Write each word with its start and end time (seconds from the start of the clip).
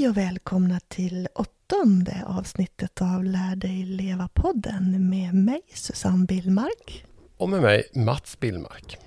Hej 0.00 0.08
och 0.08 0.16
välkomna 0.16 0.80
till 0.88 1.28
åttonde 1.34 2.24
avsnittet 2.26 3.02
av 3.02 3.24
Lär 3.24 3.56
dig 3.56 3.84
leva-podden 3.84 5.10
med 5.10 5.34
mig 5.34 5.60
Susanne 5.74 6.26
Billmark. 6.26 7.04
Och 7.36 7.48
med 7.48 7.62
mig 7.62 7.88
Mats 7.94 8.40
Billmark. 8.40 8.98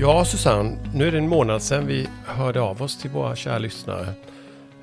Ja, 0.00 0.24
Susanne, 0.24 0.78
nu 0.94 1.08
är 1.08 1.12
det 1.12 1.18
en 1.18 1.28
månad 1.28 1.62
sedan 1.62 1.86
vi 1.86 2.08
hörde 2.24 2.60
av 2.60 2.82
oss 2.82 2.98
till 2.98 3.10
våra 3.10 3.36
kära 3.36 3.58
lyssnare. 3.58 4.12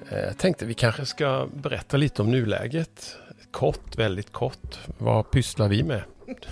Jag 0.10 0.28
eh, 0.28 0.34
tänkte 0.34 0.66
vi 0.66 0.74
kanske 0.74 1.06
ska 1.06 1.48
berätta 1.54 1.98
lite 1.98 2.22
om 2.22 2.32
nuläget. 2.32 3.16
Kort, 3.52 3.98
väldigt 3.98 4.32
kort. 4.32 4.80
Vad 4.98 5.32
pysslar 5.32 5.68
vi 5.68 5.84
med? 5.84 6.04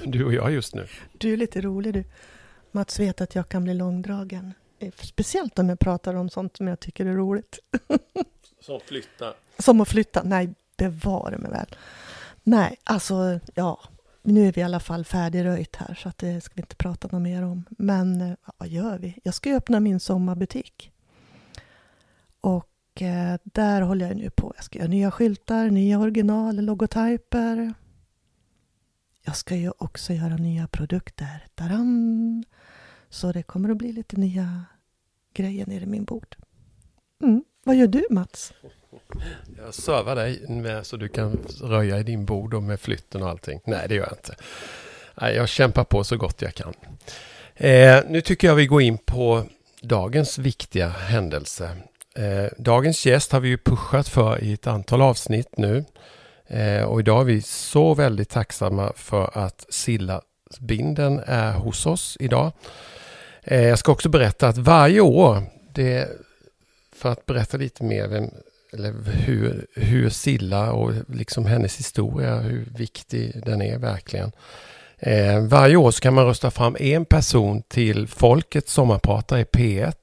Du 0.03 0.25
och 0.25 0.33
jag 0.33 0.51
just 0.51 0.75
nu. 0.75 0.87
Du 1.17 1.33
är 1.33 1.37
lite 1.37 1.61
rolig 1.61 1.93
du. 1.93 2.03
Mats 2.71 2.99
vet 2.99 3.21
att 3.21 3.35
jag 3.35 3.49
kan 3.49 3.63
bli 3.63 3.73
långdragen. 3.73 4.53
Speciellt 4.95 5.59
om 5.59 5.69
jag 5.69 5.79
pratar 5.79 6.13
om 6.13 6.29
sånt 6.29 6.57
som 6.57 6.67
jag 6.67 6.79
tycker 6.79 7.05
är 7.05 7.13
roligt. 7.13 7.59
Som 8.61 8.79
flytta? 8.79 9.33
Som 9.59 9.81
att 9.81 9.89
flytta? 9.89 10.21
Nej, 10.23 10.49
bevare 10.77 11.37
mig 11.37 11.51
väl. 11.51 11.75
Nej, 12.43 12.75
alltså 12.83 13.39
ja, 13.53 13.79
nu 14.23 14.47
är 14.47 14.51
vi 14.51 14.61
i 14.61 14.63
alla 14.63 14.79
fall 14.79 15.05
färdigröjt 15.05 15.75
här 15.75 15.93
så 15.95 16.09
att 16.09 16.17
det 16.17 16.41
ska 16.41 16.55
vi 16.55 16.61
inte 16.61 16.75
prata 16.75 17.07
något 17.11 17.21
mer 17.21 17.43
om. 17.43 17.65
Men 17.69 18.21
eh, 18.21 18.33
vad 18.57 18.69
gör 18.69 18.97
vi? 18.97 19.19
Jag 19.23 19.33
ska 19.33 19.49
ju 19.49 19.55
öppna 19.55 19.79
min 19.79 19.99
sommarbutik. 19.99 20.91
Och 22.41 23.01
eh, 23.01 23.37
där 23.43 23.81
håller 23.81 24.07
jag 24.07 24.17
nu 24.17 24.29
på. 24.29 24.53
Jag 24.55 24.65
ska 24.65 24.79
göra 24.79 24.89
nya 24.89 25.11
skyltar, 25.11 25.69
nya 25.69 25.99
original, 25.99 26.55
logotyper. 26.55 27.73
Jag 29.25 29.35
ska 29.35 29.55
ju 29.55 29.71
också 29.77 30.13
göra 30.13 30.35
nya 30.35 30.67
produkter. 30.67 31.47
Taran! 31.55 32.43
Så 33.09 33.31
det 33.31 33.43
kommer 33.43 33.69
att 33.69 33.77
bli 33.77 33.91
lite 33.91 34.17
nya 34.17 34.65
grejer 35.33 35.67
nere 35.67 35.83
i 35.83 35.85
min 35.87 36.05
bord. 36.05 36.35
Mm. 37.23 37.43
Vad 37.63 37.75
gör 37.75 37.87
du 37.87 38.07
Mats? 38.09 38.53
Jag 39.65 39.73
servar 39.73 40.15
dig 40.15 40.45
med 40.47 40.85
så 40.85 40.97
du 40.97 41.07
kan 41.07 41.37
röja 41.61 41.99
i 41.99 42.03
din 42.03 42.25
bord 42.25 42.53
och 42.53 42.63
med 42.63 42.79
flytten 42.79 43.23
och 43.23 43.29
allting. 43.29 43.59
Nej, 43.65 43.85
det 43.87 43.95
gör 43.95 44.03
jag 44.03 44.13
inte. 44.13 44.35
Nej, 45.21 45.35
jag 45.35 45.49
kämpar 45.49 45.83
på 45.83 46.03
så 46.03 46.17
gott 46.17 46.41
jag 46.41 46.53
kan. 46.53 46.73
Eh, 47.55 48.03
nu 48.07 48.21
tycker 48.21 48.47
jag 48.47 48.55
vi 48.55 48.65
går 48.65 48.81
in 48.81 48.97
på 48.97 49.43
dagens 49.81 50.37
viktiga 50.37 50.89
händelse. 50.89 51.69
Eh, 52.15 52.51
dagens 52.57 53.05
gäst 53.05 53.31
har 53.31 53.39
vi 53.39 53.49
ju 53.49 53.57
pushat 53.57 54.09
för 54.09 54.43
i 54.43 54.53
ett 54.53 54.67
antal 54.67 55.01
avsnitt 55.01 55.57
nu. 55.57 55.85
Eh, 56.47 56.83
och 56.83 56.99
idag 56.99 57.21
är 57.21 57.25
vi 57.25 57.41
så 57.41 57.93
väldigt 57.93 58.29
tacksamma 58.29 58.93
för 58.95 59.37
att 59.37 59.65
Silla 59.69 60.21
Binden 60.59 61.21
är 61.25 61.51
hos 61.51 61.85
oss 61.85 62.17
idag. 62.19 62.51
Eh, 63.43 63.61
jag 63.61 63.79
ska 63.79 63.91
också 63.91 64.09
berätta 64.09 64.47
att 64.47 64.57
varje 64.57 65.01
år, 65.01 65.43
det, 65.73 66.09
för 66.95 67.11
att 67.11 67.25
berätta 67.25 67.57
lite 67.57 67.83
mer 67.83 68.07
vem 68.07 68.29
eller 68.73 68.93
hur, 69.05 69.67
hur 69.75 70.09
Silla 70.09 70.71
och 70.71 70.91
liksom 71.07 71.45
hennes 71.45 71.79
historia, 71.79 72.39
hur 72.39 72.65
viktig 72.77 73.41
den 73.45 73.61
är 73.61 73.77
verkligen. 73.77 74.31
Eh, 74.97 75.39
varje 75.39 75.75
år 75.75 75.91
så 75.91 76.01
kan 76.01 76.13
man 76.13 76.25
rösta 76.25 76.51
fram 76.51 76.75
en 76.79 77.05
person 77.05 77.61
till 77.61 78.07
Folkets 78.07 78.73
sommarpratare 78.73 79.39
i 79.39 79.43
P1. 79.43 79.93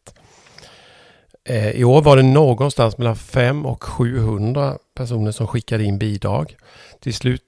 Eh, 1.44 1.70
I 1.70 1.84
år 1.84 2.02
var 2.02 2.16
det 2.16 2.22
någonstans 2.22 2.98
mellan 2.98 3.16
5 3.16 3.66
och 3.66 3.84
700 3.84 4.78
personer 4.94 5.32
som 5.32 5.46
skickade 5.46 5.84
in 5.84 5.98
bidrag. 5.98 6.56
Till 7.00 7.14
slut 7.14 7.42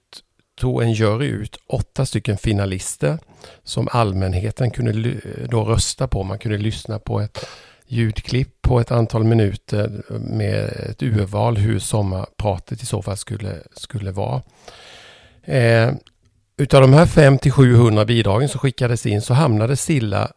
tog 0.61 0.83
en 0.83 0.93
jury 0.93 1.27
ut 1.27 1.57
åtta 1.67 2.07
stycken 2.07 2.39
finalister 2.39 3.19
som 3.65 3.89
allmänheten 3.91 4.71
kunde 4.71 5.15
då 5.51 5.65
rösta 5.65 6.09
på. 6.09 6.23
Man 6.23 6.39
kunde 6.39 6.59
lyssna 6.59 6.99
på 6.99 7.21
ett 7.21 7.47
ljudklipp 7.87 8.62
på 8.73 8.81
ett 8.81 8.91
antal 8.91 9.25
minuter 9.25 10.03
med 10.19 10.65
ett 10.91 11.03
urval 11.03 11.57
hur 11.57 11.79
sommarpratet 11.79 12.83
i 12.83 12.87
så 12.87 13.03
fall 13.03 13.17
skulle, 13.17 13.57
skulle 13.73 14.11
vara. 14.11 14.43
Eh, 15.43 15.91
utav 16.57 16.81
de 16.81 16.93
här 16.93 17.07
500-700 17.07 18.05
bidragen 18.05 18.49
som 18.49 18.61
skickades 18.61 19.07
in 19.07 19.23
så 19.23 19.35
hamnade 19.35 19.77
Silla 19.77 20.33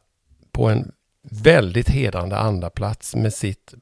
på 0.51 0.69
en 0.69 0.91
väldigt 1.21 1.89
hedrande 1.89 2.37
andra 2.37 2.69
plats 2.69 3.15
med 3.15 3.33
sitt 3.33 3.73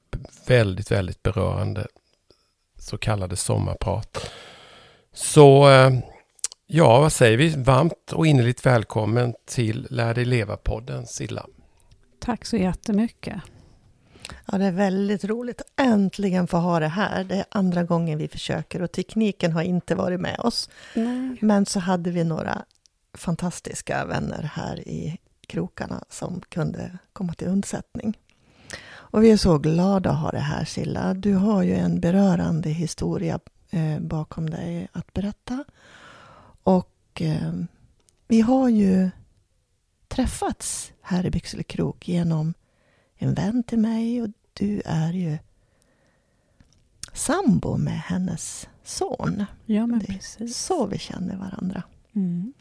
väldigt, 0.47 0.91
väldigt 0.91 1.23
berörande 1.23 1.87
så 2.77 2.97
kallade 2.97 3.35
sommarprat. 3.35 4.31
Så 5.13 5.69
eh, 5.69 5.91
ja, 6.67 6.99
vad 6.99 7.11
säger 7.11 7.37
vi? 7.37 7.49
Varmt 7.49 8.11
och 8.11 8.27
innerligt 8.27 8.65
välkommen 8.65 9.33
till 9.45 9.87
Lär 9.89 10.13
dig 10.13 10.25
leva-podden, 10.25 11.07
Silla. 11.07 11.45
Tack 12.19 12.45
så 12.45 12.57
jättemycket. 12.57 13.41
Ja, 14.51 14.57
det 14.57 14.65
är 14.65 14.71
väldigt 14.71 15.23
roligt 15.23 15.61
att 15.61 15.85
äntligen 15.85 16.47
få 16.47 16.57
ha 16.57 16.79
det 16.79 16.87
här. 16.87 17.23
Det 17.23 17.35
är 17.35 17.45
andra 17.49 17.83
gången 17.83 18.17
vi 18.17 18.27
försöker 18.27 18.81
och 18.81 18.91
tekniken 18.91 19.51
har 19.51 19.61
inte 19.61 19.95
varit 19.95 20.19
med 20.19 20.39
oss. 20.39 20.69
Nej. 20.95 21.37
Men 21.41 21.65
så 21.65 21.79
hade 21.79 22.11
vi 22.11 22.23
några 22.23 22.65
fantastiska 23.13 24.05
vänner 24.05 24.51
här 24.53 24.87
i 24.87 25.17
krokarna 25.47 26.03
som 26.09 26.41
kunde 26.49 26.97
komma 27.13 27.33
till 27.33 27.47
undsättning. 27.47 28.17
Och 29.13 29.23
vi 29.23 29.31
är 29.31 29.37
så 29.37 29.57
glada 29.57 30.09
att 30.11 30.19
ha 30.19 30.31
det 30.31 30.39
här 30.39 30.65
Silla. 30.65 31.13
Du 31.13 31.33
har 31.33 31.63
ju 31.63 31.73
en 31.73 31.99
berörande 31.99 32.69
historia 32.69 33.39
eh, 33.69 33.99
bakom 33.99 34.49
dig 34.49 34.87
att 34.91 35.13
berätta. 35.13 35.63
Och 36.63 37.21
eh, 37.21 37.53
vi 38.27 38.41
har 38.41 38.69
ju 38.69 39.09
träffats 40.07 40.91
här 41.01 41.25
i 41.25 41.31
Byxele 41.31 41.63
krok 41.63 42.07
genom 42.07 42.53
en 43.15 43.33
vän 43.33 43.63
till 43.63 43.79
mig 43.79 44.21
och 44.21 44.29
du 44.53 44.81
är 44.85 45.13
ju 45.13 45.37
sambo 47.13 47.77
med 47.77 47.99
hennes 47.99 48.69
son. 48.83 49.45
Ja, 49.65 49.87
men 49.87 49.99
precis. 49.99 50.35
Det 50.37 50.43
är 50.43 50.47
så 50.47 50.85
vi 50.85 50.97
känner 50.97 51.37
varandra. 51.37 51.83
Mm. 52.15 52.53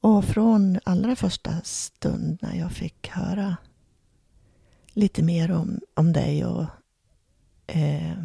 Och 0.00 0.24
från 0.24 0.78
allra 0.84 1.16
första 1.16 1.60
stund 1.64 2.38
när 2.42 2.54
jag 2.54 2.72
fick 2.72 3.08
höra 3.08 3.56
lite 4.86 5.22
mer 5.22 5.50
om, 5.50 5.80
om 5.94 6.12
dig 6.12 6.44
och 6.44 6.66
eh, 7.66 8.24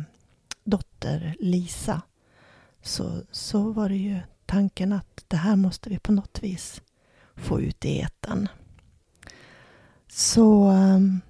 dotter 0.63 1.35
Lisa 1.39 2.01
så, 2.81 3.23
så 3.31 3.71
var 3.71 3.89
det 3.89 3.97
ju 3.97 4.19
tanken 4.45 4.93
att 4.93 5.25
det 5.27 5.37
här 5.37 5.55
måste 5.55 5.89
vi 5.89 5.99
på 5.99 6.11
något 6.11 6.43
vis 6.43 6.81
få 7.35 7.61
ut 7.61 7.85
i 7.85 7.99
eten. 7.99 8.47
Så 10.13 10.63
ehm, 10.63 11.21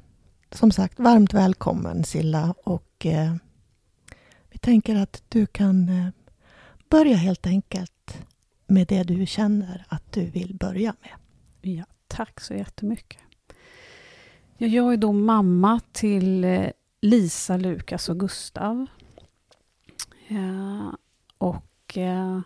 som 0.52 0.72
sagt, 0.72 1.00
varmt 1.00 1.34
välkommen 1.34 2.04
Silla 2.04 2.54
och 2.64 3.06
eh, 3.06 3.36
vi 4.50 4.58
tänker 4.58 4.96
att 4.96 5.24
du 5.30 5.46
kan 5.46 5.90
eh, 5.90 6.08
börja 6.90 7.16
helt 7.16 7.48
enkelt 7.48 8.18
med 8.68 8.88
det 8.88 9.04
du 9.04 9.26
känner 9.26 9.86
att 9.88 10.12
du 10.12 10.26
vill 10.26 10.56
börja 10.56 10.96
med. 11.02 11.12
Ja, 11.76 11.84
tack 12.08 12.40
så 12.42 12.54
jättemycket. 12.54 13.20
Jag 14.58 14.94
är 14.94 14.98
då 14.98 15.12
mamma 15.12 15.80
till 15.92 16.44
eh, 16.44 16.68
Lisa, 17.02 17.58
Lukas 17.58 18.10
och 18.10 18.20
Gustav. 18.20 18.86
Ja, 20.28 20.98
och 21.38 21.98
eh, 21.98 22.40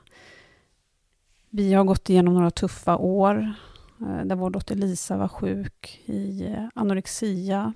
vi 1.49 1.73
har 1.73 1.83
gått 1.83 2.09
igenom 2.09 2.33
några 2.33 2.51
tuffa 2.51 2.97
år 2.97 3.55
Eh, 4.05 4.25
där 4.25 4.35
vår 4.35 4.49
dotter 4.49 4.75
Lisa 4.75 5.17
var 5.17 5.27
sjuk 5.27 6.01
i 6.05 6.45
eh, 6.45 6.67
anorexia 6.75 7.73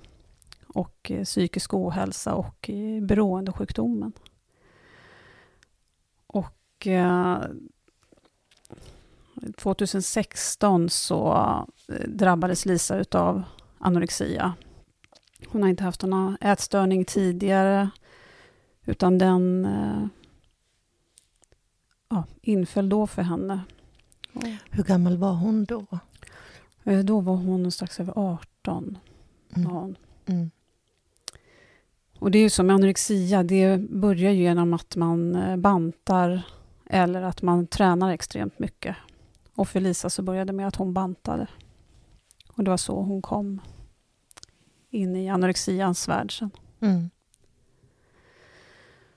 och 0.66 1.10
eh, 1.10 1.24
psykisk 1.24 1.74
ohälsa 1.74 2.34
och 2.34 2.70
beroendesjukdomen. 3.02 4.12
Och 6.26 6.86
2016 9.56 10.88
så 10.88 11.44
drabbades 12.06 12.66
Lisa 12.66 12.96
utav 12.98 13.42
anorexia. 13.78 14.54
Hon 15.48 15.62
har 15.62 15.68
inte 15.68 15.84
haft 15.84 16.02
någon 16.02 16.36
ätstörning 16.40 17.04
tidigare, 17.04 17.90
utan 18.84 19.18
den 19.18 19.68
ja, 22.08 22.24
inföll 22.42 22.88
då 22.88 23.06
för 23.06 23.22
henne. 23.22 23.60
Hur 24.70 24.84
gammal 24.84 25.16
var 25.16 25.32
hon 25.32 25.64
då? 25.64 25.86
Eh, 26.84 26.98
då 26.98 27.20
var 27.20 27.36
hon 27.36 27.70
strax 27.70 28.00
över 28.00 28.12
18. 28.16 28.98
Mm. 29.56 29.96
Mm. 30.26 30.50
Och 32.18 32.30
det 32.30 32.38
är 32.38 32.42
ju 32.42 32.50
som 32.50 32.70
anorexia, 32.70 33.42
det 33.42 33.78
börjar 33.78 34.30
ju 34.30 34.42
genom 34.42 34.74
att 34.74 34.96
man 34.96 35.34
eh, 35.34 35.56
bantar 35.56 36.42
eller 36.86 37.22
att 37.22 37.42
man 37.42 37.66
tränar 37.66 38.10
extremt 38.10 38.58
mycket. 38.58 38.96
Och 39.54 39.68
för 39.68 39.80
Lisa 39.80 40.10
så 40.10 40.22
började 40.22 40.52
det 40.52 40.56
med 40.56 40.68
att 40.68 40.76
hon 40.76 40.94
bantade. 40.94 41.46
Och 42.48 42.60
Och 42.60 42.64
det 42.64 42.70
var 42.70 42.76
så 42.76 43.02
hon 43.02 43.22
kom 43.22 43.60
in 44.90 45.16
i 45.16 45.28
anorexians 45.28 46.08
värld 46.08 46.38
sen. 46.38 46.50
Mm. 46.80 47.10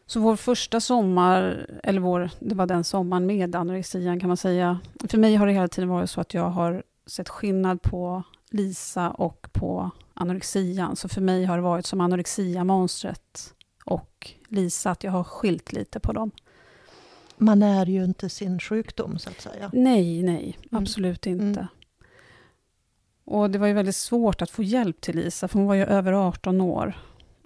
Så 0.06 0.20
vår 0.20 0.36
första 0.36 0.80
sommar, 0.80 1.70
eller 1.84 2.02
vår, 2.02 2.30
det 2.40 2.56
var 2.56 2.66
den 2.66 2.84
sommaren 2.84 3.26
med 3.26 3.56
anorexian 3.56 4.20
kan 4.20 4.28
man 4.28 4.38
säga. 4.38 4.80
För 5.08 5.18
mig 5.18 5.36
har 5.36 5.48
det 5.48 5.54
hela 5.54 5.68
tiden 5.68 5.90
varit 5.90 6.10
så 6.10 6.22
att 6.22 6.34
jag 6.34 6.50
har 6.50 6.84
sett 7.06 7.30
skillnad 7.30 7.82
på 7.82 8.24
Lisa 8.50 9.10
och 9.12 9.48
på 9.52 9.92
anorexian. 10.14 10.96
Så 10.96 11.10
för 11.10 11.22
mig 11.22 11.46
har 11.46 11.58
det 11.58 11.64
varit 11.64 11.86
som 11.86 12.02
anorexia-monstret 12.02 13.54
och 13.86 14.32
Lisa, 14.48 14.92
att 14.92 15.04
jag 15.04 15.12
har 15.12 15.24
skilt 15.24 15.74
lite 15.74 16.00
på 16.00 16.14
dem. 16.14 16.32
Man 17.38 17.64
är 17.64 17.86
ju 17.86 18.04
inte 18.04 18.30
sin 18.30 18.60
sjukdom, 18.60 19.20
så 19.20 19.30
att 19.30 19.42
säga. 19.42 19.70
Nej, 19.74 20.24
nej, 20.24 20.58
mm. 20.72 20.82
absolut 20.82 21.26
mm. 21.26 21.48
inte. 21.48 21.60
Mm. 21.60 21.72
Och 23.26 23.50
det 23.50 23.60
var 23.60 23.68
ju 23.68 23.74
väldigt 23.74 23.96
svårt 23.96 24.42
att 24.42 24.50
få 24.50 24.64
hjälp 24.64 25.02
till 25.02 25.16
Lisa, 25.16 25.48
för 25.48 25.60
hon 25.60 25.68
var 25.68 25.76
ju 25.76 25.86
över 25.86 26.14
18 26.14 26.62
år. 26.62 26.98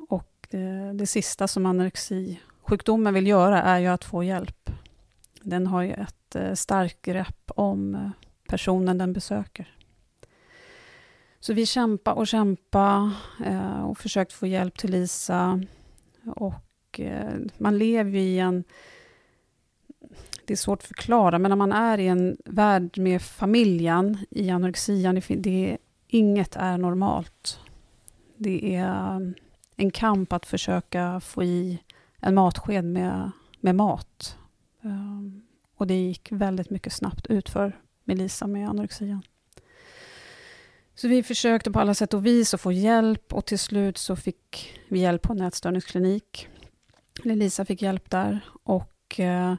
Och 0.09 0.47
det, 0.49 0.93
det 0.93 1.07
sista 1.07 1.47
som 1.47 1.65
anorexisjukdomen 1.65 3.13
vill 3.13 3.27
göra 3.27 3.63
är 3.63 3.79
ju 3.79 3.87
att 3.87 4.03
få 4.05 4.23
hjälp. 4.23 4.69
Den 5.41 5.67
har 5.67 5.81
ju 5.81 5.93
ett 5.93 6.35
eh, 6.35 6.53
starkt 6.53 7.01
grepp 7.01 7.51
om 7.55 7.95
eh, 7.95 8.09
personen 8.47 8.97
den 8.97 9.13
besöker. 9.13 9.77
Så 11.39 11.53
vi 11.53 11.65
kämpade 11.65 12.17
och 12.17 12.27
kämpade 12.27 13.11
eh, 13.45 13.81
och 13.81 13.97
försökte 13.97 14.35
få 14.35 14.47
hjälp 14.47 14.77
till 14.77 14.91
Lisa. 14.91 15.61
Och 16.25 16.99
eh, 16.99 17.35
man 17.57 17.77
lever 17.77 18.11
ju 18.11 18.19
i 18.19 18.39
en 18.39 18.63
det 20.45 20.53
är 20.53 20.57
svårt 20.57 20.79
att 20.79 20.87
förklara, 20.87 21.39
men 21.39 21.49
när 21.49 21.55
man 21.55 21.71
är 21.71 21.97
i 21.97 22.07
en 22.07 22.37
värld 22.45 22.97
med 22.97 23.21
familjen 23.21 24.17
i 24.29 24.49
anorexian, 24.49 25.15
det, 25.15 25.35
det, 25.35 25.77
inget 26.07 26.55
är 26.55 26.77
normalt. 26.77 27.59
Det 28.37 28.75
är 28.75 29.33
en 29.75 29.91
kamp 29.91 30.33
att 30.33 30.45
försöka 30.45 31.19
få 31.19 31.43
i 31.43 31.79
en 32.21 32.35
matsked 32.35 32.85
med, 32.85 33.31
med 33.59 33.75
mat. 33.75 34.37
Um, 34.81 35.41
och 35.77 35.87
det 35.87 35.95
gick 35.95 36.31
väldigt 36.31 36.69
mycket 36.69 36.93
snabbt 36.93 37.27
utför 37.27 37.77
med 38.07 38.17
Lisa 38.17 38.47
med 38.47 38.69
anorexian. 38.69 39.21
Så 40.95 41.07
vi 41.07 41.23
försökte 41.23 41.71
på 41.71 41.79
alla 41.79 41.93
sätt 41.93 42.13
och 42.13 42.25
vis 42.25 42.53
att 42.53 42.61
få 42.61 42.71
hjälp 42.71 43.33
och 43.33 43.45
till 43.45 43.59
slut 43.59 43.97
så 43.97 44.15
fick 44.15 44.79
vi 44.87 44.99
hjälp 44.99 45.21
på 45.21 45.33
en 45.33 45.41
ätstörningsklinik. 45.41 46.47
Lisa 47.23 47.65
fick 47.65 47.81
hjälp 47.81 48.09
där 48.09 48.39
och 48.63 49.19
eh, 49.19 49.55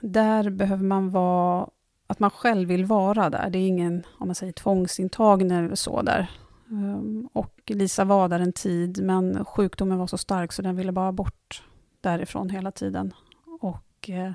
där 0.00 0.50
behöver 0.50 0.84
man 0.84 1.10
vara, 1.10 1.68
att 2.06 2.18
man 2.18 2.30
själv 2.30 2.68
vill 2.68 2.84
vara 2.84 3.30
där. 3.30 3.50
Det 3.50 3.58
är 3.58 3.66
ingen, 3.66 4.06
om 4.18 4.28
man 4.28 4.34
säger 4.34 4.52
tvångsintagning 4.52 5.50
eller 5.50 5.74
så 5.74 6.02
där. 6.02 6.30
Um, 6.70 7.28
och 7.32 7.62
Lisa 7.66 8.04
var 8.04 8.28
där 8.28 8.40
en 8.40 8.52
tid, 8.52 9.02
men 9.02 9.44
sjukdomen 9.44 9.98
var 9.98 10.06
så 10.06 10.18
stark 10.18 10.52
så 10.52 10.62
den 10.62 10.76
ville 10.76 10.92
bara 10.92 11.12
bort 11.12 11.62
därifrån 12.00 12.50
hela 12.50 12.70
tiden. 12.70 13.14
Och 13.60 14.10
eh, 14.10 14.32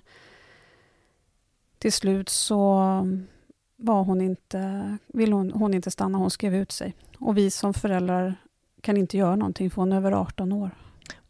till 1.84 1.94
slut 1.94 2.30
så 2.30 2.58
var 3.78 4.04
hon 4.04 4.22
inte, 4.22 4.98
ville 5.08 5.36
hon, 5.36 5.52
hon 5.52 5.74
inte 5.74 5.92
stanna, 5.92 6.18
hon 6.18 6.30
skrev 6.30 6.56
ut 6.56 6.72
sig. 6.72 6.96
Och 7.18 7.38
vi 7.38 7.52
som 7.52 7.74
föräldrar 7.74 8.36
kan 8.82 8.98
inte 8.98 9.18
göra 9.18 9.36
någonting 9.36 9.72
för 9.72 9.82
hon 9.82 9.92
är 9.92 9.98
över 9.98 10.12
18 10.12 10.52
år. 10.52 10.72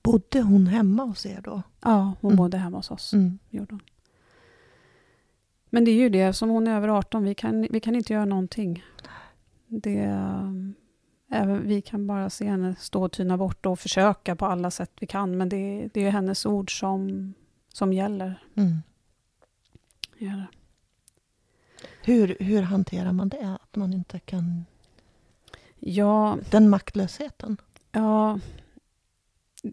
Bodde 0.04 0.42
hon 0.42 0.68
hemma 0.68 1.04
hos 1.04 1.26
er 1.26 1.42
då? 1.42 1.62
Ja, 1.82 2.14
hon 2.22 2.32
mm. 2.32 2.38
bodde 2.38 2.58
hemma 2.58 2.78
hos 2.78 2.92
oss. 2.92 3.14
Mm. 3.14 3.40
Gjorde 3.50 3.74
hon. 3.74 3.82
Men 5.70 5.86
det 5.86 5.92
är 5.92 5.96
ju 5.96 6.10
det, 6.10 6.34
som 6.34 6.50
hon 6.50 6.68
är 6.68 6.76
över 6.76 6.88
18, 6.88 7.24
vi 7.24 7.36
kan, 7.36 7.68
vi 7.70 7.80
kan 7.80 7.96
inte 7.96 8.14
göra 8.14 8.26
någonting. 8.26 8.84
Det, 9.68 10.00
även, 11.32 11.68
vi 11.68 11.82
kan 11.82 12.08
bara 12.08 12.30
se 12.30 12.46
henne 12.46 12.76
stå 12.80 13.04
och 13.04 13.12
tyna 13.12 13.38
bort 13.38 13.66
och 13.66 13.80
försöka 13.80 14.36
på 14.36 14.46
alla 14.46 14.72
sätt 14.72 14.92
vi 15.00 15.08
kan, 15.08 15.38
men 15.38 15.50
det, 15.50 15.90
det 15.94 16.06
är 16.06 16.12
hennes 16.12 16.46
ord 16.46 16.80
som, 16.80 17.34
som 17.74 17.94
gäller. 17.94 18.44
Mm. 18.56 18.78
Ja. 20.18 20.45
Hur, 22.01 22.38
hur 22.39 22.62
hanterar 22.62 23.12
man 23.12 23.30
det, 23.30 23.57
att 23.62 23.75
man 23.75 23.94
inte 23.94 24.19
kan... 24.19 24.65
Ja, 25.80 26.38
Den 26.50 26.69
maktlösheten? 26.69 27.57
Ja, 27.92 28.39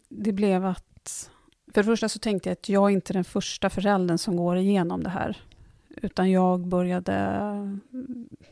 det 0.09 0.33
blev 0.33 0.67
att... 0.67 1.31
För 1.75 1.83
det 1.83 1.85
första 1.85 2.09
så 2.09 2.19
tänkte 2.19 2.49
jag 2.49 2.53
att 2.53 2.69
jag 2.69 2.91
är 2.91 2.95
inte 2.95 3.13
den 3.13 3.25
första 3.25 3.71
föräldern 3.71 4.19
som 4.19 4.37
går 4.37 4.57
igenom 4.57 5.03
det 5.03 5.11
här. 5.11 5.37
Utan 5.97 6.31
jag 6.31 6.67
började 6.67 7.41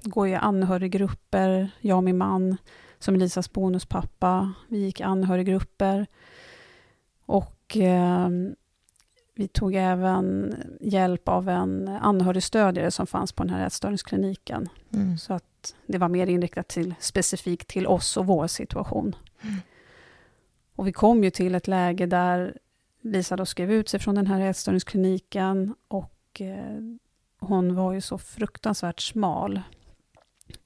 gå 0.02 0.28
i 0.28 0.34
anhöriggrupper, 0.34 1.70
jag 1.80 1.96
och 1.96 2.04
min 2.04 2.18
man, 2.18 2.56
som 2.98 3.14
Elisas 3.14 3.52
bonuspappa. 3.52 4.52
Vi 4.68 4.78
gick 4.78 5.00
i 5.00 5.02
anhöriggrupper. 5.02 6.06
Och 7.26 7.76
eh, 7.76 8.28
vi 9.38 9.48
tog 9.48 9.74
även 9.74 10.54
hjälp 10.80 11.28
av 11.28 11.48
en 11.48 11.88
anhörigstödjare 11.88 12.90
som 12.90 13.06
fanns 13.06 13.32
på 13.32 13.44
den 13.44 13.54
här 13.54 13.66
ätstörningskliniken. 13.66 14.68
Mm. 14.94 15.18
Så 15.18 15.34
att 15.34 15.74
det 15.86 15.98
var 15.98 16.08
mer 16.08 16.26
inriktat 16.26 16.68
till, 16.68 16.94
specifikt 17.00 17.68
till 17.68 17.86
oss 17.86 18.16
och 18.16 18.26
vår 18.26 18.46
situation. 18.46 19.16
Mm. 19.42 19.56
Och 20.74 20.86
vi 20.86 20.92
kom 20.92 21.24
ju 21.24 21.30
till 21.30 21.54
ett 21.54 21.68
läge 21.68 22.06
där 22.06 22.58
Lisa 23.00 23.36
då 23.36 23.46
skrev 23.46 23.72
ut 23.72 23.88
sig 23.88 24.00
från 24.00 24.14
den 24.14 24.26
här 24.26 24.40
ätstörningskliniken 24.40 25.74
och 25.88 26.40
eh, 26.40 26.98
hon 27.38 27.74
var 27.74 27.92
ju 27.92 28.00
så 28.00 28.18
fruktansvärt 28.18 29.00
smal 29.00 29.60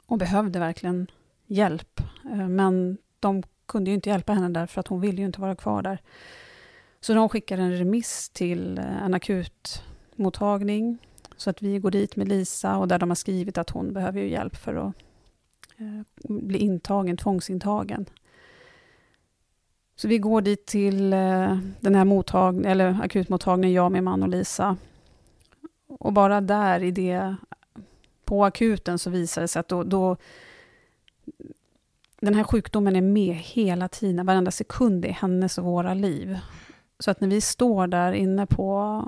och 0.07 0.19
behövde 0.19 0.59
verkligen 0.59 1.07
hjälp. 1.47 2.01
Eh, 2.31 2.49
men 2.49 2.99
de 3.21 3.43
kunde 3.67 3.91
ju 3.91 3.95
inte 3.95 4.11
hjälpa 4.11 4.33
henne 4.33 4.49
där 4.49 4.67
för 4.67 4.81
att 4.81 4.89
hon 4.89 5.01
ville 5.01 5.19
ju 5.19 5.27
inte 5.27 5.41
vara 5.41 5.57
kvar 5.57 5.83
där. 5.83 5.99
Så 7.03 7.15
de 7.15 7.29
skickar 7.29 7.59
en 7.59 7.73
remiss 7.73 8.29
till 8.29 8.79
eh, 8.79 9.05
en 9.05 9.15
akutmottagning 9.15 10.99
så 11.37 11.51
att 11.51 11.63
vi 11.63 11.79
går 11.79 11.91
dit 11.91 12.17
med 12.17 12.29
Lisa 12.29 12.77
och 12.77 12.89
där 12.89 12.99
de 12.99 13.11
har 13.11 13.15
skrivit 13.15 13.59
att 13.59 13.71
hon 13.71 13.93
behöver 13.93 14.21
ju 14.21 14.29
hjälp 14.29 14.57
för 14.57 14.75
att 14.75 14.95
eh, 15.77 16.03
bli 16.29 16.59
intagen, 16.59 17.17
tvångsintagen. 17.17 18.07
Så 19.97 20.09
vi 20.09 20.19
går 20.19 20.41
dit 20.41 20.67
till 20.67 21.13
eh, 21.13 21.59
den 21.81 21.95
här 21.95 22.05
mottagning, 22.05 22.67
eller 22.67 22.99
akutmottagningen, 23.03 23.75
jag, 23.75 23.93
min 23.93 24.05
man 24.05 24.23
och 24.23 24.29
Lisa. 24.29 24.77
Och 25.89 26.13
bara 26.13 26.41
där 26.41 26.83
i 26.83 26.91
det, 26.91 27.37
på 28.25 28.45
akuten 28.45 28.99
så 28.99 29.11
visar 29.11 29.43
det 29.43 29.49
sig 29.49 29.61
att 29.61 29.69
då, 29.69 29.83
då 29.83 30.17
den 32.21 32.35
här 32.35 32.45
sjukdomen 32.45 32.97
är 32.97 33.01
med 33.01 33.35
hela 33.35 33.89
tiden, 33.89 34.27
varenda 34.27 34.51
sekund 34.51 35.05
i 35.05 35.09
hennes 35.09 35.59
och 35.59 35.65
våra 35.65 35.95
liv. 35.95 36.39
Så 37.03 37.11
att 37.11 37.21
när 37.21 37.29
vi 37.29 37.41
står 37.41 37.87
där 37.87 38.13
inne 38.13 38.47
på 38.47 39.05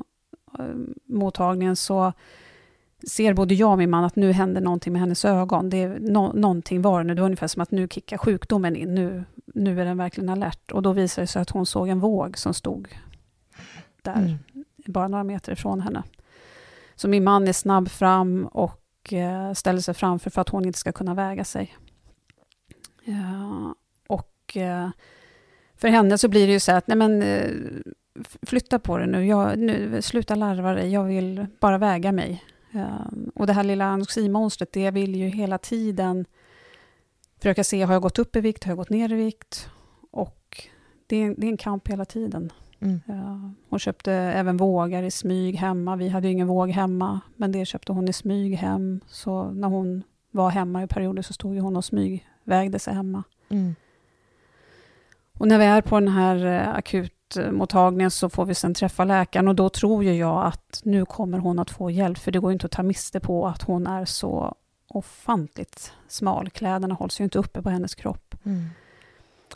äh, 0.58 0.64
mottagningen 1.06 1.76
så 1.76 2.12
ser 3.08 3.34
både 3.34 3.54
jag 3.54 3.70
och 3.70 3.78
min 3.78 3.90
man 3.90 4.04
att 4.04 4.16
nu 4.16 4.32
händer 4.32 4.60
någonting 4.60 4.92
med 4.92 5.00
hennes 5.00 5.24
ögon. 5.24 5.70
Det 5.70 5.82
är 5.82 5.98
no 6.00 6.32
någonting 6.34 6.82
var 6.82 6.98
det 6.98 7.04
nu. 7.04 7.14
Det 7.14 7.20
var 7.20 7.26
ungefär 7.26 7.46
som 7.46 7.62
att 7.62 7.70
nu 7.70 7.88
kickar 7.88 8.18
sjukdomen 8.18 8.76
in. 8.76 8.94
Nu, 8.94 9.24
nu 9.46 9.80
är 9.80 9.84
den 9.84 9.98
verkligen 9.98 10.28
alert. 10.28 10.72
Och 10.72 10.82
då 10.82 10.92
visade 10.92 11.22
det 11.22 11.26
sig 11.26 11.42
att 11.42 11.50
hon 11.50 11.66
såg 11.66 11.88
en 11.88 12.00
våg 12.00 12.38
som 12.38 12.54
stod 12.54 12.88
där, 14.02 14.16
mm. 14.16 14.64
bara 14.86 15.08
några 15.08 15.24
meter 15.24 15.52
ifrån 15.52 15.80
henne. 15.80 16.02
Så 16.94 17.08
min 17.08 17.24
man 17.24 17.48
är 17.48 17.52
snabb 17.52 17.88
fram 17.88 18.46
och 18.46 19.12
eh, 19.12 19.52
ställer 19.52 19.80
sig 19.80 19.94
framför 19.94 20.30
för 20.30 20.40
att 20.40 20.48
hon 20.48 20.64
inte 20.64 20.78
ska 20.78 20.92
kunna 20.92 21.14
väga 21.14 21.44
sig. 21.44 21.76
Ja, 23.04 23.74
och 24.06 24.56
eh, 24.56 24.88
för 25.76 25.88
henne 25.88 26.18
så 26.18 26.28
blir 26.28 26.46
det 26.46 26.52
ju 26.52 26.60
så 26.60 26.72
att, 26.72 26.86
nej 26.86 26.96
men 26.96 27.22
eh, 27.22 27.50
flytta 28.42 28.78
på 28.78 28.98
det 28.98 29.06
nu, 29.06 29.26
jag, 29.26 29.58
nu 29.58 30.02
sluta 30.02 30.34
larva 30.34 30.74
dig, 30.74 30.92
jag 30.92 31.04
vill 31.04 31.46
bara 31.60 31.78
väga 31.78 32.12
mig. 32.12 32.44
och 33.34 33.46
det 33.46 33.52
här 33.52 33.64
lilla 33.64 33.84
anoreximonstret, 33.84 34.72
det 34.72 34.90
vill 34.90 35.14
ju 35.14 35.26
hela 35.28 35.58
tiden 35.58 36.24
försöka 37.38 37.64
se, 37.64 37.82
har 37.82 37.92
jag 37.92 38.02
gått 38.02 38.18
upp 38.18 38.36
i 38.36 38.40
vikt, 38.40 38.64
har 38.64 38.70
jag 38.70 38.78
gått 38.78 38.90
ner 38.90 39.12
i 39.12 39.14
vikt? 39.14 39.68
Och 40.10 40.62
det 41.06 41.16
är, 41.16 41.34
det 41.38 41.46
är 41.46 41.50
en 41.50 41.56
kamp 41.56 41.88
hela 41.88 42.04
tiden. 42.04 42.52
Mm. 42.80 43.00
hon 43.68 43.78
köpte 43.78 44.12
även 44.12 44.56
vågar 44.56 45.02
i 45.02 45.10
smyg 45.10 45.56
hemma. 45.56 45.96
Vi 45.96 46.08
hade 46.08 46.26
ju 46.26 46.32
ingen 46.32 46.46
våg 46.46 46.70
hemma, 46.70 47.20
men 47.36 47.52
det 47.52 47.66
köpte 47.66 47.92
hon 47.92 48.08
i 48.08 48.12
smyg 48.12 48.54
hem. 48.54 49.00
Så 49.06 49.50
när 49.50 49.68
hon 49.68 50.02
var 50.30 50.50
hemma 50.50 50.82
i 50.82 50.86
perioder 50.86 51.22
så 51.22 51.32
stod 51.32 51.58
hon 51.58 51.76
och 51.76 51.84
smygvägde 51.84 52.78
sig 52.78 52.94
hemma. 52.94 53.22
Mm. 53.48 53.74
Och 55.38 55.48
när 55.48 55.58
vi 55.58 55.64
är 55.64 55.82
på 55.82 56.00
den 56.00 56.08
här 56.08 56.46
eh, 56.46 56.74
akutmottagningen 56.74 58.10
så 58.10 58.28
får 58.28 58.44
vi 58.44 58.54
sen 58.54 58.74
träffa 58.74 59.04
läkaren 59.04 59.48
och 59.48 59.54
då 59.54 59.68
tror 59.68 60.04
ju 60.04 60.14
jag 60.14 60.46
att 60.46 60.80
nu 60.84 61.04
kommer 61.04 61.38
hon 61.38 61.58
att 61.58 61.70
få 61.70 61.90
hjälp, 61.90 62.18
för 62.18 62.32
det 62.32 62.38
går 62.38 62.52
inte 62.52 62.66
att 62.66 62.72
ta 62.72 62.82
miste 62.82 63.20
på 63.20 63.46
att 63.46 63.62
hon 63.62 63.86
är 63.86 64.04
så 64.04 64.54
ofantligt 64.88 65.92
smal. 66.08 66.50
Kläderna 66.50 66.94
hålls 66.94 67.20
ju 67.20 67.24
inte 67.24 67.38
uppe 67.38 67.62
på 67.62 67.70
hennes 67.70 67.94
kropp. 67.94 68.34
Mm. 68.44 68.68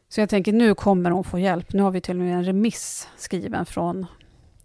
Så 0.08 0.20
jag 0.20 0.28
tänker 0.28 0.52
nu 0.52 0.74
kommer 0.74 1.10
hon 1.10 1.24
få 1.24 1.38
hjälp. 1.38 1.72
Nu 1.72 1.82
har 1.82 1.90
vi 1.90 2.00
till 2.00 2.18
och 2.18 2.24
med 2.24 2.34
en 2.34 2.44
remiss 2.44 3.08
skriven 3.16 3.66
från 3.66 4.06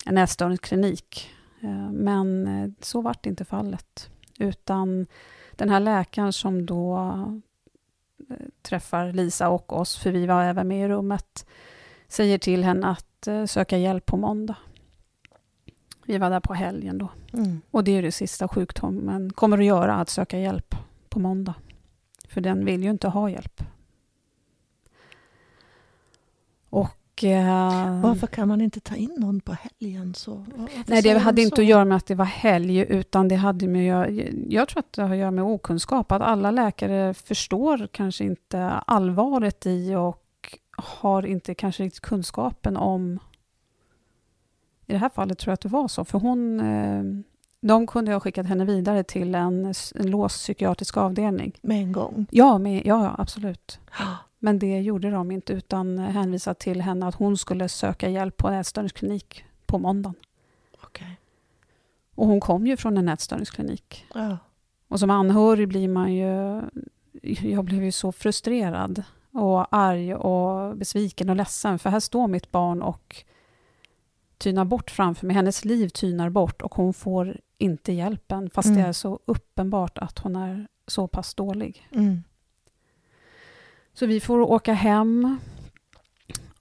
en 0.05 0.17
ätstörningsklinik. 0.17 1.29
Eh, 1.62 1.91
men 1.91 2.48
eh, 2.48 2.70
så 2.82 3.01
vart 3.01 3.25
inte 3.25 3.46
fallet. 3.46 4.10
Utan 4.39 5.08
Den 5.51 5.70
här 5.70 5.79
läkaren 5.79 6.34
som 6.34 6.65
då 6.65 6.98
träffar 8.62 9.13
Lisa 9.13 9.50
och 9.50 9.74
oss, 9.74 9.98
för 9.98 10.12
vi 10.12 10.25
var 10.25 10.44
även 10.44 10.68
med 10.68 10.86
i 10.86 10.89
rummet, 10.89 11.46
säger 12.08 12.38
till 12.38 12.63
henne 12.63 12.88
att 12.88 13.27
eh, 13.27 13.46
söka 13.46 13.77
hjälp 13.77 14.06
på 14.06 14.18
måndag. 14.18 14.56
Vi 16.06 16.18
var 16.18 16.30
där 16.30 16.39
på 16.39 16.53
helgen 16.53 16.98
då. 16.98 17.10
Mm. 17.34 17.62
Och 17.72 17.84
det 17.84 17.92
är 17.92 18.01
det 18.01 18.12
sista 18.12 18.48
sjukdomen 18.48 19.34
kommer 19.34 19.58
att 19.58 19.65
göra, 19.65 19.96
att 19.96 20.10
söka 20.10 20.39
hjälp 20.39 20.75
på 21.10 21.20
måndag. 21.20 21.53
För 22.27 22.42
den 22.42 22.65
vill 22.65 22.84
ju 22.84 22.89
inte 22.89 23.08
ha 23.08 23.30
hjälp. 23.30 23.63
Och, 26.70 26.89
eh, 27.24 28.01
Varför 28.01 28.27
kan 28.27 28.48
man 28.48 28.62
inte 28.62 28.79
ta 28.79 28.96
in 28.96 29.15
någon 29.17 29.41
på 29.41 29.53
helgen? 29.53 30.13
Så, 30.13 30.46
nej, 30.86 31.01
det 31.01 31.17
hade 31.17 31.41
inte 31.41 31.62
att 31.62 31.67
göra 31.67 31.86
med 31.86 31.98
att 31.98 32.05
det 32.05 32.15
var 32.15 32.25
helg, 32.25 32.79
utan 32.79 33.27
det 33.27 33.36
hade 33.36 33.67
med 33.67 33.86
jag, 33.86 34.29
jag 34.50 34.67
tror 34.67 34.79
att 34.79 34.93
det 34.93 35.01
har 35.01 35.12
att 35.12 35.17
göra 35.17 35.32
med 35.32 35.43
okunskap. 35.43 36.12
Att 36.12 36.22
alla 36.22 36.51
läkare 36.51 37.13
förstår 37.13 37.88
kanske 37.91 38.24
inte 38.24 38.70
allvaret 38.70 39.65
i 39.65 39.96
och 39.96 40.20
har 40.77 41.25
inte 41.25 41.55
kanske 41.55 41.84
riktigt 41.84 42.01
kunskapen 42.01 42.77
om... 42.77 43.20
I 44.86 44.91
det 44.91 44.98
här 44.98 45.10
fallet 45.10 45.39
tror 45.39 45.51
jag 45.51 45.53
att 45.53 45.62
det 45.62 45.70
var 45.70 45.88
så, 45.88 46.05
för 46.05 46.20
hon... 46.20 46.60
Eh, 46.60 47.03
de 47.67 47.88
kunde 47.88 48.13
ha 48.13 48.20
skickat 48.20 48.46
henne 48.46 48.65
vidare 48.65 49.03
till 49.03 49.36
en, 49.36 49.74
en 49.96 50.10
låst 50.10 50.36
psykiatrisk 50.36 50.98
avdelning. 50.98 51.53
Med 51.62 51.77
en 51.77 51.91
gång? 51.91 52.25
Ja, 52.32 52.58
med, 52.58 52.82
ja 52.86 53.15
absolut. 53.17 53.79
Men 54.44 54.60
det 54.60 54.82
gjorde 54.82 55.10
de 55.10 55.32
inte, 55.32 55.54
utan 55.54 55.98
hänvisade 56.00 56.60
till 56.60 56.82
henne 56.82 57.08
att 57.08 57.16
hon 57.16 57.38
skulle 57.38 57.70
söka 57.70 58.10
hjälp 58.10 58.38
på 58.38 58.48
en 58.48 58.54
ätstörningsklinik 58.54 59.46
på 59.66 59.80
måndagen. 59.80 60.16
Okay. 60.84 61.12
Och 62.16 62.28
hon 62.28 62.40
kom 62.40 62.68
ju 62.68 62.78
från 62.78 62.98
en 62.98 63.10
ätstörningsklinik. 63.10 64.06
Ja. 64.14 64.38
Och 64.88 65.00
som 65.00 65.10
anhörig 65.10 65.68
blir 65.68 65.88
man 65.88 66.14
ju... 66.14 66.62
Jag 67.42 67.66
blev 67.66 67.84
ju 67.84 67.92
så 67.92 68.12
frustrerad 68.12 69.04
och 69.32 69.76
arg 69.76 70.16
och 70.16 70.78
besviken 70.78 71.30
och 71.30 71.36
ledsen, 71.36 71.80
för 71.80 71.90
här 71.90 72.00
står 72.00 72.28
mitt 72.28 72.52
barn 72.52 72.82
och 72.82 73.24
tynar 74.38 74.66
bort 74.66 74.92
framför 74.92 75.28
mig. 75.28 75.36
Hennes 75.36 75.66
liv 75.66 75.90
tynar 75.90 76.30
bort 76.30 76.62
och 76.62 76.76
hon 76.76 76.94
får 76.94 77.40
inte 77.58 77.94
hjälpen, 77.94 78.50
fast 78.50 78.68
mm. 78.68 78.82
det 78.82 78.88
är 78.88 78.94
så 78.94 79.20
uppenbart 79.26 79.98
att 79.98 80.20
hon 80.20 80.36
är 80.36 80.68
så 80.88 81.08
pass 81.08 81.36
dålig. 81.36 81.88
Mm. 81.92 82.24
Så 83.94 84.06
vi 84.06 84.20
får 84.20 84.40
åka 84.40 84.74
hem 84.74 85.38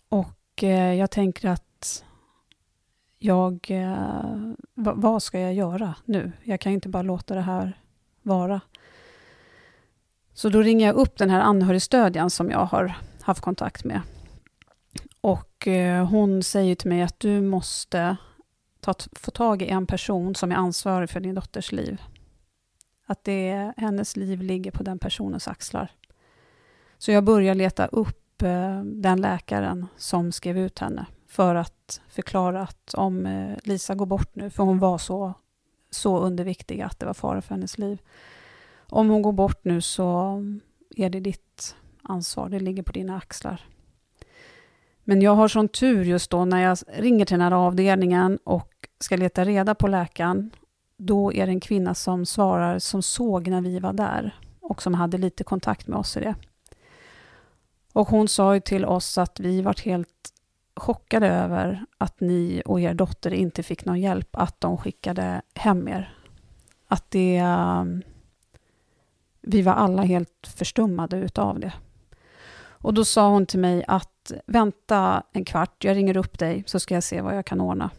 och 0.08 0.62
eh, 0.62 0.94
jag 0.94 1.10
tänker 1.10 1.48
att 1.48 2.04
jag... 3.18 3.66
Eh, 3.70 4.52
vad 4.74 5.22
ska 5.22 5.40
jag 5.40 5.54
göra 5.54 5.94
nu? 6.04 6.32
Jag 6.42 6.60
kan 6.60 6.72
inte 6.72 6.88
bara 6.88 7.02
låta 7.02 7.34
det 7.34 7.40
här 7.40 7.80
vara. 8.22 8.60
Så 10.34 10.48
då 10.48 10.62
ringer 10.62 10.86
jag 10.86 10.94
upp 10.94 11.18
den 11.18 11.30
här 11.30 11.40
anhörigstödjan 11.40 12.30
som 12.30 12.50
jag 12.50 12.64
har 12.64 12.94
haft 13.22 13.40
kontakt 13.40 13.84
med. 13.84 14.00
Och 15.20 15.68
eh, 15.68 16.06
hon 16.06 16.42
säger 16.42 16.74
till 16.74 16.88
mig 16.88 17.02
att 17.02 17.20
du 17.20 17.40
måste 17.40 18.16
ta, 18.80 18.94
få 19.12 19.30
tag 19.30 19.62
i 19.62 19.68
en 19.68 19.86
person 19.86 20.34
som 20.34 20.52
är 20.52 20.56
ansvarig 20.56 21.10
för 21.10 21.20
din 21.20 21.34
dotters 21.34 21.72
liv. 21.72 22.02
Att 23.06 23.24
det, 23.24 23.72
hennes 23.76 24.16
liv 24.16 24.42
ligger 24.42 24.70
på 24.70 24.82
den 24.82 24.98
personens 24.98 25.48
axlar. 25.48 25.90
Så 27.02 27.12
jag 27.12 27.24
började 27.24 27.58
leta 27.58 27.86
upp 27.86 28.42
eh, 28.42 28.82
den 28.82 29.20
läkaren 29.20 29.86
som 29.96 30.32
skrev 30.32 30.58
ut 30.58 30.78
henne 30.78 31.06
för 31.28 31.54
att 31.54 32.00
förklara 32.08 32.62
att 32.62 32.94
om 32.94 33.26
eh, 33.26 33.56
Lisa 33.64 33.94
går 33.94 34.06
bort 34.06 34.34
nu, 34.34 34.50
för 34.50 34.62
hon 34.62 34.78
var 34.78 34.98
så, 34.98 35.34
så 35.90 36.18
underviktig 36.18 36.80
att 36.80 36.98
det 36.98 37.06
var 37.06 37.14
fara 37.14 37.42
för 37.42 37.54
hennes 37.54 37.78
liv. 37.78 38.02
Om 38.88 39.08
hon 39.08 39.22
går 39.22 39.32
bort 39.32 39.64
nu 39.64 39.80
så 39.80 40.38
är 40.96 41.10
det 41.10 41.20
ditt 41.20 41.76
ansvar, 42.02 42.48
det 42.48 42.60
ligger 42.60 42.82
på 42.82 42.92
dina 42.92 43.16
axlar. 43.16 43.60
Men 45.04 45.22
jag 45.22 45.34
har 45.34 45.48
sån 45.48 45.68
tur 45.68 46.04
just 46.04 46.30
då 46.30 46.44
när 46.44 46.62
jag 46.62 46.78
ringer 46.86 47.24
till 47.24 47.38
den 47.38 47.52
här 47.52 47.66
avdelningen 47.66 48.38
och 48.44 48.88
ska 49.00 49.16
leta 49.16 49.44
reda 49.44 49.74
på 49.74 49.88
läkaren. 49.88 50.50
Då 50.96 51.32
är 51.32 51.46
det 51.46 51.52
en 51.52 51.60
kvinna 51.60 51.94
som 51.94 52.26
svarar 52.26 52.78
som 52.78 53.02
såg 53.02 53.48
när 53.48 53.60
vi 53.60 53.78
var 53.78 53.92
där 53.92 54.34
och 54.60 54.82
som 54.82 54.94
hade 54.94 55.18
lite 55.18 55.44
kontakt 55.44 55.86
med 55.86 55.98
oss 55.98 56.16
i 56.16 56.20
det. 56.20 56.34
Och 57.92 58.08
hon 58.08 58.28
sa 58.28 58.54
ju 58.54 58.60
till 58.60 58.84
oss 58.84 59.18
att 59.18 59.40
vi 59.40 59.62
var 59.62 59.84
helt 59.84 60.32
chockade 60.76 61.28
över 61.28 61.84
att 61.98 62.20
ni 62.20 62.62
och 62.64 62.80
er 62.80 62.94
dotter 62.94 63.30
inte 63.30 63.62
fick 63.62 63.84
någon 63.84 64.00
hjälp, 64.00 64.28
att 64.32 64.60
de 64.60 64.76
skickade 64.76 65.42
hem 65.54 65.88
er. 65.88 66.14
Att 66.88 67.10
det... 67.10 67.42
Um, 67.42 68.02
vi 69.42 69.62
var 69.62 69.72
alla 69.72 70.02
helt 70.02 70.46
förstummade 70.56 71.16
utav 71.16 71.60
det. 71.60 71.72
Och 72.64 72.94
då 72.94 73.04
sa 73.04 73.28
hon 73.28 73.46
till 73.46 73.58
mig 73.58 73.84
att 73.88 74.32
vänta 74.46 75.22
en 75.32 75.44
kvart, 75.44 75.84
jag 75.84 75.96
ringer 75.96 76.16
upp 76.16 76.38
dig 76.38 76.64
så 76.66 76.80
ska 76.80 76.94
jag 76.94 77.04
se 77.04 77.20
vad 77.20 77.36
jag 77.36 77.46
kan 77.46 77.60
ordna. 77.60 77.90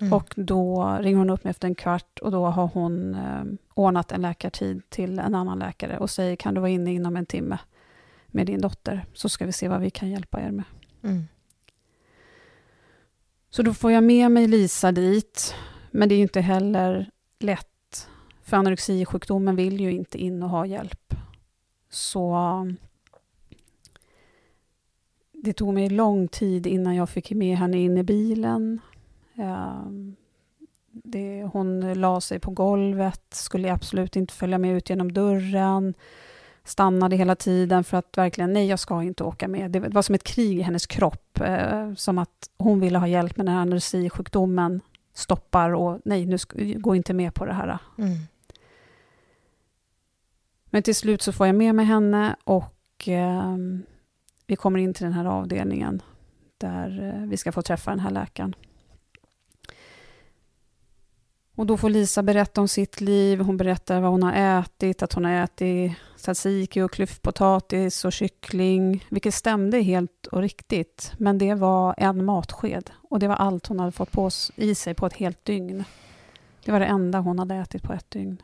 Mm. 0.00 0.12
Och 0.12 0.34
då 0.36 0.96
ringer 1.00 1.18
hon 1.18 1.30
upp 1.30 1.44
mig 1.44 1.50
efter 1.50 1.68
en 1.68 1.74
kvart 1.74 2.18
och 2.18 2.30
då 2.30 2.46
har 2.46 2.66
hon 2.66 3.14
eh, 3.14 3.44
ordnat 3.74 4.12
en 4.12 4.22
läkartid 4.22 4.82
till 4.88 5.18
en 5.18 5.34
annan 5.34 5.58
läkare 5.58 5.98
och 5.98 6.10
säger 6.10 6.36
kan 6.36 6.54
du 6.54 6.60
vara 6.60 6.70
inne 6.70 6.92
inom 6.92 7.16
en 7.16 7.26
timme 7.26 7.58
med 8.36 8.46
din 8.46 8.60
dotter 8.60 9.06
så 9.12 9.28
ska 9.28 9.46
vi 9.46 9.52
se 9.52 9.68
vad 9.68 9.80
vi 9.80 9.90
kan 9.90 10.10
hjälpa 10.10 10.40
er 10.40 10.50
med. 10.50 10.64
Mm. 11.02 11.24
Så 13.50 13.62
då 13.62 13.74
får 13.74 13.92
jag 13.92 14.04
med 14.04 14.30
mig 14.30 14.46
Lisa 14.46 14.92
dit, 14.92 15.54
men 15.90 16.08
det 16.08 16.14
är 16.14 16.18
inte 16.18 16.40
heller 16.40 17.10
lätt. 17.38 18.08
För 18.42 18.56
anorexisjukdomen 18.56 19.56
vill 19.56 19.80
ju 19.80 19.92
inte 19.92 20.18
in 20.18 20.42
och 20.42 20.50
ha 20.50 20.66
hjälp. 20.66 21.14
Så 21.90 22.36
det 25.32 25.52
tog 25.52 25.74
mig 25.74 25.88
lång 25.88 26.28
tid 26.28 26.66
innan 26.66 26.94
jag 26.94 27.08
fick 27.08 27.30
med 27.30 27.56
henne 27.56 27.78
in 27.78 27.98
i 27.98 28.02
bilen. 28.02 28.80
Ehm, 29.34 30.16
det, 30.90 31.44
hon 31.52 31.94
la 31.94 32.20
sig 32.20 32.38
på 32.38 32.50
golvet, 32.50 33.34
skulle 33.34 33.72
absolut 33.72 34.16
inte 34.16 34.34
följa 34.34 34.58
med 34.58 34.76
ut 34.76 34.90
genom 34.90 35.12
dörren. 35.12 35.94
Stannade 36.66 37.16
hela 37.16 37.34
tiden 37.34 37.84
för 37.84 37.96
att 37.96 38.18
verkligen, 38.18 38.52
nej 38.52 38.66
jag 38.66 38.78
ska 38.78 39.02
inte 39.02 39.24
åka 39.24 39.48
med. 39.48 39.70
Det 39.70 39.80
var 39.80 40.02
som 40.02 40.14
ett 40.14 40.24
krig 40.24 40.58
i 40.58 40.62
hennes 40.62 40.86
kropp. 40.86 41.40
Eh, 41.40 41.94
som 41.94 42.18
att 42.18 42.50
hon 42.58 42.80
ville 42.80 42.98
ha 42.98 43.08
hjälp 43.08 43.36
med 43.36 43.46
den 43.46 43.54
här 43.54 43.62
anorexisjukdomen. 43.62 44.80
Stoppar 45.14 45.70
och 45.70 46.00
nej, 46.04 46.26
nu 46.26 46.38
gå 46.78 46.94
inte 46.94 47.14
med 47.14 47.34
på 47.34 47.44
det 47.44 47.52
här. 47.52 47.78
Mm. 47.98 48.16
Men 50.70 50.82
till 50.82 50.94
slut 50.94 51.22
så 51.22 51.32
får 51.32 51.46
jag 51.46 51.56
med 51.56 51.74
mig 51.74 51.84
henne 51.84 52.36
och 52.44 53.08
eh, 53.08 53.56
vi 54.46 54.56
kommer 54.56 54.78
in 54.78 54.94
till 54.94 55.04
den 55.04 55.12
här 55.12 55.24
avdelningen 55.24 56.02
där 56.58 57.14
eh, 57.14 57.28
vi 57.28 57.36
ska 57.36 57.52
få 57.52 57.62
träffa 57.62 57.90
den 57.90 58.00
här 58.00 58.10
läkaren. 58.10 58.54
Och 61.56 61.66
då 61.66 61.76
får 61.76 61.90
Lisa 61.90 62.22
berätta 62.22 62.60
om 62.60 62.68
sitt 62.68 63.00
liv. 63.00 63.40
Hon 63.40 63.56
berättar 63.56 64.00
vad 64.00 64.10
hon 64.10 64.22
har 64.22 64.32
ätit, 64.32 65.02
att 65.02 65.12
hon 65.12 65.24
har 65.24 65.32
ätit 65.32 65.92
tzatziki 66.16 66.82
och 66.82 66.92
klyftpotatis 66.92 68.04
och 68.04 68.12
kyckling, 68.12 69.06
vilket 69.08 69.34
stämde 69.34 69.80
helt 69.80 70.26
och 70.26 70.40
riktigt. 70.40 71.12
Men 71.18 71.38
det 71.38 71.54
var 71.54 71.94
en 71.98 72.24
matsked 72.24 72.90
och 73.10 73.18
det 73.18 73.28
var 73.28 73.34
allt 73.34 73.66
hon 73.66 73.80
hade 73.80 73.92
fått 73.92 74.12
på 74.12 74.30
i 74.56 74.74
sig 74.74 74.94
på 74.94 75.06
ett 75.06 75.16
helt 75.16 75.44
dygn. 75.44 75.84
Det 76.64 76.72
var 76.72 76.80
det 76.80 76.86
enda 76.86 77.18
hon 77.18 77.38
hade 77.38 77.54
ätit 77.54 77.82
på 77.82 77.92
ett 77.92 78.10
dygn. 78.10 78.42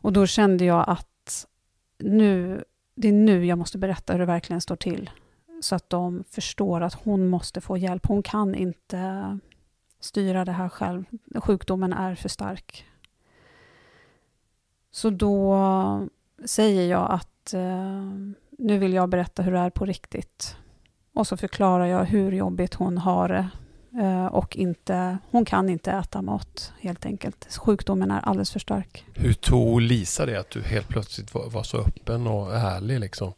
Och 0.00 0.12
då 0.12 0.26
kände 0.26 0.64
jag 0.64 0.84
att 0.88 1.46
nu 1.98 2.64
det 2.94 3.08
är 3.08 3.12
nu 3.12 3.46
jag 3.46 3.58
måste 3.58 3.78
berätta 3.78 4.12
hur 4.12 4.20
det 4.20 4.26
verkligen 4.26 4.60
står 4.60 4.76
till. 4.76 5.10
Så 5.60 5.74
att 5.74 5.90
de 5.90 6.24
förstår 6.30 6.80
att 6.80 6.94
hon 6.94 7.28
måste 7.28 7.60
få 7.60 7.76
hjälp. 7.76 8.06
Hon 8.06 8.22
kan 8.22 8.54
inte 8.54 9.38
styra 10.04 10.44
det 10.44 10.52
här 10.52 10.68
själv. 10.68 11.04
Sjukdomen 11.34 11.92
är 11.92 12.14
för 12.14 12.28
stark. 12.28 12.86
Så 14.90 15.10
då 15.10 16.08
säger 16.44 16.90
jag 16.90 17.10
att 17.10 17.54
eh, 17.54 18.02
nu 18.58 18.78
vill 18.78 18.92
jag 18.92 19.08
berätta 19.08 19.42
hur 19.42 19.52
det 19.52 19.58
är 19.58 19.70
på 19.70 19.84
riktigt. 19.84 20.56
Och 21.14 21.26
så 21.26 21.36
förklarar 21.36 21.86
jag 21.86 22.04
hur 22.04 22.32
jobbigt 22.32 22.74
hon 22.74 22.98
har 22.98 23.28
det. 23.28 23.48
Eh, 24.02 24.26
och 24.26 24.56
inte, 24.56 25.18
hon 25.30 25.44
kan 25.44 25.68
inte 25.68 25.92
äta 25.92 26.22
mat 26.22 26.72
helt 26.80 27.06
enkelt. 27.06 27.56
Sjukdomen 27.56 28.10
är 28.10 28.20
alldeles 28.20 28.50
för 28.50 28.60
stark. 28.60 29.04
Hur 29.14 29.32
tog 29.32 29.80
Lisa 29.80 30.26
det 30.26 30.40
att 30.40 30.50
du 30.50 30.62
helt 30.62 30.88
plötsligt 30.88 31.34
var, 31.34 31.50
var 31.50 31.62
så 31.62 31.78
öppen 31.78 32.26
och 32.26 32.54
ärlig? 32.54 33.00
Liksom? 33.00 33.32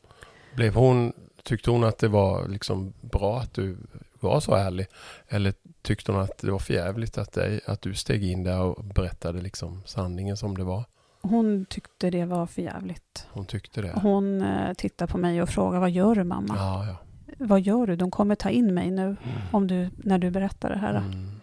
Blev 0.55 0.75
hon, 0.75 1.13
tyckte 1.43 1.71
hon 1.71 1.85
att 1.85 1.99
det 1.99 2.09
var 2.09 2.49
liksom 2.49 2.93
bra 3.01 3.39
att 3.39 3.55
du 3.55 3.77
var 4.25 4.41
så 4.41 4.55
ärlig? 4.55 4.87
Eller 5.29 5.55
tyckte 5.83 6.13
hon 6.13 6.21
att 6.21 6.39
det 6.39 6.51
var 6.51 6.59
förjävligt 6.59 7.19
att, 7.19 7.39
att 7.67 7.83
du 7.83 7.95
steg 7.95 8.25
in 8.25 8.45
där 8.45 8.61
och 8.61 8.85
berättade 8.85 9.41
liksom 9.41 9.83
sanningen 9.87 10.37
som 10.37 10.57
det 10.57 10.65
var? 10.65 10.85
Hon 11.23 11.67
tyckte 11.71 12.11
det 12.11 12.25
var 12.25 12.47
förjävligt. 12.47 13.27
Hon 13.31 13.47
tyckte 13.47 13.83
det? 13.83 13.93
Hon 14.03 14.43
eh, 14.43 14.73
tittade 14.75 15.13
på 15.13 15.19
mig 15.19 15.43
och 15.43 15.49
frågade, 15.49 15.81
vad 15.81 15.91
gör 15.91 16.15
du 16.15 16.25
mamma? 16.25 16.55
Ja, 16.57 16.87
ja 16.87 16.97
vad 17.39 17.61
gör 17.61 17.87
du? 17.87 17.97
De 17.97 18.11
kommer 18.11 18.35
ta 18.35 18.51
in 18.51 18.75
mig 18.75 18.91
nu 18.91 19.03
mm. 19.03 19.19
om 19.53 19.67
du, 19.67 19.91
när 19.97 20.19
du 20.19 20.31
berättar 20.31 20.71
det 20.71 20.79
här. 20.79 20.95
Mm. 20.95 21.41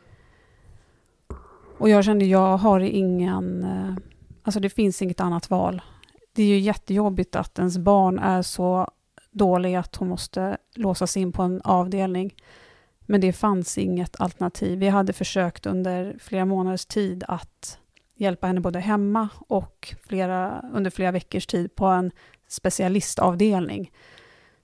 Och 1.78 1.90
jag 1.90 2.06
kände, 2.06 2.26
jag 2.26 2.58
har 2.58 2.80
ingen... 2.80 3.64
Eh, 3.64 3.96
Alltså 4.44 4.60
det 4.60 4.70
finns 4.70 5.02
inget 5.02 5.20
annat 5.20 5.50
val. 5.50 5.82
Det 6.34 6.44
är 6.44 6.48
ju 6.48 6.60
jättejobbigt 6.60 7.36
att 7.36 7.60
ens 7.60 7.78
barn 7.78 8.20
är 8.20 8.42
så 8.42 8.88
dålig 9.32 9.76
att 9.76 9.96
hon 9.96 10.08
måste 10.08 10.58
låsas 10.76 11.18
in 11.18 11.32
på 11.32 11.42
en 11.42 11.62
avdelning. 11.62 12.36
Men 13.12 13.22
det 13.22 13.34
fanns 13.34 13.78
inget 13.78 14.22
alternativ. 14.22 14.80
Vi 14.80 14.88
hade 14.88 15.14
försökt 15.14 15.66
under 15.66 16.16
flera 16.20 16.46
månaders 16.46 16.86
tid 16.86 17.24
att 17.28 17.80
hjälpa 18.16 18.48
henne 18.48 18.62
både 18.62 18.80
hemma 18.80 19.30
och 19.48 19.96
flera, 20.04 20.66
under 20.74 20.92
flera 20.92 21.12
veckors 21.12 21.48
tid 21.48 21.76
på 21.76 21.86
en 21.86 22.12
specialistavdelning 22.48 23.92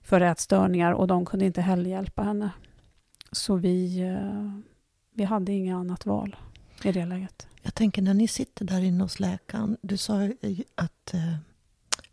för 0.02 0.20
ätstörningar 0.20 0.92
och 0.92 1.06
de 1.06 1.26
kunde 1.26 1.46
inte 1.46 1.60
heller 1.60 1.90
hjälpa 1.90 2.22
henne. 2.22 2.50
Så 3.32 3.56
vi, 3.56 4.00
eh, 4.00 4.60
vi 5.14 5.24
hade 5.24 5.52
inget 5.52 5.74
annat 5.74 6.06
val 6.06 6.36
i 6.84 6.92
det 6.92 7.06
läget. 7.06 7.48
Jag 7.62 7.74
tänker 7.74 8.02
när 8.02 8.14
ni 8.14 8.28
sitter 8.28 8.64
där 8.64 8.80
inne 8.80 9.04
hos 9.04 9.20
läkaren. 9.20 9.76
Du 9.82 9.96
sa 9.96 10.28
att 10.74 11.14
eh, 11.14 11.34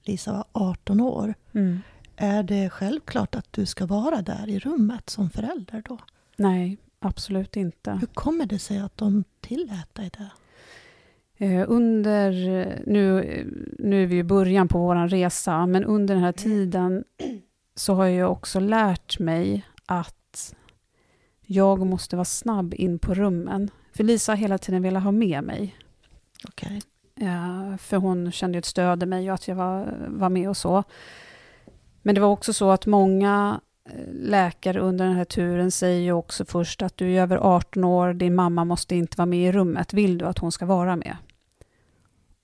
Lisa 0.04 0.34
var 0.34 0.46
18 0.51 1.01
år. 1.01 1.34
Mm. 1.54 1.80
Är 2.15 2.44
det 2.44 2.70
självklart 2.70 3.36
att 3.36 3.54
du 3.54 3.65
ska 3.65 3.86
vara 3.86 4.22
där 4.22 4.50
i 4.50 4.60
rummet 4.60 5.10
som 5.10 5.30
förälder 5.30 5.84
då? 5.86 6.00
Nej, 6.36 6.77
absolut 7.00 7.56
inte. 7.56 7.92
Hur 7.92 8.08
kommer 8.08 8.46
det 8.46 8.60
sig 8.60 8.80
att 8.80 8.98
de 8.98 9.24
tillät 9.42 9.96
dig 9.96 10.12
det? 10.18 10.30
Eh, 11.38 11.65
under, 11.68 12.32
nu, 12.86 13.24
nu 13.80 14.04
är 14.04 14.08
vi 14.08 14.18
i 14.18 14.24
början 14.24 14.68
på 14.68 14.80
vår 14.80 15.08
resa, 15.08 15.65
men 15.65 15.84
under 15.84 16.15
den 16.15 16.24
här 16.24 16.32
tiden 16.32 17.04
så 17.75 17.94
har 17.94 18.06
jag 18.06 18.32
också 18.32 18.60
lärt 18.60 19.20
mig 19.20 19.65
att 19.86 20.56
jag 21.42 21.86
måste 21.86 22.15
vara 22.15 22.25
snabb 22.25 22.74
in 22.74 23.00
på 23.00 23.13
rummen. 23.13 23.70
För 23.94 24.04
Lisa 24.04 24.32
har 24.32 24.38
hela 24.38 24.58
tiden 24.58 24.82
velat 24.82 25.04
ha 25.04 25.12
med 25.12 25.44
mig. 25.44 25.75
Okay. 26.48 26.82
Eh, 27.20 27.77
för 27.77 27.98
hon 27.98 28.32
kände 28.32 28.58
ett 28.58 28.65
stöd 28.65 29.04
i 29.04 29.06
mig 29.06 29.30
och 29.30 29.36
att 29.36 29.48
jag 29.48 29.56
var, 29.56 29.96
var 30.08 30.30
med 30.30 30.50
och 30.50 30.58
så. 30.58 30.84
Men 32.01 32.15
det 32.15 32.22
var 32.22 32.27
också 32.27 32.54
så 32.54 32.72
att 32.72 32.86
många 32.86 33.62
läkare 34.12 34.80
under 34.80 35.06
den 35.06 35.15
här 35.15 35.25
turen 35.25 35.72
säger 35.72 36.01
ju 36.01 36.12
också 36.12 36.46
först 36.46 36.82
att 36.82 36.98
du 36.98 37.12
är 37.13 37.22
över 37.22 37.38
18 37.38 37.84
år, 37.84 38.13
din 38.13 38.36
mamma 38.36 38.65
måste 38.65 38.96
inte 38.96 39.18
vara 39.18 39.25
med 39.25 39.50
i 39.50 39.51
rummet. 39.51 39.94
Vill 39.94 40.18
du 40.18 40.25
att 40.25 40.38
hon 40.38 40.51
ska 40.51 40.65
vara 40.65 40.96
med? 40.96 41.18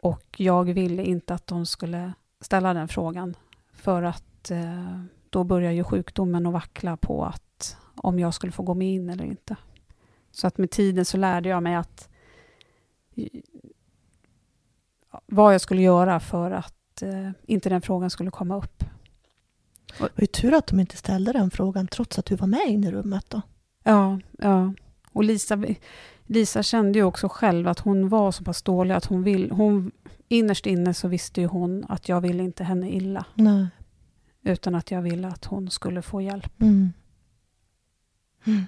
Och 0.01 0.36
jag 0.38 0.74
ville 0.74 1.03
inte 1.03 1.33
att 1.33 1.48
de 1.48 1.65
skulle 1.65 2.13
ställa 2.41 2.74
den 2.74 2.88
frågan, 2.88 3.36
för 3.74 4.03
att 4.03 4.51
eh, 4.51 5.01
då 5.29 5.43
börjar 5.43 5.71
ju 5.71 5.83
sjukdomen 5.83 6.45
att 6.45 6.53
vackla 6.53 6.98
på 6.98 7.25
att 7.25 7.77
om 7.95 8.19
jag 8.19 8.33
skulle 8.33 8.51
få 8.51 8.63
gå 8.63 8.74
med 8.74 8.88
in 8.88 9.10
eller 9.10 9.25
inte. 9.25 9.55
Så 10.31 10.48
att 10.48 10.57
med 10.57 10.71
tiden 10.71 11.05
så 11.05 11.17
lärde 11.17 11.50
jag 11.50 11.63
mig 11.63 11.75
att 11.75 12.10
eh, 13.15 13.41
vad 15.25 15.53
jag 15.53 15.62
skulle 15.62 15.81
göra 15.81 16.19
för 16.19 16.51
att 16.51 17.01
eh, 17.01 17.29
inte 17.45 17.69
den 17.69 17.81
frågan 17.81 18.10
skulle 18.10 18.31
komma 18.31 18.57
upp. 18.57 18.83
Det 19.98 20.03
var 20.03 20.10
ju 20.17 20.27
tur 20.27 20.53
att 20.53 20.67
de 20.67 20.79
inte 20.79 20.98
ställde 20.98 21.31
den 21.31 21.51
frågan 21.51 21.88
trots 21.88 22.19
att 22.19 22.25
du 22.25 22.36
var 22.36 22.48
med 22.48 22.67
in 22.67 22.83
i 22.83 22.91
rummet 22.91 23.25
då. 23.29 23.41
Ja, 23.83 24.19
ja. 24.38 24.74
Och 25.12 25.24
Lisa, 25.24 25.63
Lisa 26.25 26.63
kände 26.63 27.00
ju 27.00 27.05
också 27.05 27.29
själv 27.29 27.67
att 27.67 27.79
hon 27.79 28.10
var 28.10 28.31
så 28.31 28.43
pass 28.43 28.62
dålig 28.62 28.95
att 28.95 29.05
hon 29.05 29.24
vill... 29.24 29.51
Hon, 29.51 29.91
innerst 30.27 30.65
inne 30.65 30.93
så 30.93 31.07
visste 31.07 31.41
ju 31.41 31.48
hon 31.48 31.86
att 31.89 32.10
jag 32.10 32.21
ville 32.21 32.43
inte 32.43 32.63
henne 32.63 32.89
illa. 32.89 33.25
Nej. 33.33 33.67
Utan 34.43 34.75
att 34.75 34.91
jag 34.91 35.01
ville 35.01 35.27
att 35.27 35.45
hon 35.45 35.69
skulle 35.69 36.01
få 36.01 36.21
hjälp. 36.21 36.62
Mm. 36.62 36.93
Mm. 38.45 38.63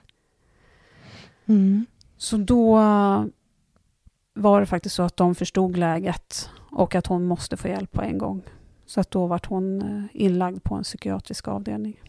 Mm. 1.45 1.85
Så 2.17 2.37
då 2.37 2.77
var 4.33 4.59
det 4.59 4.65
faktiskt 4.65 4.95
så 4.95 5.03
att 5.03 5.17
de 5.17 5.35
förstod 5.35 5.77
läget 5.77 6.49
och 6.71 6.95
att 6.95 7.07
hon 7.07 7.25
måste 7.25 7.57
få 7.57 7.67
hjälp 7.67 7.91
på 7.91 8.01
en 8.01 8.17
gång. 8.17 8.41
Så 8.93 8.99
att 8.99 9.11
då 9.11 9.27
vart 9.27 9.45
hon 9.45 9.81
eh, 9.81 10.21
inlagd 10.23 10.63
på 10.63 10.75
en 10.75 10.83
psykiatrisk 10.83 11.47
avdelning. 11.47 12.01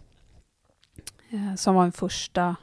Eh, 1.30 1.54
som 1.54 1.74
var 1.74 1.85
en 1.85 1.92
första, 1.92 2.56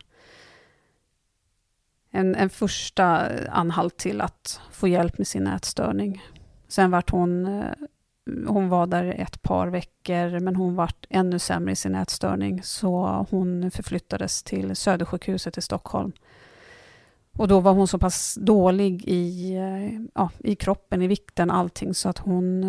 en, 2.11 2.35
en 2.35 2.49
första 2.49 3.05
anhalt 3.49 3.97
till 3.97 4.21
att 4.21 4.61
få 4.71 4.87
hjälp 4.87 5.17
med 5.17 5.27
sin 5.27 5.47
ätstörning. 5.47 6.21
Sen 6.67 6.91
vart 6.91 7.09
hon, 7.09 7.45
eh, 7.45 7.71
hon 8.47 8.69
var 8.69 8.87
där 8.87 9.05
ett 9.05 9.41
par 9.41 9.67
veckor, 9.67 10.39
men 10.39 10.55
hon 10.55 10.75
vart 10.75 11.05
ännu 11.09 11.39
sämre 11.39 11.71
i 11.71 11.75
sin 11.75 11.95
ätstörning, 11.95 12.63
så 12.63 13.25
hon 13.29 13.71
förflyttades 13.71 14.43
till 14.43 14.75
Södersjukhuset 14.75 15.57
i 15.57 15.61
Stockholm. 15.61 16.11
Och 17.41 17.47
då 17.47 17.59
var 17.59 17.73
hon 17.73 17.87
så 17.87 17.99
pass 17.99 18.37
dålig 18.41 19.03
i, 19.07 19.55
ja, 20.13 20.29
i 20.39 20.55
kroppen, 20.55 21.01
i 21.01 21.07
vikten, 21.07 21.51
allting, 21.51 21.93
så 21.93 22.09
att 22.09 22.17
hon 22.17 22.65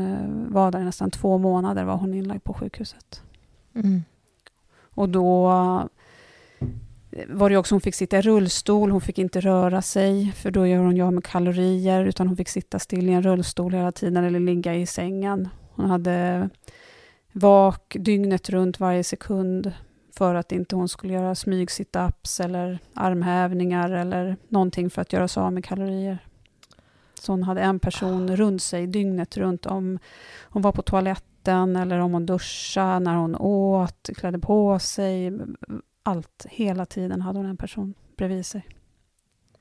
var 0.52 0.70
där 0.70 0.84
nästan 0.84 1.10
två 1.10 1.38
månader 1.38 1.84
var 1.84 1.96
hon 1.96 2.14
inlagd 2.14 2.44
på 2.44 2.54
sjukhuset. 2.54 3.22
Mm. 3.74 4.02
Och 4.80 5.08
då 5.08 5.48
var 7.28 7.50
det 7.50 7.56
också, 7.56 7.74
hon 7.74 7.80
fick 7.80 7.94
sitta 7.94 8.18
i 8.18 8.22
rullstol, 8.22 8.90
hon 8.90 9.00
fick 9.00 9.18
inte 9.18 9.40
röra 9.40 9.82
sig, 9.82 10.32
för 10.32 10.50
då 10.50 10.66
gör 10.66 10.78
hon 10.78 10.96
ju 10.96 11.02
av 11.02 11.12
med 11.12 11.24
kalorier, 11.24 12.04
utan 12.04 12.26
hon 12.28 12.36
fick 12.36 12.48
sitta 12.48 12.78
still 12.78 13.08
i 13.08 13.12
en 13.12 13.22
rullstol 13.22 13.72
hela 13.72 13.92
tiden, 13.92 14.24
eller 14.24 14.40
ligga 14.40 14.74
i 14.74 14.86
sängen. 14.86 15.48
Hon 15.74 15.90
hade 15.90 16.48
vak 17.32 17.96
dygnet 18.00 18.50
runt 18.50 18.80
varje 18.80 19.04
sekund, 19.04 19.72
för 20.16 20.34
att 20.34 20.52
inte 20.52 20.76
hon 20.76 20.88
skulle 20.88 21.12
göra 21.12 21.34
smyg-situps 21.34 22.40
eller 22.40 22.78
armhävningar 22.94 23.90
eller 23.90 24.36
någonting 24.48 24.90
för 24.90 25.02
att 25.02 25.12
göra 25.12 25.28
sig 25.28 25.42
av 25.42 25.52
med 25.52 25.64
kalorier. 25.64 26.18
Så 27.14 27.32
hon 27.32 27.42
hade 27.42 27.60
en 27.60 27.78
person 27.78 28.36
runt 28.36 28.62
sig 28.62 28.86
dygnet 28.86 29.36
runt 29.36 29.66
om 29.66 29.98
hon 30.42 30.62
var 30.62 30.72
på 30.72 30.82
toaletten 30.82 31.76
eller 31.76 31.98
om 31.98 32.12
hon 32.12 32.26
duschade, 32.26 32.98
när 32.98 33.14
hon 33.14 33.36
åt, 33.36 34.10
klädde 34.16 34.38
på 34.38 34.78
sig, 34.78 35.32
allt, 36.02 36.46
hela 36.50 36.86
tiden 36.86 37.20
hade 37.20 37.38
hon 37.38 37.46
en 37.46 37.56
person 37.56 37.94
bredvid 38.16 38.46
sig. 38.46 38.66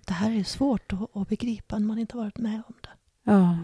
Det 0.08 0.14
här 0.14 0.40
är 0.40 0.44
svårt 0.44 0.94
att, 0.94 1.18
att 1.18 1.30
begripa 1.30 1.80
när 1.80 1.88
man 1.88 2.00
inte 2.00 2.18
varit 2.18 2.38
med 2.38 2.62
om 2.68 2.76
det. 2.82 2.90
Ja, 3.32 3.58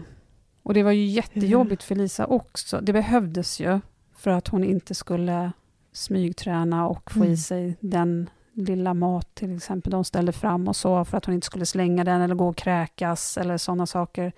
och 0.62 0.74
det 0.74 0.82
var 0.82 0.92
ju 0.92 1.04
jättejobbigt 1.04 1.82
för 1.82 1.94
Lisa 1.94 2.26
också. 2.26 2.80
Det 2.80 2.92
behövdes 2.92 3.60
ju 3.60 3.80
för 4.16 4.30
att 4.30 4.48
hon 4.48 4.64
inte 4.64 4.94
skulle 4.94 5.52
smygträna 5.98 6.88
och 6.88 7.10
få 7.10 7.20
mm. 7.20 7.32
i 7.32 7.36
sig 7.36 7.76
den 7.80 8.30
lilla 8.52 8.94
mat 8.94 9.34
till 9.34 9.56
exempel 9.56 9.92
de 9.92 10.04
ställde 10.04 10.32
fram 10.32 10.68
och 10.68 10.76
så 10.76 11.04
för 11.04 11.18
att 11.18 11.24
hon 11.24 11.34
inte 11.34 11.46
skulle 11.46 11.66
slänga 11.66 12.04
den 12.04 12.20
eller 12.20 12.34
gå 12.34 12.48
och 12.48 12.56
kräkas 12.56 13.36
eller 13.36 13.56
sådana 13.56 13.86
saker. 13.86 14.32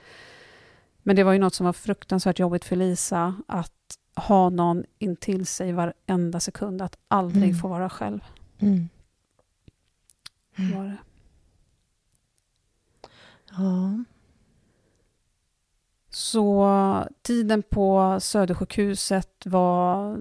Men 1.02 1.16
det 1.16 1.24
var 1.24 1.32
ju 1.32 1.38
något 1.38 1.54
som 1.54 1.66
var 1.66 1.72
fruktansvärt 1.72 2.38
jobbigt 2.38 2.64
för 2.64 2.76
Lisa 2.76 3.34
att 3.48 3.72
ha 4.16 4.50
någon 4.50 4.84
intill 4.98 5.46
sig 5.46 5.72
varenda 5.72 6.40
sekund, 6.40 6.82
att 6.82 6.96
aldrig 7.08 7.44
mm. 7.44 7.56
få 7.56 7.68
vara 7.68 7.90
själv. 7.90 8.20
Mm. 8.58 8.88
Mm. 10.58 10.76
Var 10.78 10.84
det. 10.84 10.98
Ja. 13.50 14.04
Så 16.10 17.08
tiden 17.22 17.62
på 17.62 18.18
Södersjukhuset 18.20 19.46
var 19.46 20.18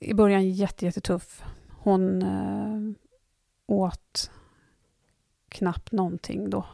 i 0.00 0.14
början 0.14 0.50
jättetuff. 0.50 1.44
Hon 1.68 2.22
eh, 2.22 2.92
åt 3.66 4.30
knappt 5.48 5.92
någonting 5.92 6.50
då. 6.50 6.66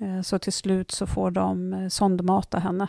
Eh, 0.00 0.20
så 0.20 0.38
till 0.38 0.52
slut 0.52 0.90
så 0.90 1.06
får 1.06 1.30
de 1.30 1.72
eh, 1.72 1.88
sondmata 1.88 2.58
henne. 2.58 2.88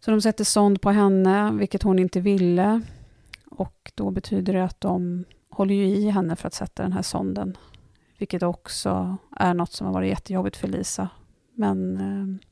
Så 0.00 0.10
de 0.10 0.20
sätter 0.20 0.44
sond 0.44 0.80
på 0.80 0.90
henne, 0.90 1.52
vilket 1.52 1.82
hon 1.82 1.98
inte 1.98 2.20
ville. 2.20 2.80
Och 3.46 3.92
då 3.94 4.10
betyder 4.10 4.52
det 4.52 4.64
att 4.64 4.80
de 4.80 5.24
håller 5.50 5.74
ju 5.74 5.86
i 5.86 6.10
henne 6.10 6.36
för 6.36 6.46
att 6.46 6.54
sätta 6.54 6.82
den 6.82 6.92
här 6.92 7.02
sonden. 7.02 7.56
Vilket 8.18 8.42
också 8.42 9.16
är 9.36 9.54
något 9.54 9.72
som 9.72 9.86
har 9.86 9.94
varit 9.94 10.08
jättejobbigt 10.08 10.56
för 10.56 10.68
Lisa. 10.68 11.08
Men 11.54 11.96
eh, 11.96 12.46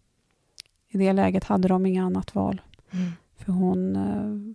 i 0.89 0.99
det 0.99 1.13
läget 1.13 1.45
hade 1.45 1.69
de 1.69 1.87
inget 1.87 2.03
annat 2.03 2.35
val. 2.35 2.61
Mm. 2.91 3.13
För 3.37 3.53
hon, 3.53 3.97
eh, 3.97 4.55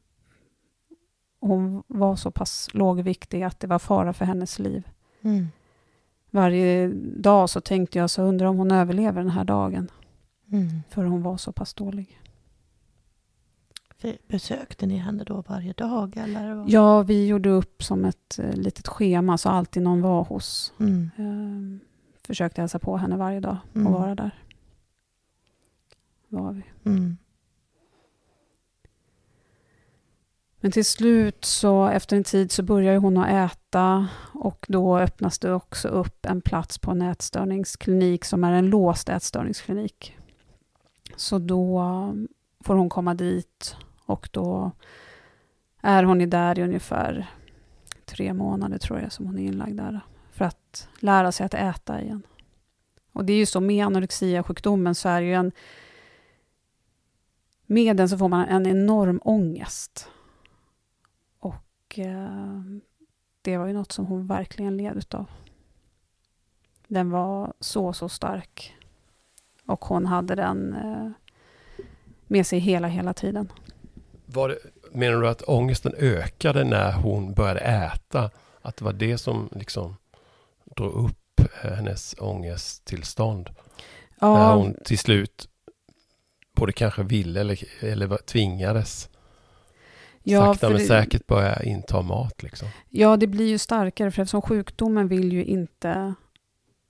hon 1.47 1.83
var 1.87 2.15
så 2.15 2.31
pass 2.31 2.69
lågviktig 2.73 3.43
att 3.43 3.59
det 3.59 3.67
var 3.67 3.79
fara 3.79 4.13
för 4.13 4.25
hennes 4.25 4.59
liv. 4.59 4.87
Mm. 5.21 5.47
Varje 6.29 6.87
dag 7.17 7.49
så 7.49 7.61
tänkte 7.61 7.97
jag 7.99 8.09
så 8.09 8.21
undrar 8.23 8.47
om 8.47 8.57
hon 8.57 8.71
överlever 8.71 9.21
den 9.21 9.31
här 9.31 9.43
dagen. 9.43 9.91
Mm. 10.51 10.69
För 10.89 11.03
hon 11.05 11.23
var 11.23 11.37
så 11.37 11.51
pass 11.51 11.73
dålig. 11.73 12.19
Besökte 14.27 14.85
ni 14.85 14.97
henne 14.97 15.23
då 15.23 15.43
varje 15.47 15.73
dag? 15.73 16.17
Eller 16.17 16.65
Ja, 16.67 17.01
vi 17.01 17.27
gjorde 17.27 17.49
upp 17.49 17.83
som 17.83 18.05
ett 18.05 18.39
eh, 18.39 18.53
litet 18.53 18.87
schema, 18.87 19.37
så 19.37 19.49
alltid 19.49 19.83
någon 19.83 20.01
var 20.01 20.23
hos. 20.23 20.73
Mm. 20.79 21.09
Eh, 21.17 21.87
försökte 22.27 22.61
hälsa 22.61 22.79
på 22.79 22.97
henne 22.97 23.17
varje 23.17 23.39
dag 23.39 23.57
och 23.71 23.75
Mm. 23.75 23.93
vara 23.93 24.15
där. 24.15 24.43
Var 26.27 26.51
vi. 26.51 26.63
Mm. 26.89 27.17
Men 30.63 30.71
till 30.71 30.85
slut, 30.85 31.45
så 31.45 31.87
efter 31.87 32.17
en 32.17 32.23
tid, 32.23 32.51
så 32.51 32.63
börjar 32.63 32.97
hon 32.97 33.17
att 33.17 33.51
äta 33.51 34.07
och 34.33 34.65
då 34.69 34.97
öppnas 34.97 35.39
det 35.39 35.53
också 35.53 35.87
upp 35.87 36.25
en 36.25 36.41
plats 36.41 36.77
på 36.77 36.91
en 36.91 37.01
ätstörningsklinik 37.01 38.25
som 38.25 38.43
är 38.43 38.51
en 38.51 38.69
låst 38.69 39.09
ätstörningsklinik. 39.09 40.17
Så 41.15 41.39
då 41.39 41.81
um, 41.81 42.27
får 42.59 42.75
hon 42.75 42.89
komma 42.89 43.13
dit 43.13 43.75
och 44.05 44.29
då 44.31 44.71
är 45.81 46.03
hon 46.03 46.29
där 46.29 46.59
i 46.59 46.63
ungefär 46.63 47.31
tre 48.05 48.33
månader 48.33 48.77
tror 48.77 48.99
jag 48.99 49.11
som 49.11 49.25
hon 49.25 49.37
är 49.37 49.43
inlagd 49.43 49.77
där. 49.77 49.99
För 50.31 50.45
att 50.45 50.89
lära 50.99 51.31
sig 51.31 51.45
att 51.45 51.53
äta 51.53 52.01
igen. 52.01 52.23
Och 53.13 53.25
det 53.25 53.33
är 53.33 53.37
ju 53.37 53.45
så 53.45 53.59
med 53.59 53.85
anorexia-sjukdomen 53.85 54.95
så 54.95 55.09
är 55.09 55.21
det 55.21 55.27
ju 55.27 55.33
en... 55.33 55.51
Med 57.65 57.97
den 57.97 58.09
så 58.09 58.17
får 58.17 58.29
man 58.29 58.45
en 58.45 58.67
enorm 58.67 59.19
ångest. 59.23 60.09
Och 61.93 61.99
eh, 61.99 62.61
det 63.41 63.57
var 63.57 63.67
ju 63.67 63.73
något 63.73 63.91
som 63.91 64.05
hon 64.05 64.27
verkligen 64.27 64.77
led 64.77 65.05
av. 65.09 65.25
Den 66.87 67.09
var 67.09 67.53
så, 67.59 67.93
så 67.93 68.09
stark. 68.09 68.75
Och 69.65 69.85
hon 69.85 70.05
hade 70.05 70.35
den 70.35 70.73
eh, 70.73 71.09
med 72.27 72.47
sig 72.47 72.59
hela, 72.59 72.87
hela 72.87 73.13
tiden. 73.13 73.51
Var 74.25 74.49
det, 74.49 74.57
menar 74.91 75.21
du 75.21 75.27
att 75.27 75.41
ångesten 75.41 75.93
ökade 75.97 76.63
när 76.63 76.91
hon 76.91 77.33
började 77.33 77.59
äta? 77.59 78.31
Att 78.61 78.77
det 78.77 78.85
var 78.85 78.93
det 78.93 79.17
som 79.17 79.49
liksom 79.51 79.95
drog 80.75 80.93
upp 80.93 81.41
hennes 81.61 82.15
ångesttillstånd? 82.19 83.49
Ja. 84.19 84.33
När 84.33 84.55
hon 84.55 84.75
till 84.85 84.99
slut 84.99 85.49
både 86.55 86.71
kanske 86.71 87.03
ville 87.03 87.41
eller, 87.41 87.83
eller 87.83 88.17
tvingades 88.17 89.09
ja, 90.23 90.53
sakta 90.53 90.69
men 90.69 90.77
det, 90.77 90.85
säkert 90.85 91.27
börja 91.27 91.63
inta 91.63 92.01
mat. 92.01 92.43
Liksom. 92.43 92.67
Ja, 92.89 93.17
det 93.17 93.27
blir 93.27 93.47
ju 93.47 93.57
starkare 93.57 94.11
för 94.11 94.21
eftersom 94.21 94.41
sjukdomen 94.41 95.07
vill 95.07 95.33
ju 95.33 95.43
inte... 95.43 96.13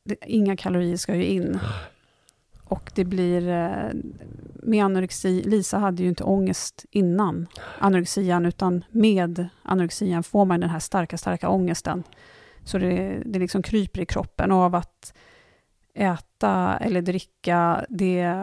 Det, 0.04 0.16
inga 0.26 0.58
kalorier 0.58 0.98
ska 0.98 1.16
ju 1.16 1.26
in. 1.26 1.60
Och 2.64 2.92
det 2.96 3.04
blir 3.04 3.50
eh, 3.50 3.90
med 4.64 4.86
anorexi, 4.86 5.44
Lisa 5.46 5.78
hade 5.78 6.04
ju 6.04 6.10
inte 6.10 6.24
ångest 6.24 6.86
innan 6.92 7.48
anorexian, 7.80 8.46
utan 8.46 8.86
med 8.90 9.48
anorexian 9.64 10.24
får 10.24 10.46
man 10.46 10.60
den 10.60 10.70
här 10.70 10.80
starka, 10.80 11.18
starka 11.18 11.50
ångesten. 11.50 12.04
Så 12.64 12.78
det, 12.78 13.22
det 13.26 13.40
liksom 13.40 13.62
kryper 13.62 14.02
i 14.02 14.06
kroppen 14.06 14.52
av 14.52 14.76
att 14.76 15.14
äta 15.94 16.78
eller 16.82 17.02
dricka, 17.02 17.86
det, 17.90 18.40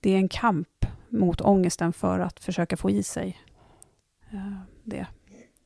det 0.00 0.10
är 0.12 0.16
en 0.16 0.28
kamp 0.28 0.86
mot 1.08 1.40
ångesten 1.40 1.92
för 1.92 2.18
att 2.18 2.40
försöka 2.40 2.76
få 2.76 2.90
i 2.90 3.02
sig 3.02 3.38
Eh, 4.32 4.52
det. 4.84 5.06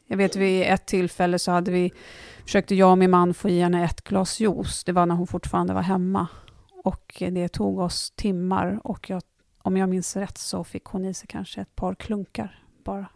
Jag 0.07 0.17
vet 0.17 0.37
vid 0.37 0.63
ett 0.63 0.87
tillfälle 0.87 1.39
så 1.39 1.51
hade 1.51 1.71
vi, 1.71 1.93
försökte 2.45 2.75
jag 2.75 2.91
och 2.91 2.99
min 2.99 3.11
man 3.11 3.35
få 3.35 3.49
i 3.49 3.61
henne 3.61 3.85
ett 3.85 4.05
glas 4.05 4.41
juice. 4.41 4.85
Det 4.85 4.93
var 4.93 5.07
när 5.07 5.15
hon 5.15 5.27
fortfarande 5.27 5.75
var 5.75 5.83
hemma. 5.83 6.29
Och 6.85 7.15
det 7.19 7.49
tog 7.49 7.79
oss 7.79 8.11
timmar 8.11 8.81
och 8.85 9.11
jag, 9.11 9.23
om 9.59 9.77
jag 9.77 9.89
minns 9.89 10.17
rätt 10.17 10.39
så 10.39 10.65
fick 10.65 10.85
hon 10.85 11.05
i 11.05 11.15
sig 11.15 11.27
kanske 11.27 11.61
ett 11.61 11.77
par 11.77 11.95
klunkar 11.95 12.65
bara. 12.85 13.09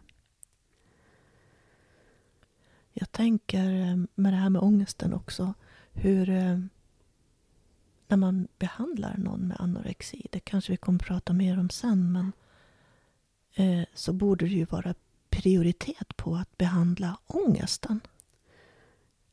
Jag 2.93 3.11
tänker 3.11 3.81
eh, 3.81 3.97
med 4.15 4.33
det 4.33 4.37
här 4.37 4.49
med 4.49 4.61
ångesten 4.61 5.13
också, 5.13 5.53
hur 5.91 6.29
eh, 6.29 6.59
när 8.07 8.17
man 8.17 8.47
behandlar 8.59 9.17
någon 9.17 9.47
med 9.47 9.57
anorexi, 9.59 10.27
det 10.31 10.39
kanske 10.39 10.71
vi 10.71 10.77
kommer 10.77 10.99
att 10.99 11.07
prata 11.07 11.33
mer 11.33 11.59
om 11.59 11.69
sen, 11.69 12.11
men 12.11 12.31
eh, 13.53 13.85
så 13.93 14.13
borde 14.13 14.45
det 14.45 14.55
ju 14.55 14.65
vara 14.65 14.93
prioritet 15.37 16.17
på 16.17 16.35
att 16.35 16.57
behandla 16.57 17.17
ångesten. 17.27 17.99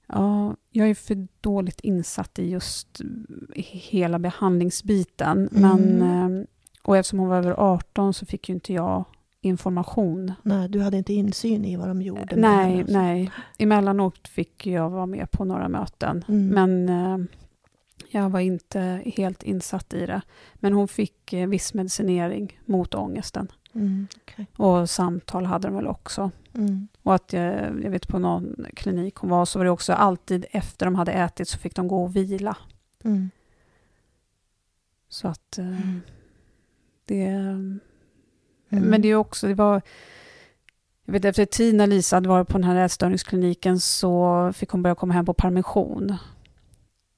Ja, 0.06 0.56
jag 0.70 0.90
är 0.90 0.94
för 0.94 1.28
dåligt 1.40 1.80
insatt 1.80 2.38
i 2.38 2.50
just 2.50 3.00
hela 3.54 4.18
behandlingsbiten. 4.18 5.48
Mm. 5.48 5.62
Men, 5.62 6.02
eh, 6.02 6.46
och 6.82 6.96
eftersom 6.96 7.18
hon 7.18 7.28
var 7.28 7.36
över 7.36 7.54
18 7.58 8.14
så 8.14 8.26
fick 8.26 8.48
ju 8.48 8.54
inte 8.54 8.72
jag 8.72 9.04
information. 9.40 10.32
Nej, 10.42 10.68
du 10.68 10.80
hade 10.80 10.96
inte 10.96 11.12
insyn 11.12 11.64
i 11.64 11.76
vad 11.76 11.88
de 11.88 12.02
gjorde? 12.02 12.36
Nej, 12.36 12.84
nej. 12.88 13.30
Emellanåt 13.58 14.28
fick 14.28 14.66
jag 14.66 14.90
vara 14.90 15.06
med 15.06 15.30
på 15.30 15.44
några 15.44 15.68
möten. 15.68 16.24
Mm. 16.28 16.48
Men 16.48 16.88
eh, 16.88 17.26
jag 18.08 18.30
var 18.30 18.40
inte 18.40 19.02
helt 19.16 19.42
insatt 19.42 19.94
i 19.94 20.06
det. 20.06 20.22
Men 20.54 20.72
hon 20.72 20.88
fick 20.88 21.32
eh, 21.32 21.48
viss 21.48 21.74
medicinering 21.74 22.60
mot 22.64 22.94
ångesten. 22.94 23.48
Mm, 23.74 24.06
okay. 24.22 24.46
Och 24.56 24.90
samtal 24.90 25.46
hade 25.46 25.68
de 25.68 25.74
väl 25.74 25.86
också. 25.86 26.30
Mm. 26.54 26.88
Och 27.02 27.14
att 27.14 27.32
jag, 27.32 27.84
jag, 27.84 27.90
vet 27.90 28.08
på 28.08 28.18
någon 28.18 28.66
klinik 28.76 29.14
hon 29.16 29.30
var 29.30 29.44
så 29.44 29.58
var 29.58 29.64
det 29.64 29.70
också 29.70 29.92
alltid 29.92 30.46
efter 30.50 30.86
de 30.86 30.94
hade 30.94 31.12
ätit 31.12 31.48
så 31.48 31.58
fick 31.58 31.76
de 31.76 31.88
gå 31.88 32.04
och 32.04 32.16
vila. 32.16 32.56
Mm. 33.04 33.30
Så 35.08 35.28
att 35.28 35.58
eh, 35.58 35.66
mm. 35.66 36.00
det... 37.04 37.24
Mm. 37.24 37.80
Men 38.68 39.02
det 39.02 39.08
är 39.08 39.14
också, 39.14 39.46
det 39.46 39.54
var... 39.54 39.82
Jag 41.04 41.12
vet 41.12 41.24
efter 41.24 41.46
tid 41.46 41.74
när 41.74 41.86
Lisa 41.86 42.16
hade 42.16 42.28
varit 42.28 42.48
på 42.48 42.58
den 42.58 42.64
här 42.64 42.84
ätstörningskliniken 42.84 43.80
så 43.80 44.52
fick 44.52 44.70
hon 44.70 44.82
börja 44.82 44.94
komma 44.94 45.14
hem 45.14 45.26
på 45.26 45.34
permission. 45.34 46.16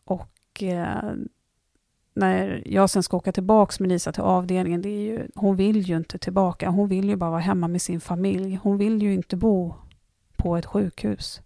Och 0.05 0.63
eh, 0.63 1.13
när 2.17 2.63
jag 2.67 2.91
sen 2.91 3.03
ska 3.03 3.17
åka 3.17 3.33
tillbaka 3.33 3.75
med 3.79 3.89
Lisa 3.89 4.13
till 4.13 4.23
avdelningen, 4.23 4.83
det 4.83 4.89
är 4.89 5.01
ju, 5.01 5.29
hon 5.35 5.57
vill 5.57 5.81
ju 5.81 5.97
inte 5.97 6.19
tillbaka. 6.19 6.69
Hon 6.69 6.89
vill 6.89 7.09
ju 7.09 7.17
bara 7.17 7.31
vara 7.31 7.41
hemma 7.41 7.69
med 7.69 7.83
sin 7.83 8.01
familj. 8.01 8.61
Hon 8.63 8.79
vill 8.79 9.03
ju 9.03 9.15
inte 9.15 9.37
bo 9.37 9.75
på 10.37 10.57
ett 10.57 10.67
sjukhus. 10.67 11.41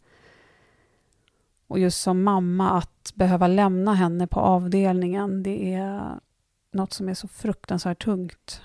Och 1.66 1.78
just 1.78 2.00
som 2.00 2.22
mamma, 2.22 2.70
att 2.70 3.12
behöva 3.14 3.46
lämna 3.46 3.94
henne 3.94 4.26
på 4.26 4.40
avdelningen, 4.40 5.42
det 5.42 5.74
är 5.74 6.20
något 6.72 6.92
som 6.92 7.08
är 7.08 7.14
så 7.14 7.28
fruktansvärt 7.28 8.04
tungt. 8.04 8.62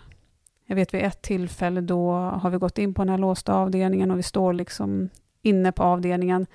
Jag 0.65 0.75
vet 0.75 0.93
vid 0.93 1.01
ett 1.01 1.21
tillfälle 1.21 1.81
då 1.81 2.11
har 2.13 2.49
vi 2.49 2.57
gått 2.57 2.77
in 2.77 2.93
på 2.93 3.01
den 3.01 3.09
här 3.09 3.17
låsta 3.17 3.53
avdelningen 3.53 4.11
och 4.11 4.17
vi 4.17 4.23
står 4.23 4.53
liksom 4.53 5.09
inne 5.41 5.71
på 5.71 5.83
avdelningen 5.83 6.47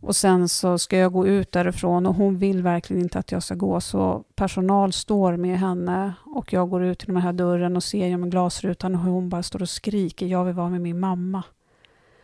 och 0.00 0.16
sen 0.16 0.48
så 0.48 0.78
ska 0.78 0.96
jag 0.98 1.12
gå 1.12 1.26
ut 1.26 1.52
därifrån 1.52 2.06
och 2.06 2.14
hon 2.14 2.36
vill 2.36 2.62
verkligen 2.62 3.02
inte 3.02 3.18
att 3.18 3.32
jag 3.32 3.42
ska 3.42 3.54
gå. 3.54 3.80
Så 3.80 4.24
personal 4.34 4.92
står 4.92 5.36
med 5.36 5.58
henne 5.58 6.12
och 6.24 6.52
jag 6.52 6.70
går 6.70 6.84
ut 6.84 6.98
till 6.98 7.08
den 7.08 7.22
här 7.22 7.32
dörren 7.32 7.76
och 7.76 7.84
ser 7.84 8.06
genom 8.06 8.30
glasrutan 8.30 8.94
hur 8.94 9.10
hon 9.10 9.28
bara 9.28 9.42
står 9.42 9.62
och 9.62 9.68
skriker. 9.68 10.26
Jag 10.26 10.44
vill 10.44 10.54
vara 10.54 10.68
med 10.68 10.80
min 10.80 11.00
mamma. 11.00 11.42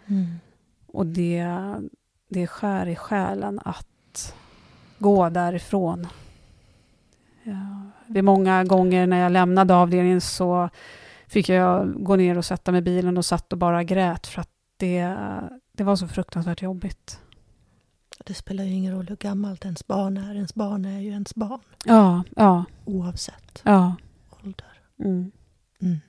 Mm. 0.07 0.27
Och 0.87 1.07
det, 1.07 1.47
det 2.29 2.47
skär 2.47 2.87
i 2.87 2.97
själen 2.97 3.61
att 3.65 4.35
gå 4.99 5.29
därifrån. 5.29 6.07
Ja. 7.43 7.91
Vid 8.07 8.25
många 8.25 8.65
gånger 8.65 9.07
när 9.07 9.19
jag 9.19 9.33
lämnade 9.33 9.75
avdelningen 9.75 10.21
så 10.21 10.69
fick 11.27 11.49
jag 11.49 12.05
gå 12.05 12.17
ner 12.17 12.39
och 12.39 12.45
sätta 12.45 12.73
mig 12.73 12.79
i 12.79 12.83
bilen 12.83 13.19
och 13.19 13.25
satt 13.25 13.53
och 13.53 13.59
bara 13.59 13.85
grät 13.85 14.27
för 14.27 14.41
att 14.41 14.51
det, 14.77 15.17
det 15.73 15.85
var 15.85 15.97
så 15.97 16.09
fruktansvärt 16.09 16.63
jobbigt. 16.63 17.21
Det 18.19 18.35
spelar 18.35 18.65
ju 18.65 18.71
ingen 18.71 18.95
roll 18.95 19.09
hur 19.09 19.17
gammalt 19.17 19.65
ens 19.65 19.87
barn 19.87 20.17
är. 20.17 20.35
Ens 20.35 20.55
barn 20.55 20.85
är 20.85 21.01
ju 21.01 21.11
ens 21.11 21.35
barn. 21.35 21.61
Ja, 21.85 22.23
ja. 22.37 22.65
Oavsett 22.85 23.63
ja. 23.65 23.97
ålder. 24.43 24.81
Mm. 24.99 25.31
Mm. 25.83 26.01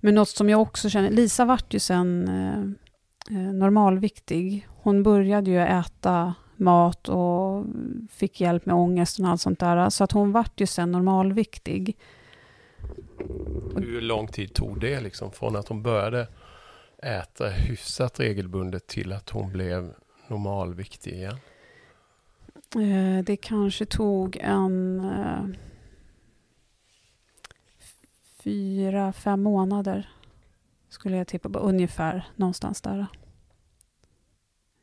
Men 0.00 0.14
något 0.14 0.28
som 0.28 0.48
jag 0.48 0.60
också 0.60 0.90
känner, 0.90 1.10
Lisa 1.10 1.44
vart 1.44 1.74
ju 1.74 1.78
sen 1.78 2.28
eh, 2.28 3.38
eh, 3.38 3.52
normalviktig. 3.52 4.68
Hon 4.76 5.02
började 5.02 5.50
ju 5.50 5.58
äta 5.58 6.34
mat 6.56 7.08
och 7.08 7.64
fick 8.10 8.40
hjälp 8.40 8.66
med 8.66 8.74
ångest 8.74 9.20
och 9.20 9.28
allt 9.28 9.40
sånt 9.40 9.60
där. 9.60 9.90
Så 9.90 10.04
att 10.04 10.12
hon 10.12 10.32
vart 10.32 10.60
ju 10.60 10.66
sen 10.66 10.92
normalviktig. 10.92 11.96
Hur 13.76 14.00
lång 14.00 14.28
tid 14.28 14.54
tog 14.54 14.80
det 14.80 15.00
liksom 15.00 15.32
från 15.32 15.56
att 15.56 15.68
hon 15.68 15.82
började 15.82 16.28
äta 17.02 17.48
hyfsat 17.48 18.20
regelbundet 18.20 18.86
till 18.86 19.12
att 19.12 19.30
hon 19.30 19.52
blev 19.52 19.94
normalviktig 20.28 21.12
igen? 21.12 21.38
Eh, 22.74 23.24
det 23.24 23.36
kanske 23.36 23.86
tog 23.86 24.36
en 24.40 25.00
eh, 25.00 25.44
fyra, 28.42 29.12
fem 29.12 29.42
månader 29.42 30.08
skulle 30.88 31.16
jag 31.16 31.26
tippa 31.26 31.48
på. 31.48 31.58
Ungefär 31.58 32.28
någonstans 32.36 32.80
där. 32.80 33.06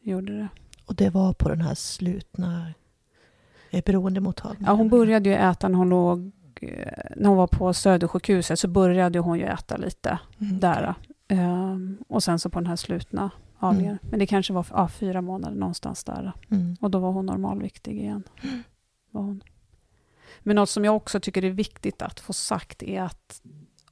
Gjorde 0.02 0.38
det. 0.38 0.48
Och 0.86 0.96
det 0.96 1.10
var 1.10 1.34
på 1.34 1.50
den 1.50 1.62
här 1.62 1.76
slutna 1.76 2.74
beroendemottagningen? 3.86 4.66
Ja, 4.66 4.74
hon 4.74 4.90
började 4.90 5.30
ju 5.30 5.36
äta 5.36 5.68
när 5.68 5.78
hon 5.78 5.90
låg 5.90 6.32
när 7.16 7.28
hon 7.28 7.38
var 7.38 7.48
på 7.48 7.74
Södersjukhuset 7.74 8.60
så 8.60 8.68
började 8.68 9.20
hon 9.20 9.40
ju 9.40 9.46
äta 9.46 9.78
lite 9.78 10.20
mm. 10.42 10.60
där. 10.60 10.96
Um, 11.34 11.98
och 12.08 12.24
sen 12.24 12.40
så 12.40 12.50
på 12.50 12.60
den 12.60 12.68
här 12.68 12.76
slutna 12.76 13.32
avdelningen. 13.60 13.98
Mm. 14.02 14.10
Men 14.10 14.20
det 14.20 14.26
kanske 14.26 14.54
var 14.54 14.66
ja, 14.70 14.88
fyra 14.88 15.22
månader 15.22 15.56
någonstans 15.56 16.04
där. 16.04 16.34
Mm. 16.52 16.76
Och 16.82 16.92
då 16.92 17.00
var 17.00 17.12
hon 17.12 17.26
normalviktig 17.26 18.00
igen. 18.00 18.24
Var 19.12 19.22
hon. 19.22 19.44
Men 20.40 20.56
något 20.56 20.70
som 20.70 20.86
jag 20.86 20.96
också 20.96 21.20
tycker 21.20 21.46
är 21.46 21.50
viktigt 21.50 22.02
att 22.02 22.20
få 22.20 22.34
sagt 22.34 22.84
är 22.84 23.02
att 23.02 23.42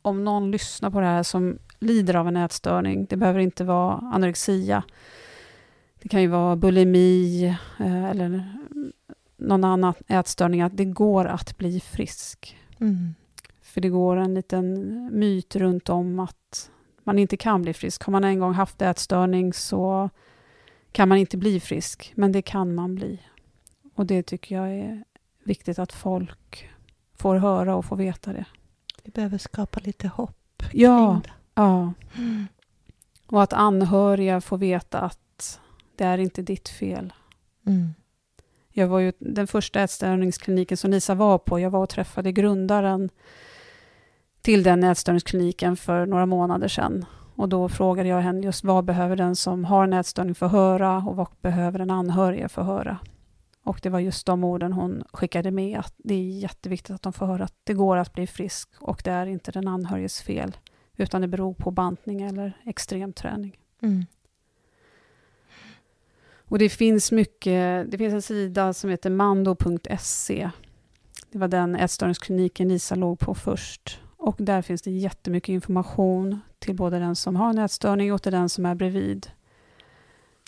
om 0.02 0.24
någon 0.24 0.52
lyssnar 0.52 0.90
på 0.90 1.00
det 1.00 1.06
här 1.06 1.24
som 1.24 1.58
lider 1.80 2.16
av 2.16 2.28
en 2.28 2.38
ätstörning, 2.38 3.06
det 3.10 3.18
behöver 3.18 3.40
inte 3.40 3.64
vara 3.64 3.98
anorexia. 3.98 4.84
Det 6.02 6.10
kan 6.10 6.22
ju 6.22 6.28
vara 6.28 6.56
bulimi 6.56 7.46
eh, 7.80 8.06
eller 8.06 8.58
någon 9.38 9.64
annan 9.64 9.94
ätstörning 10.08 10.62
att 10.62 10.78
det 10.78 10.86
går 10.86 11.26
att 11.26 11.58
bli 11.58 11.80
frisk. 11.80 12.58
Mm. 12.80 13.16
För 13.62 13.82
det 13.82 13.90
går 13.90 14.18
en 14.18 14.34
liten 14.34 15.10
myt 15.20 15.56
runt 15.56 15.90
om 15.90 16.20
att 16.20 16.41
man 17.04 17.20
inte 17.20 17.38
kan 17.38 17.62
bli 17.62 17.74
frisk. 17.74 18.04
Har 18.04 18.12
man 18.12 18.24
en 18.24 18.40
gång 18.40 18.54
haft 18.54 18.82
ätstörning 18.82 19.54
så 19.54 20.10
kan 20.92 21.10
man 21.10 21.18
inte 21.18 21.38
bli 21.38 21.60
frisk, 21.60 22.14
men 22.16 22.32
det 22.32 22.42
kan 22.42 22.76
man 22.76 22.96
bli. 22.96 23.20
Och 23.96 24.06
det 24.06 24.24
tycker 24.24 24.56
jag 24.56 24.72
är 24.72 25.04
viktigt 25.44 25.80
att 25.80 25.94
folk 25.94 26.70
får 27.16 27.36
höra 27.36 27.76
och 27.76 27.86
får 27.86 27.96
veta 27.96 28.34
det. 28.34 28.46
Vi 29.04 29.12
behöver 29.12 29.38
skapa 29.38 29.80
lite 29.80 30.08
hopp. 30.08 30.64
Ja, 30.72 31.22
ja. 31.56 31.94
Mm. 32.18 32.46
Och 33.28 33.44
att 33.44 33.54
anhöriga 33.54 34.42
får 34.42 34.58
veta 34.58 35.00
att 35.00 35.60
det 35.96 36.04
är 36.04 36.18
inte 36.18 36.42
ditt 36.42 36.70
fel. 36.70 37.14
Mm. 37.68 37.94
Jag 38.70 38.88
var 38.88 39.00
ju 39.00 39.14
den 39.20 39.48
första 39.48 39.82
ätstörningskliniken 39.82 40.78
som 40.78 40.92
Lisa 40.92 41.16
var 41.16 41.38
på. 41.38 41.60
Jag 41.60 41.70
var 41.70 41.84
och 41.84 41.90
träffade 41.90 42.32
grundaren 42.32 43.10
till 44.42 44.64
den 44.64 44.84
ätstörningskliniken 44.84 45.78
för 45.78 46.06
några 46.06 46.26
månader 46.26 46.68
sedan. 46.68 47.06
Och 47.36 47.50
då 47.50 47.70
frågade 47.70 48.10
jag 48.10 48.22
henne 48.22 48.46
just 48.46 48.64
vad 48.64 48.86
behöver 48.86 49.16
den 49.16 49.36
som 49.36 49.66
har 49.66 49.84
en 49.84 49.94
ätstörning 49.94 50.36
få 50.36 50.48
höra 50.48 50.98
och 50.98 51.16
vad 51.16 51.28
behöver 51.42 51.80
en 51.80 51.92
anhörig 51.92 52.52
få 52.52 52.62
höra? 52.62 52.98
Och 53.64 53.80
det 53.84 53.90
var 53.90 54.00
just 54.00 54.26
de 54.26 54.44
orden 54.44 54.74
hon 54.74 55.04
skickade 55.14 55.52
med, 55.52 55.80
att 55.80 55.94
det 55.98 56.14
är 56.14 56.40
jätteviktigt 56.40 56.96
att 56.96 57.02
de 57.02 57.14
får 57.14 57.26
höra 57.26 57.44
att 57.44 57.56
det 57.64 57.74
går 57.74 57.98
att 57.98 58.14
bli 58.14 58.28
frisk 58.28 58.70
och 58.80 59.02
det 59.06 59.12
är 59.12 59.26
inte 59.26 59.52
den 59.52 59.68
anhöriges 59.68 60.22
fel, 60.22 60.58
utan 60.98 61.22
det 61.22 61.28
beror 61.28 61.54
på 61.54 61.72
bantning 61.72 62.22
eller 62.22 62.58
extrem 62.66 63.14
träning. 63.14 63.58
Mm. 63.82 64.06
Och 66.52 66.60
det 66.60 66.70
finns 66.70 67.12
mycket, 67.12 67.92
det 67.92 67.98
finns 67.98 68.14
en 68.14 68.22
sida 68.22 68.74
som 68.74 68.90
heter 68.90 69.10
mando.se. 69.10 70.50
Det 71.32 71.38
var 71.38 71.48
den 71.48 71.76
ätstörningskliniken 71.76 72.68
Lisa 72.68 72.96
låg 72.96 73.20
på 73.20 73.36
först. 73.36 74.00
Och 74.22 74.36
där 74.40 74.62
finns 74.62 74.82
det 74.82 74.92
jättemycket 74.92 75.50
information 75.50 76.40
till 76.60 76.76
både 76.76 77.00
den 77.00 77.16
som 77.16 77.36
har 77.36 77.50
en 77.50 77.58
ätstörning 77.58 78.14
och 78.14 78.24
till 78.24 78.32
den 78.32 78.50
som 78.50 78.66
är 78.66 78.76
bredvid. 78.76 79.28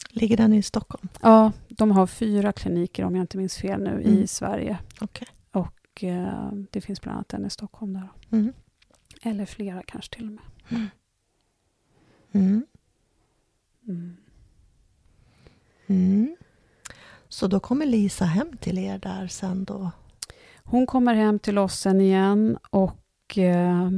Ligger 0.10 0.38
den 0.38 0.54
i 0.54 0.64
Stockholm? 0.64 1.08
Ja, 1.22 1.52
de 1.70 1.92
har 1.92 2.08
fyra 2.08 2.52
kliniker 2.54 3.04
om 3.06 3.16
jag 3.16 3.24
inte 3.24 3.38
minns 3.38 3.58
fel 3.58 3.84
nu 3.84 3.90
Mm. 3.90 4.02
i 4.20 4.28
Sverige. 4.28 4.78
Okej. 5.02 5.28
Och 5.52 6.04
eh, 6.04 6.52
det 6.72 6.82
finns 6.82 7.02
bland 7.02 7.16
annat 7.16 7.34
en 7.34 7.46
i 7.46 7.50
Stockholm 7.50 7.94
där. 7.94 8.10
Mm. 8.32 8.54
Eller 9.22 9.46
flera 9.46 9.84
kanske 9.86 10.16
till 10.16 10.26
och 10.28 10.32
med. 10.34 10.44
Mm. 12.32 12.66
Mm. 13.88 14.18
Mm. 15.88 16.36
Så 17.30 17.48
då 17.48 17.60
kommer 17.60 17.86
Lisa 17.86 18.26
hem 18.26 18.58
till 18.58 18.78
er 18.78 18.98
där 18.98 19.28
sen 19.28 19.64
då? 19.66 19.92
Hon 20.64 20.86
kommer 20.86 21.14
hem 21.14 21.40
till 21.40 21.58
oss 21.58 21.80
sen 21.80 22.02
igen 22.02 22.58
och 22.70 22.92
Eh, 23.36 23.90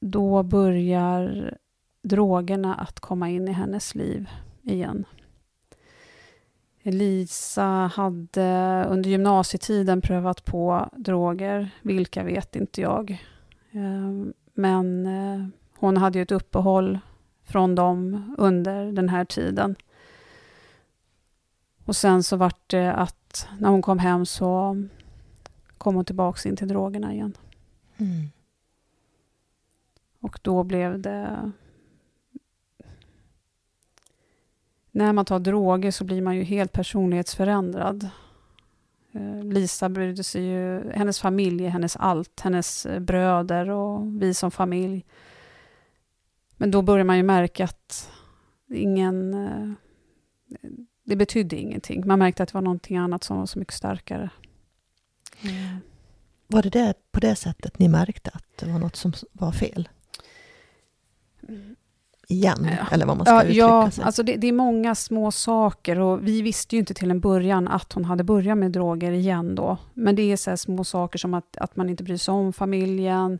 då 0.00 0.42
börjar 0.42 1.54
drogerna 2.02 2.74
att 2.74 3.00
komma 3.00 3.30
in 3.30 3.48
i 3.48 3.52
hennes 3.52 3.94
liv 3.94 4.28
igen. 4.62 5.04
Lisa 6.82 7.90
hade 7.94 8.84
under 8.88 9.10
gymnasietiden 9.10 10.00
prövat 10.00 10.44
på 10.44 10.88
droger, 10.96 11.70
vilka 11.82 12.22
vet 12.22 12.56
inte 12.56 12.80
jag. 12.80 13.10
Eh, 13.70 14.32
men 14.54 15.06
eh, 15.06 15.46
hon 15.78 15.96
hade 15.96 16.18
ju 16.18 16.22
ett 16.22 16.32
uppehåll 16.32 16.98
från 17.44 17.74
dem 17.74 18.34
under 18.38 18.92
den 18.92 19.08
här 19.08 19.24
tiden. 19.24 19.76
Och 21.84 21.96
sen 21.96 22.22
så 22.22 22.36
vart 22.36 22.70
det 22.70 22.92
att 22.92 23.48
när 23.58 23.68
hon 23.68 23.82
kom 23.82 23.98
hem 23.98 24.26
så 24.26 24.76
kom 25.78 25.94
hon 25.94 26.04
tillbaks 26.04 26.46
in 26.46 26.56
till 26.56 26.68
drogerna 26.68 27.12
igen. 27.12 27.36
Mm. 27.96 28.30
Och 30.24 30.38
då 30.42 30.62
blev 30.62 31.00
det... 31.00 31.52
När 34.90 35.12
man 35.12 35.24
tar 35.24 35.38
droger 35.38 35.90
så 35.90 36.04
blir 36.04 36.22
man 36.22 36.36
ju 36.36 36.42
helt 36.42 36.72
personlighetsförändrad. 36.72 38.08
Eh, 39.12 39.44
Lisa 39.44 39.88
brydde 39.88 40.24
sig 40.24 40.42
ju... 40.42 40.92
Hennes 40.92 41.20
familj 41.20 41.66
är 41.66 41.68
hennes 41.68 41.96
allt. 41.96 42.40
Hennes 42.40 42.86
eh, 42.86 43.00
bröder 43.00 43.70
och 43.70 44.22
vi 44.22 44.34
som 44.34 44.50
familj. 44.50 45.04
Men 46.56 46.70
då 46.70 46.82
börjar 46.82 47.04
man 47.04 47.16
ju 47.16 47.22
märka 47.22 47.64
att 47.64 48.10
ingen... 48.74 49.34
Eh, 49.34 49.72
det 51.04 51.16
betydde 51.16 51.56
ingenting. 51.56 52.06
Man 52.06 52.18
märkte 52.18 52.42
att 52.42 52.48
det 52.48 52.54
var 52.54 52.62
någonting 52.62 52.96
annat 52.96 53.24
som 53.24 53.38
var 53.38 53.46
så 53.46 53.58
mycket 53.58 53.74
starkare. 53.74 54.30
Mm. 55.42 55.76
Var 56.46 56.62
det, 56.62 56.70
det 56.70 56.94
på 57.12 57.20
det 57.20 57.36
sättet 57.36 57.78
ni 57.78 57.88
märkte 57.88 58.30
att 58.34 58.46
det 58.56 58.72
var 58.72 58.78
något 58.78 58.96
som 58.96 59.12
var 59.32 59.52
fel? 59.52 59.88
Igen, 62.28 62.68
Ja. 62.78 62.86
eller 62.94 63.06
vad 63.06 63.16
man 63.16 63.26
ska 63.26 63.34
Ja, 63.34 63.42
uttrycka 63.42 63.58
ja 63.58 63.90
sig. 63.90 64.04
alltså 64.04 64.22
det, 64.22 64.36
det 64.36 64.46
är 64.46 64.52
många 64.52 64.94
små 64.94 65.30
saker 65.30 65.98
och 65.98 66.26
vi 66.26 66.42
visste 66.42 66.76
ju 66.76 66.80
inte 66.80 66.94
till 66.94 67.10
en 67.10 67.20
början 67.20 67.68
att 67.68 67.92
hon 67.92 68.04
hade 68.04 68.24
börjat 68.24 68.58
med 68.58 68.72
droger 68.72 69.12
igen 69.12 69.54
då. 69.54 69.76
Men 69.94 70.16
det 70.16 70.22
är 70.32 70.36
så 70.36 70.56
små 70.56 70.84
saker 70.84 71.18
som 71.18 71.34
att, 71.34 71.56
att 71.56 71.76
man 71.76 71.88
inte 71.90 72.04
bryr 72.04 72.16
sig 72.16 72.32
om 72.32 72.52
familjen. 72.52 73.38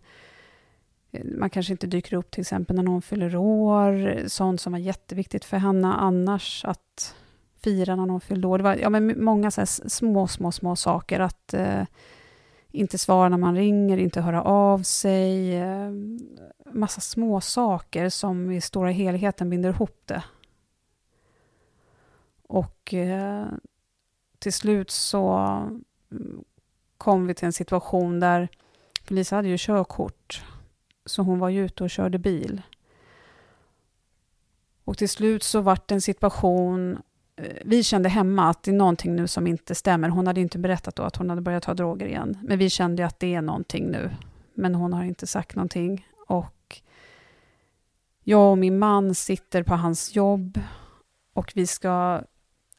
Eh, 1.13 1.25
Man 1.25 1.51
kanske 1.51 1.73
inte 1.73 1.87
dyker 1.87 2.17
upp 2.17 2.31
till 2.31 2.41
exempel 2.41 2.77
när 2.77 2.83
någon 2.83 3.03
fyller 3.03 3.37
år. 3.37 4.19
Sånt 4.29 4.61
som 4.61 4.73
var 4.73 4.79
jätteviktigt 4.81 5.45
för 5.45 5.57
henne 5.57 5.93
annars 5.95 6.65
att 6.65 7.15
fira 7.65 7.97
när 7.97 8.07
någon 8.07 8.21
fyllde 8.21 8.47
år. 8.47 8.59
Det 8.59 8.65
var 8.65 8.75
ja, 8.77 8.91
men 8.91 9.25
många 9.25 9.51
så 9.51 9.67
små, 9.67 10.27
små, 10.29 10.53
små 10.53 10.77
saker. 10.77 11.21
Att 11.21 11.55
eh, 11.55 11.83
inte 12.75 12.99
svara 12.99 13.29
när 13.29 13.37
man 13.39 13.55
ringer, 13.57 13.97
inte 13.97 14.21
höra 14.21 14.43
av 14.43 14.83
sig. 14.83 15.57
Eh, 15.57 15.91
massa 16.73 17.01
små 17.01 17.41
saker 17.41 18.09
som 18.09 18.51
i 18.51 18.61
stora 18.61 18.91
helheten 18.91 19.51
binder 19.51 19.71
ihop 19.71 20.01
det. 20.05 20.25
Och 22.43 22.95
eh, 22.95 23.47
till 24.39 24.53
slut 24.53 24.91
så 24.91 25.37
mm, 26.11 26.45
kom 26.99 27.27
vi 27.27 27.35
till 27.35 27.47
en 27.47 27.53
situation 27.53 28.21
där, 28.21 28.49
Lisa 29.09 29.37
hade 29.37 29.49
ju 29.49 29.57
körkort, 29.59 30.43
så 31.07 31.23
hon 31.23 31.39
var 31.39 31.49
ju 31.49 31.65
ute 31.65 31.85
och 31.85 31.91
körde 31.91 32.19
bil. 32.19 32.63
Och 34.85 34.99
till 34.99 35.09
slut 35.09 35.43
så 35.43 35.61
vart 35.61 35.89
det 35.89 35.95
en 35.95 36.01
situation, 36.01 37.03
Eh, 37.37 37.57
vi 37.65 37.83
kände 37.83 38.09
hemma 38.09 38.49
att 38.49 38.63
det 38.63 38.71
är 38.71 38.75
någonting 38.75 39.17
nu 39.17 39.29
som 39.29 39.47
inte 39.47 39.75
stämmer. 39.75 40.09
Hon 40.09 40.27
hade 40.27 40.41
inte 40.41 40.59
berättat 40.59 40.97
då 40.97 41.03
att 41.03 41.17
hon 41.17 41.31
hade 41.31 41.43
börjat 41.43 41.63
ta 41.63 41.75
droger 41.75 42.07
igen, 42.07 42.39
men 42.43 42.59
vi 42.59 42.71
kände 42.71 43.07
att 43.07 43.21
det 43.21 43.35
är 43.35 43.43
någonting 43.43 43.91
nu. 43.91 44.11
Men 44.55 44.75
hon 44.75 44.93
har 44.93 45.05
inte 45.05 45.27
sagt 45.27 45.57
någonting. 45.57 46.09
Och 46.27 46.81
jag 48.25 48.51
och 48.51 48.59
min 48.59 48.79
man 48.79 49.15
sitter 49.15 49.63
på 49.63 49.75
hans 49.75 50.17
jobb 50.17 50.61
och 51.33 51.53
vi 51.55 51.67
ska 51.67 52.23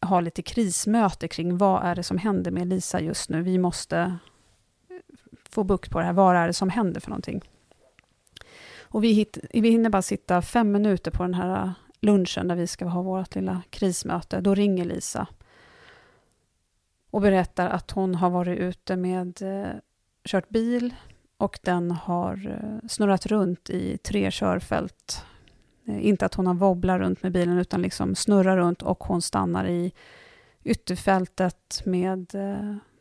ha 0.02 0.20
lite 0.20 0.42
krismöte 0.42 1.28
kring 1.28 1.58
vad 1.58 1.84
är 1.84 1.96
det 1.96 2.04
som 2.04 2.18
händer 2.18 2.52
med 2.52 2.68
Lisa 2.68 3.00
just 3.00 3.30
nu. 3.30 3.42
Vi 3.42 3.58
måste 3.58 4.18
få 5.50 5.64
bukt 5.64 5.92
på 5.92 6.00
det 6.00 6.06
här. 6.06 6.14
Vad 6.14 6.36
är 6.36 6.48
det 6.48 6.54
som 6.54 6.70
händer 6.70 7.02
för 7.02 7.10
någonting? 7.10 7.42
Och 8.82 9.04
vi, 9.04 9.12
hit, 9.12 9.38
vi 9.54 9.70
hinner 9.70 9.90
bara 9.90 10.02
sitta 10.02 10.42
fem 10.42 10.72
minuter 10.72 11.12
på 11.12 11.24
den 11.24 11.34
här 11.34 11.74
lunchen 12.06 12.48
där 12.48 12.56
vi 12.56 12.68
ska 12.68 12.86
ha 12.86 13.02
vårt 13.02 13.36
lilla 13.36 13.62
krismöte. 13.70 14.42
Då 14.42 14.56
ringer 14.56 14.86
Lisa 14.86 15.28
och 17.12 17.22
berättar 17.22 17.70
att 17.70 17.92
hon 17.92 18.16
har 18.16 18.30
varit 18.30 18.60
ute 18.60 18.96
med 18.96 19.42
eh, 19.42 19.80
kört 20.26 20.50
bil 20.50 20.96
och 21.38 21.60
den 21.64 21.92
har 21.92 22.48
eh, 22.48 22.88
snurrat 22.88 23.26
runt 23.26 23.70
i 23.70 23.98
tre 23.98 24.32
körfält. 24.32 25.26
Eh, 25.86 26.08
Inte 26.08 26.26
att 26.26 26.34
hon 26.36 26.48
har 26.48 26.54
wobblat 26.54 27.00
runt 27.00 27.24
med 27.24 27.32
bilen 27.32 27.58
utan 27.58 27.82
liksom 27.82 28.16
snurrar 28.16 28.58
runt 28.58 28.82
och 28.82 29.04
hon 29.04 29.22
stannar 29.22 29.66
i 29.68 29.94
ytterfältet 30.64 31.82
med 31.86 32.34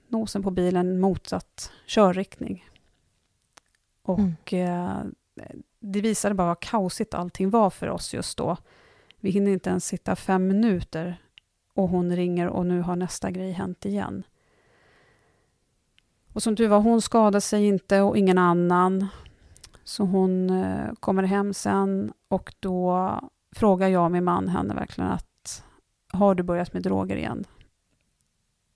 nosen 0.08 0.42
på 0.42 0.50
bilen 0.50 1.00
motsatt 1.00 1.72
körriktning. 1.86 2.64
Och 4.02 4.52
eh, 4.52 5.02
det 5.80 6.00
visade 6.00 6.34
bara 6.34 6.46
vad 6.46 6.60
kaosigt 6.60 7.14
allting 7.14 7.50
var 7.50 7.70
för 7.70 7.88
oss 7.88 8.14
just 8.14 8.38
då. 8.38 8.56
Vi 9.24 9.30
hinner 9.30 9.50
inte 9.50 9.70
ens 9.70 9.87
sitta 9.87 10.16
fem 10.16 10.46
minuter 10.46 11.22
och 11.74 11.88
hon 11.88 12.16
ringer 12.16 12.46
och 12.46 12.66
nu 12.66 12.80
har 12.80 12.96
nästa 12.96 13.30
grej 13.30 13.52
hänt 13.52 13.84
igen. 13.84 14.22
Och 16.32 16.42
som 16.42 16.56
tur 16.56 16.68
var, 16.68 16.80
hon 16.80 17.02
skadade 17.02 17.40
sig 17.40 17.66
inte 17.66 18.00
och 18.00 18.16
ingen 18.16 18.38
annan. 18.38 19.06
Så 19.84 20.04
hon 20.04 20.50
eh, 20.50 20.92
kommer 21.00 21.22
hem 21.22 21.54
sen 21.54 22.12
och 22.28 22.54
då 22.60 23.10
frågar 23.56 23.88
jag 23.88 24.10
min 24.10 24.24
man 24.24 24.48
henne 24.48 24.74
verkligen 24.74 25.10
att 25.10 25.64
har 26.12 26.34
du 26.34 26.42
börjat 26.42 26.72
med 26.72 26.82
droger 26.82 27.16
igen? 27.16 27.44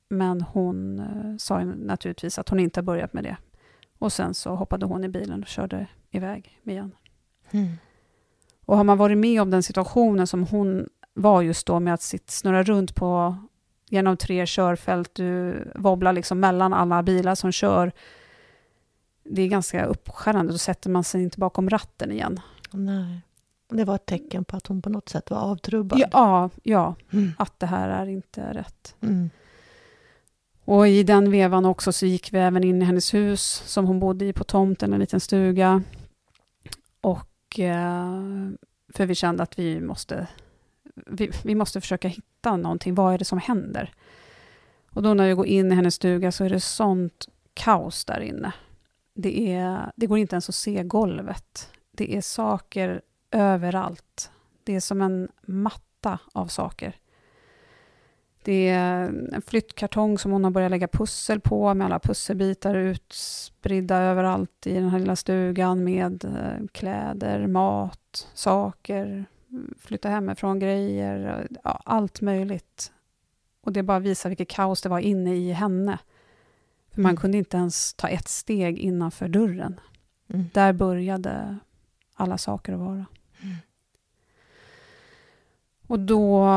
Men 0.09 0.41
hon 0.41 0.99
eh, 0.99 1.37
sa 1.39 1.65
naturligtvis 1.65 2.39
att 2.39 2.49
hon 2.49 2.61
inte 2.61 2.81
har 2.81 2.85
börjat 2.85 3.13
med 3.13 3.25
det. 3.25 3.37
Och 3.99 4.13
sen 4.13 4.35
så 4.35 4.55
hoppade 4.55 4.87
hon 4.87 5.05
i 5.05 5.09
bilen 5.09 5.43
och 5.43 5.49
körde 5.49 5.87
iväg 6.11 6.61
igen. 6.65 6.93
Mm. 7.51 7.69
Och 8.69 8.77
har 8.77 8.85
man 8.85 8.99
varit 8.99 9.19
med 9.19 9.43
om 9.43 9.51
den 9.51 9.63
situationen 9.63 10.27
som 10.27 10.45
hon 10.45 10.89
var 11.15 11.43
just 11.43 11.67
då 11.67 11.81
med 11.81 11.95
att 11.95 12.03
sitt, 12.03 12.31
snurra 12.31 12.63
runt 12.63 12.95
på 12.95 13.37
genom 13.89 14.17
tre 14.17 14.47
körfält, 14.47 15.15
du 15.15 15.65
wobblar 15.75 16.13
liksom 16.13 16.41
mellan 16.41 16.73
alla 16.73 17.03
bilar 17.03 17.35
som 17.35 17.53
kör. 17.53 17.93
Det 19.25 19.43
är 19.43 19.49
ganska 19.49 19.85
uppskärrande, 19.85 20.53
då 20.53 20.59
sätter 20.59 20.91
man 20.91 21.05
sig 21.05 21.23
inte 21.23 21.39
bakom 21.39 21.71
ratten 21.71 22.13
igen. 22.13 22.41
Nej. 22.71 23.21
Det 23.69 23.85
var 23.85 23.95
ett 23.95 24.07
tecken 24.07 24.45
på 24.45 24.57
att 24.57 24.67
hon 24.67 24.83
på 24.83 24.91
något 24.91 25.09
sätt 25.09 25.31
var 25.31 25.39
avtrubbad. 25.39 26.03
Ja, 26.13 26.51
ja 26.63 26.95
mm. 27.13 27.33
att 27.39 27.61
det 27.61 27.67
här 27.67 27.89
är 27.89 28.07
inte 28.07 28.53
rätt. 28.53 28.97
Mm. 29.01 29.31
Och 30.65 30.89
i 30.89 31.03
den 31.03 31.31
vevan 31.31 31.65
också 31.65 31.93
så 31.93 32.07
gick 32.07 32.33
vi 32.33 32.39
även 32.39 32.65
in 32.65 32.83
i 32.83 32.85
hennes 32.85 33.15
hus 33.15 33.63
som 33.67 33.87
hon 33.87 34.01
bodde 34.01 34.25
i 34.25 34.33
på 34.33 34.45
tomten, 34.45 34.93
en 34.93 35.01
liten 35.01 35.21
stuga. 35.21 35.83
Och 37.01 37.29
Eh, 37.59 38.23
för 38.95 39.07
vi 39.07 39.15
kände 39.15 39.43
att 39.43 39.59
vi 39.59 39.81
måste, 39.81 40.27
vi, 40.95 41.31
vi, 41.45 41.55
måste 41.55 41.81
försöka 41.81 42.09
hitta 42.09 42.57
någonting. 42.57 42.95
Vad 42.95 43.15
är 43.15 43.19
det 43.19 43.25
som 43.25 43.39
händer? 43.39 43.93
Och 44.91 45.03
då 45.03 45.15
när 45.15 45.27
jag 45.27 45.37
går 45.37 45.47
in 45.47 45.73
i 45.73 45.75
hennes 45.75 45.95
stuga 45.95 46.33
så 46.33 46.45
är 46.45 46.51
det 46.51 46.61
sånt 46.61 47.29
kaos 47.55 48.05
där 48.05 48.21
inne. 48.21 48.53
Det, 49.15 49.53
är, 49.53 49.93
det 49.97 50.07
går 50.07 50.19
inte 50.19 50.35
ens 50.35 50.49
att 50.49 50.55
se 50.55 50.83
golvet. 50.83 51.71
Det 51.91 52.17
är 52.17 52.21
saker 52.21 53.03
överallt. 53.31 54.31
Det 54.65 54.75
är 54.75 54.81
som 54.81 55.01
en 55.01 55.29
matta 55.43 56.19
av 56.33 56.47
saker. 56.47 56.97
Det 58.49 58.69
är 58.69 59.09
en 59.33 59.43
flyttkartong 59.47 60.19
som 60.19 60.33
hon 60.33 60.45
har 60.45 60.51
börjat 60.51 60.71
lägga 60.71 60.89
pussel 60.89 61.41
på 61.41 61.75
med 61.75 61.85
alla 61.85 61.99
pusselbitar 61.99 62.75
utspridda 62.75 63.97
överallt 63.97 64.67
i 64.67 64.75
den 64.75 64.89
här 64.89 64.99
lilla 64.99 65.17
stugan 65.17 65.85
med 65.85 66.25
eh, 66.25 66.67
kläder, 66.73 67.47
mat, 67.47 68.29
saker, 68.35 69.25
flytta 69.79 70.09
hemifrån 70.09 70.59
grejer, 70.59 71.49
ja, 71.65 71.83
allt 71.85 72.21
möjligt. 72.21 72.93
Och 73.61 73.73
det 73.73 73.83
bara 73.83 73.99
visar 73.99 74.31
vilket 74.31 74.49
kaos 74.49 74.83
det 74.83 74.89
var 74.89 74.99
inne 74.99 75.37
i 75.37 75.53
henne. 75.53 75.99
För 76.91 77.03
man 77.03 77.11
mm. 77.11 77.21
kunde 77.21 77.39
inte 77.39 77.57
ens 77.57 77.95
ta 77.95 78.09
ett 78.09 78.29
steg 78.29 78.79
innanför 78.79 79.29
dörren. 79.29 79.81
Mm. 80.29 80.47
Där 80.55 80.73
började 80.73 81.59
alla 82.15 82.39
saker 82.39 82.73
att 82.73 82.81
vara. 82.81 83.07
Mm. 83.43 83.57
Och 85.87 86.01
då 86.01 86.49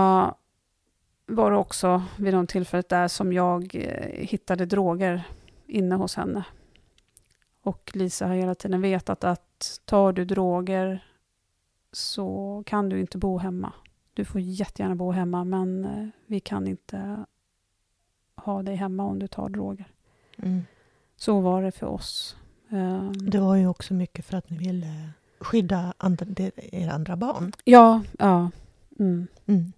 var 1.36 1.52
det 1.52 1.58
också 1.58 2.04
vid 2.18 2.34
något 2.34 2.50
tillfället 2.50 2.90
där 2.90 3.08
som 3.08 3.34
jag 3.34 3.76
eh, 3.76 4.26
hittade 4.26 4.66
droger 4.66 5.24
inne 5.68 5.96
hos 5.96 6.16
henne. 6.16 6.44
Och 7.64 7.92
Lisa 7.94 8.28
har 8.28 8.36
hela 8.36 8.56
tiden 8.56 8.82
vetat 8.82 9.24
att 9.24 9.82
tar 9.86 10.14
du 10.14 10.26
droger 10.26 11.06
så 11.92 12.64
kan 12.66 12.90
du 12.90 13.00
inte 13.00 13.18
bo 13.18 13.38
hemma. 13.38 13.74
Du 14.14 14.26
får 14.26 14.42
jättegärna 14.42 14.96
bo 14.96 15.12
hemma, 15.12 15.44
men 15.44 15.86
eh, 15.86 16.08
vi 16.26 16.40
kan 16.40 16.68
inte 16.68 17.26
ha 18.36 18.64
dig 18.64 18.76
hemma 18.76 19.04
om 19.04 19.20
du 19.20 19.28
tar 19.28 19.50
droger. 19.50 19.86
Mm. 20.38 20.62
Så 21.16 21.40
var 21.40 21.62
det 21.62 21.72
för 21.72 21.88
oss. 21.88 22.36
Ehm. 22.70 23.14
Det 23.30 23.40
var 23.40 23.56
ju 23.56 23.68
också 23.68 23.94
mycket 23.94 24.26
för 24.26 24.38
att 24.38 24.50
ni 24.50 24.58
ville 24.58 25.10
skydda 25.40 25.94
andra, 25.98 26.26
er 26.56 26.90
andra 26.90 27.16
barn. 27.16 27.52
Ja, 27.64 28.02
ja. 28.20 28.52
Mm. 29.00 29.28
Mm. 29.46 29.74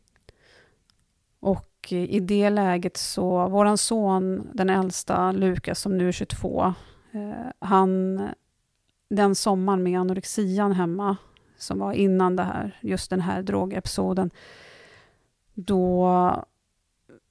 Och 1.44 1.92
i 1.92 2.20
det 2.20 2.50
läget 2.50 2.98
så, 2.98 3.48
våran 3.48 3.78
son, 3.78 4.48
den 4.54 4.70
äldsta, 4.70 5.32
Lukas, 5.32 5.80
som 5.80 5.98
nu 5.98 6.08
är 6.08 6.12
22, 6.12 6.74
eh, 7.12 7.32
han, 7.60 8.22
den 9.10 9.36
sommaren 9.36 9.84
med 9.84 10.00
anorexian 10.00 10.72
hemma, 10.72 11.18
som 11.58 11.80
var 11.80 11.94
innan 11.94 12.36
det 12.36 12.44
här, 12.44 12.80
just 12.82 13.10
den 13.10 13.22
här 13.22 13.42
drogepisoden, 13.42 14.32
då 15.54 16.46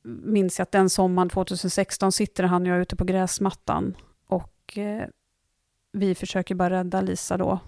minns 0.03 0.59
jag 0.59 0.63
att 0.63 0.73
den 0.73 0.91
sommaren 0.91 1.29
2016 1.29 2.13
sitter 2.13 2.45
han 2.45 2.63
och 2.63 2.69
jag 2.69 2.81
ute 2.81 2.97
på 2.97 3.05
gräsmattan 3.05 3.97
och 4.27 4.79
eh, 4.79 5.07
vi 5.93 6.15
försöker 6.15 6.55
bara 6.55 6.71
rädda 6.71 7.01
Lisa 7.01 7.37
då 7.37 7.59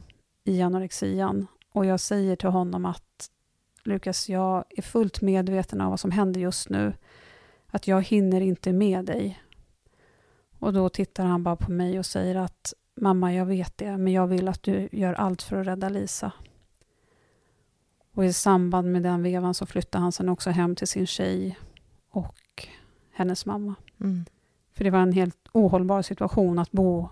i 0.44 0.62
anorexian. 0.62 1.46
Och 1.72 1.87
jag 1.87 2.00
säger 2.00 2.37
till 2.37 2.48
honom 2.48 2.85
att 2.85 3.30
Lukas, 3.87 4.29
jag 4.29 4.64
är 4.70 4.83
fullt 4.83 5.20
medveten 5.20 5.81
av 5.81 5.90
vad 5.90 6.01
som 6.01 6.11
händer 6.11 6.40
just 6.40 6.68
nu. 6.68 6.92
Att 7.66 7.88
jag 7.88 8.03
hinner 8.03 8.40
inte 8.40 8.73
med 8.73 9.05
dig. 9.05 9.42
Och 10.59 10.73
då 10.73 10.88
tittar 10.88 11.25
han 11.25 11.42
bara 11.42 11.57
på 11.57 11.70
mig 11.70 11.99
och 11.99 12.07
säger 12.07 12.35
att 12.35 12.75
mamma, 12.97 13.35
jag 13.35 13.47
vet 13.47 13.79
det, 13.79 13.97
men 13.97 14.12
jag 14.12 14.27
vill 14.27 14.49
att 14.49 14.62
du 14.62 14.88
gör 14.92 15.14
allt 15.14 15.42
för 15.42 15.57
att 15.61 15.66
rädda 15.66 15.88
Lisa. 15.88 16.33
Och 18.14 18.25
i 18.25 18.33
samband 18.33 18.92
med 18.92 19.03
den 19.03 19.23
vevan 19.23 19.55
så 19.55 19.66
flyttar 19.66 19.99
han 19.99 20.12
sen 20.12 20.29
också 20.29 20.51
hem 20.51 20.77
till 20.77 20.88
sin 20.88 21.07
tjej 21.07 21.59
och 22.11 22.68
hennes 23.12 23.47
mamma. 23.47 23.75
Mm. 24.01 24.25
För 24.73 24.85
det 24.85 24.90
var 24.90 24.99
en 24.99 25.12
helt 25.12 25.49
ohållbar 25.53 26.03
situation 26.03 26.59
att 26.59 26.70
bo 26.70 27.09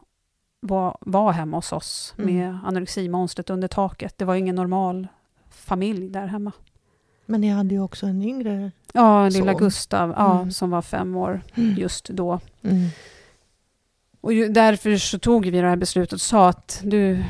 var, 0.60 0.96
var 1.00 1.32
hemma 1.32 1.56
hos 1.56 1.72
oss 1.72 2.14
mm. 2.18 2.34
med 2.34 2.58
anoreximomonstret 2.64 3.50
under 3.50 3.68
taket. 3.68 4.18
Det 4.18 4.24
var 4.24 4.34
ingen 4.34 4.56
normal 4.56 5.08
familj 5.52 6.08
där 6.08 6.26
hemma. 6.26 6.52
Men 7.26 7.40
ni 7.40 7.48
hade 7.48 7.74
ju 7.74 7.82
också 7.82 8.06
en 8.06 8.22
yngre 8.22 8.70
Ja, 8.92 9.28
lilla 9.28 9.52
son. 9.52 9.60
Gustav, 9.60 10.14
ja, 10.16 10.38
mm. 10.38 10.50
som 10.50 10.70
var 10.70 10.82
fem 10.82 11.16
år 11.16 11.40
mm. 11.54 11.74
just 11.78 12.08
då. 12.08 12.40
Mm. 12.62 12.88
Och 14.20 14.32
ju, 14.32 14.48
därför 14.48 14.96
så 14.96 15.18
tog 15.18 15.46
vi 15.46 15.60
det 15.60 15.68
här 15.68 15.76
beslutet 15.76 16.12
och 16.12 16.20
sa 16.20 16.48
att 16.48 16.80
du, 16.84 17.24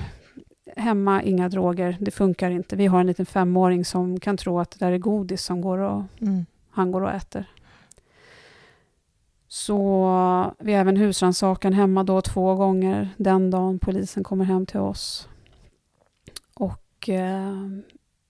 hemma, 0.76 1.22
inga 1.22 1.48
droger, 1.48 1.96
det 2.00 2.10
funkar 2.10 2.50
inte. 2.50 2.76
Vi 2.76 2.86
har 2.86 3.00
en 3.00 3.06
liten 3.06 3.26
femåring 3.26 3.84
som 3.84 4.20
kan 4.20 4.36
tro 4.36 4.60
att 4.60 4.70
det 4.70 4.86
där 4.86 4.92
är 4.92 4.98
godis 4.98 5.44
som 5.44 5.60
går 5.60 5.78
och, 5.78 6.02
mm. 6.20 6.46
han 6.70 6.92
går 6.92 7.00
och 7.00 7.10
äter. 7.10 7.44
Så 9.48 10.54
vi 10.58 10.72
även 10.72 10.96
husrannsakan 10.96 11.72
hemma 11.72 12.04
då 12.04 12.20
två 12.20 12.54
gånger 12.54 13.08
den 13.16 13.50
dagen 13.50 13.78
polisen 13.78 14.24
kommer 14.24 14.44
hem 14.44 14.66
till 14.66 14.80
oss. 14.80 15.28
Och 16.54 17.08
eh, 17.08 17.56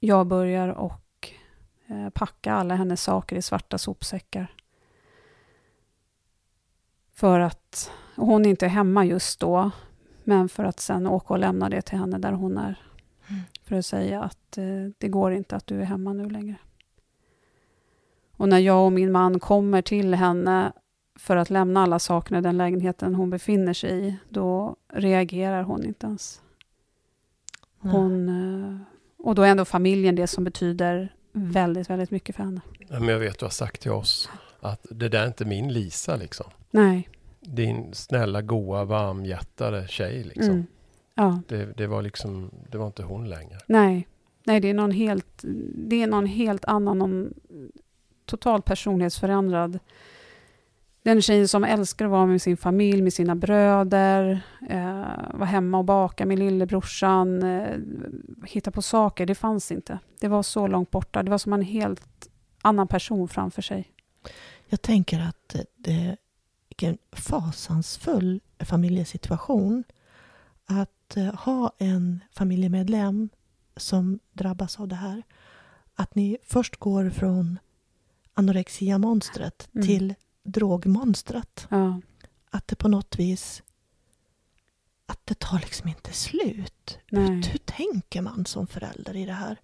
jag 0.04 0.26
börjar 0.26 0.68
och 0.68 1.32
eh, 1.86 2.10
packa 2.10 2.52
alla 2.52 2.74
hennes 2.74 3.02
saker 3.02 3.36
i 3.36 3.42
svarta 3.42 3.78
sopsäckar. 3.78 4.54
För 7.12 7.40
att 7.40 7.90
hon 8.16 8.46
inte 8.46 8.66
är 8.66 8.70
hemma 8.70 9.04
just 9.04 9.40
då, 9.40 9.70
men 10.24 10.48
för 10.48 10.64
att 10.64 10.80
sen 10.80 11.06
åka 11.06 11.34
och 11.34 11.38
lämna 11.38 11.68
det 11.68 11.82
till 11.82 11.98
henne 11.98 12.18
där 12.18 12.32
hon 12.32 12.58
är. 12.58 12.82
Mm. 13.28 13.42
För 13.64 13.76
att 13.76 13.86
säga 13.86 14.22
att 14.22 14.58
eh, 14.58 14.64
det 14.98 15.08
går 15.08 15.32
inte 15.32 15.56
att 15.56 15.66
du 15.66 15.80
är 15.80 15.84
hemma 15.84 16.12
nu 16.12 16.30
längre. 16.30 16.56
Och 18.36 18.48
när 18.48 18.58
jag 18.58 18.84
och 18.84 18.92
min 18.92 19.12
man 19.12 19.40
kommer 19.40 19.82
till 19.82 20.14
henne 20.14 20.72
för 21.14 21.36
att 21.36 21.50
lämna 21.50 21.82
alla 21.82 21.98
sakerna 21.98 22.38
i 22.38 22.42
den 22.42 22.58
lägenheten 22.58 23.14
hon 23.14 23.30
befinner 23.30 23.72
sig 23.72 24.08
i, 24.08 24.16
då 24.28 24.76
reagerar 24.88 25.62
hon 25.62 25.84
inte 25.84 26.06
ens. 26.06 26.42
Hon, 27.78 28.28
mm. 28.28 28.84
Och 29.22 29.35
då 29.35 29.42
är 29.42 29.48
ändå 29.48 29.64
familjen 29.64 30.14
det 30.14 30.26
som 30.26 30.44
betyder 30.44 31.14
väldigt, 31.32 31.90
väldigt 31.90 32.11
mycket 32.11 32.37
för 32.37 32.42
henne. 32.42 32.61
Men 32.88 33.08
jag 33.08 33.18
vet, 33.18 33.38
du 33.38 33.44
har 33.44 33.50
sagt 33.50 33.82
till 33.82 33.90
oss 33.90 34.30
att 34.61 34.87
det 34.90 35.08
där 35.08 35.22
är 35.22 35.26
inte 35.26 35.44
min 35.44 35.72
Lisa 35.72 36.16
liksom. 36.16 36.46
Nej. 36.70 37.08
Din 37.40 37.94
snälla, 37.94 38.42
goa, 38.42 38.85
varmhjärtade 38.85 39.88
tjej 39.88 40.24
liksom. 40.24 40.50
Mm. 40.50 40.66
Ja. 41.14 41.40
Det, 41.48 41.76
det, 41.76 41.87
var 41.87 42.02
liksom, 42.02 42.50
det 42.70 42.78
var 42.78 42.87
inte 42.87 43.02
hon 43.02 43.28
längre. 43.28 43.58
Nej. 43.66 44.08
Nej, 44.44 44.61
det 44.61 44.70
är 44.70 44.74
någon 44.74 44.90
helt, 44.90 45.44
det 45.74 46.02
är 46.02 46.06
någon 46.06 46.26
helt 46.26 46.64
annan, 46.64 46.98
någon 46.98 47.35
totalt 48.24 48.64
personlighetsförändrad 48.64 49.78
den 51.02 51.22
tjejen 51.22 51.48
som 51.48 51.64
älskar 51.64 52.04
att 52.04 52.10
vara 52.10 52.26
med 52.26 52.42
sin 52.42 52.56
familj, 52.56 53.02
med 53.02 53.12
sina 53.12 53.34
bröder, 53.34 54.40
eh, 54.70 55.04
vara 55.34 55.44
hemma 55.44 55.78
och 55.78 55.84
baka 55.84 56.26
med 56.26 56.38
lillebrorsan, 56.38 57.42
eh, 57.42 57.78
hitta 58.46 58.70
på 58.70 58.82
saker, 58.82 59.26
det 59.26 59.34
fanns 59.34 59.72
inte. 59.72 59.98
Det 60.20 60.28
var 60.28 60.42
så 60.42 60.66
långt 60.66 60.90
borta. 60.90 61.22
Det 61.22 61.30
var 61.30 61.38
som 61.38 61.52
en 61.52 61.62
helt 61.62 62.28
annan 62.62 62.88
person 62.88 63.28
framför 63.28 63.62
sig. 63.62 63.92
Jag 64.68 64.82
tänker 64.82 65.20
att 65.20 65.57
det 65.76 66.16
vilken 66.68 66.98
fasansfull 67.12 68.40
familjesituation 68.59 69.84
att 70.64 71.16
eh, 71.16 71.34
ha 71.34 71.72
en 71.78 72.20
familjemedlem 72.30 73.28
som 73.76 74.18
drabbas 74.32 74.80
av 74.80 74.88
det 74.88 74.94
här. 74.94 75.22
Att 75.94 76.14
ni 76.14 76.38
först 76.44 76.76
går 76.76 77.11
från 77.11 77.59
anorexia-monstret 78.34 79.68
mm. 79.74 79.86
till 79.86 80.14
drogmonstret. 80.45 81.66
Ja. 81.68 82.01
Att 82.51 82.68
det 82.68 82.76
på 82.76 82.88
något 82.88 83.18
vis 83.18 83.62
att 85.12 85.20
det 85.24 85.38
tar 85.38 85.59
liksom 85.59 85.88
inte 85.88 86.12
slut. 86.12 86.99
Hur, 87.07 87.28
hur, 87.28 87.59
tänker 87.59 88.20
man 88.22 88.47
som 88.47 88.66
förälder 88.66 89.16
i 89.16 89.26
det 89.26 89.32
här? 89.32 89.57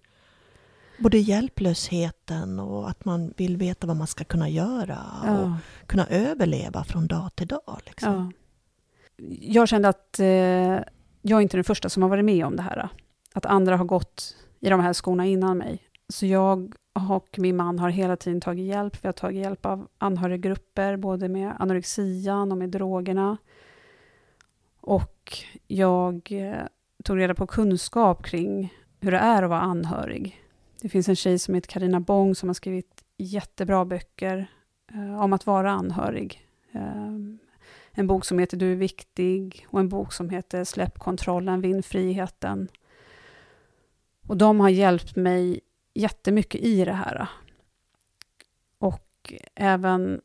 Både 0.99 1.17
hjälplösheten 1.17 2.59
och 2.59 2.89
att 2.89 3.05
man 3.05 3.33
vill 3.37 3.57
veta 3.57 3.87
vad 3.87 3.97
man 3.97 4.07
ska 4.07 4.23
kunna 4.23 4.49
göra 4.49 4.99
ja. 5.25 5.39
och 5.39 5.51
kunna 5.87 6.07
överleva 6.07 6.83
från 6.83 7.07
dag 7.07 7.35
till 7.35 7.47
dag. 7.47 7.81
Liksom. 7.85 8.13
Ja. 8.13 8.31
Jag 9.41 9.67
kände 9.67 9.89
att 9.89 10.19
eh, 10.19 10.27
jag 11.21 11.37
är 11.37 11.41
inte 11.41 11.57
den 11.57 11.63
första 11.63 11.89
som 11.89 12.03
har 12.03 12.09
varit 12.09 12.25
med 12.25 12.45
om 12.45 12.55
det 12.55 12.61
här. 12.61 12.89
Att 13.33 13.45
andra 13.45 13.77
har 13.77 13.85
gått 13.85 14.35
i 14.59 14.69
de 14.69 14.79
här 14.79 14.93
skorna 14.93 15.25
innan 15.25 15.57
mig. 15.57 15.83
så 16.09 16.25
jag 16.25 16.75
och 16.93 17.39
min 17.39 17.55
man 17.55 17.79
har 17.79 17.89
hela 17.89 18.15
tiden 18.15 18.41
tagit 18.41 18.67
hjälp. 18.67 18.97
Vi 19.03 19.07
har 19.07 19.13
tagit 19.13 19.43
hjälp 19.43 19.65
av 19.65 19.87
anhöriggrupper, 19.97 20.97
både 20.97 21.29
med 21.29 21.55
anorexian 21.59 22.51
och 22.51 22.57
med 22.57 22.69
drogerna. 22.69 23.37
Och 24.81 25.37
jag 25.67 26.31
eh, 26.31 26.65
tog 27.03 27.19
reda 27.19 27.35
på 27.35 27.47
kunskap 27.47 28.25
kring 28.25 28.73
hur 28.99 29.11
det 29.11 29.17
är 29.17 29.43
att 29.43 29.49
vara 29.49 29.61
anhörig. 29.61 30.41
Det 30.81 30.89
finns 30.89 31.09
en 31.09 31.15
tjej 31.15 31.39
som 31.39 31.55
heter 31.55 31.69
Karina 31.69 31.99
Bong 31.99 32.35
som 32.35 32.49
har 32.49 32.53
skrivit 32.53 33.03
jättebra 33.17 33.85
böcker 33.85 34.47
eh, 34.93 35.21
om 35.21 35.33
att 35.33 35.45
vara 35.45 35.71
anhörig. 35.71 36.47
Eh, 36.71 37.13
en 37.91 38.07
bok 38.07 38.25
som 38.25 38.39
heter 38.39 38.57
Du 38.57 38.71
är 38.71 38.75
viktig 38.75 39.67
och 39.69 39.79
en 39.79 39.89
bok 39.89 40.13
som 40.13 40.29
heter 40.29 40.63
Släpp 40.63 40.99
kontrollen, 40.99 41.61
vinn 41.61 41.83
friheten. 41.83 42.67
Och 44.27 44.37
de 44.37 44.59
har 44.59 44.69
hjälpt 44.69 45.15
mig 45.15 45.59
jättemycket 45.93 46.61
i 46.61 46.85
det 46.85 46.93
här. 46.93 47.27
Och 48.77 49.33
även 49.55 50.21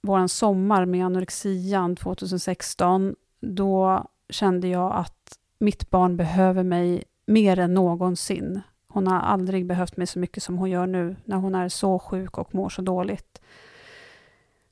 vår 0.00 0.26
sommar 0.26 0.84
med 0.84 1.06
anorexian 1.06 1.96
2016, 1.96 3.16
då 3.40 4.04
kände 4.28 4.68
jag 4.68 4.92
att 4.94 5.38
mitt 5.58 5.90
barn 5.90 6.16
behöver 6.16 6.62
mig 6.62 7.04
mer 7.26 7.58
än 7.58 7.74
någonsin. 7.74 8.60
Hon 8.88 9.06
har 9.06 9.20
aldrig 9.20 9.66
behövt 9.66 9.96
mig 9.96 10.06
så 10.06 10.18
mycket 10.18 10.42
som 10.42 10.58
hon 10.58 10.70
gör 10.70 10.86
nu, 10.86 11.16
när 11.24 11.36
hon 11.36 11.54
är 11.54 11.68
så 11.68 11.98
sjuk 11.98 12.38
och 12.38 12.54
mår 12.54 12.68
så 12.68 12.82
dåligt. 12.82 13.40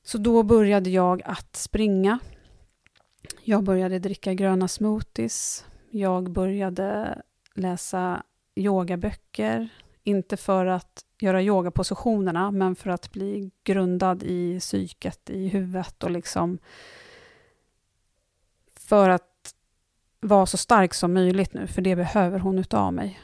Så 0.03 0.17
då 0.17 0.43
började 0.43 0.89
jag 0.89 1.21
att 1.25 1.55
springa. 1.55 2.19
Jag 3.43 3.63
började 3.63 3.99
dricka 3.99 4.33
gröna 4.33 4.67
smoothies. 4.67 5.65
Jag 5.89 6.31
började 6.31 7.21
läsa 7.55 8.23
yogaböcker. 8.55 9.69
Inte 10.03 10.37
för 10.37 10.65
att 10.65 11.05
göra 11.19 11.41
yogapositionerna, 11.41 12.51
men 12.51 12.75
för 12.75 12.89
att 12.89 13.11
bli 13.11 13.51
grundad 13.63 14.23
i 14.23 14.59
psyket, 14.59 15.29
i 15.29 15.47
huvudet 15.47 16.03
och 16.03 16.11
liksom 16.11 16.57
för 18.75 19.09
att 19.09 19.55
vara 20.19 20.45
så 20.45 20.57
stark 20.57 20.93
som 20.93 21.13
möjligt 21.13 21.53
nu, 21.53 21.67
för 21.67 21.81
det 21.81 21.95
behöver 21.95 22.39
hon 22.39 22.59
utav 22.59 22.93
mig. 22.93 23.19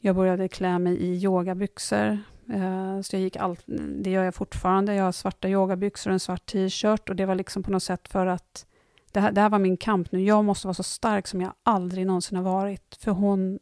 Jag 0.00 0.16
började 0.16 0.48
klä 0.48 0.78
mig 0.78 0.96
i 0.96 1.14
yogabyxor. 1.14 2.18
Eh, 2.52 3.00
så 3.00 3.16
jag 3.16 3.22
gick 3.22 3.36
allt, 3.36 3.62
det 4.02 4.10
gör 4.10 4.24
jag 4.24 4.34
fortfarande. 4.34 4.94
Jag 4.94 5.04
har 5.04 5.12
svarta 5.12 5.48
yogabyxor 5.48 6.10
och 6.10 6.14
en 6.14 6.20
svart 6.20 6.46
t-shirt 6.46 7.08
och 7.08 7.16
det 7.16 7.26
var 7.26 7.34
liksom 7.34 7.62
på 7.62 7.70
något 7.70 7.82
sätt 7.82 8.08
för 8.08 8.26
att 8.26 8.66
det 9.12 9.20
här, 9.20 9.32
det 9.32 9.40
här 9.40 9.48
var 9.50 9.58
min 9.58 9.76
kamp 9.76 10.12
nu. 10.12 10.24
Jag 10.24 10.44
måste 10.44 10.66
vara 10.66 10.74
så 10.74 10.82
stark 10.82 11.26
som 11.26 11.40
jag 11.40 11.52
aldrig 11.62 12.06
någonsin 12.06 12.36
har 12.36 12.44
varit, 12.44 12.98
för 13.00 13.10
hon, 13.10 13.58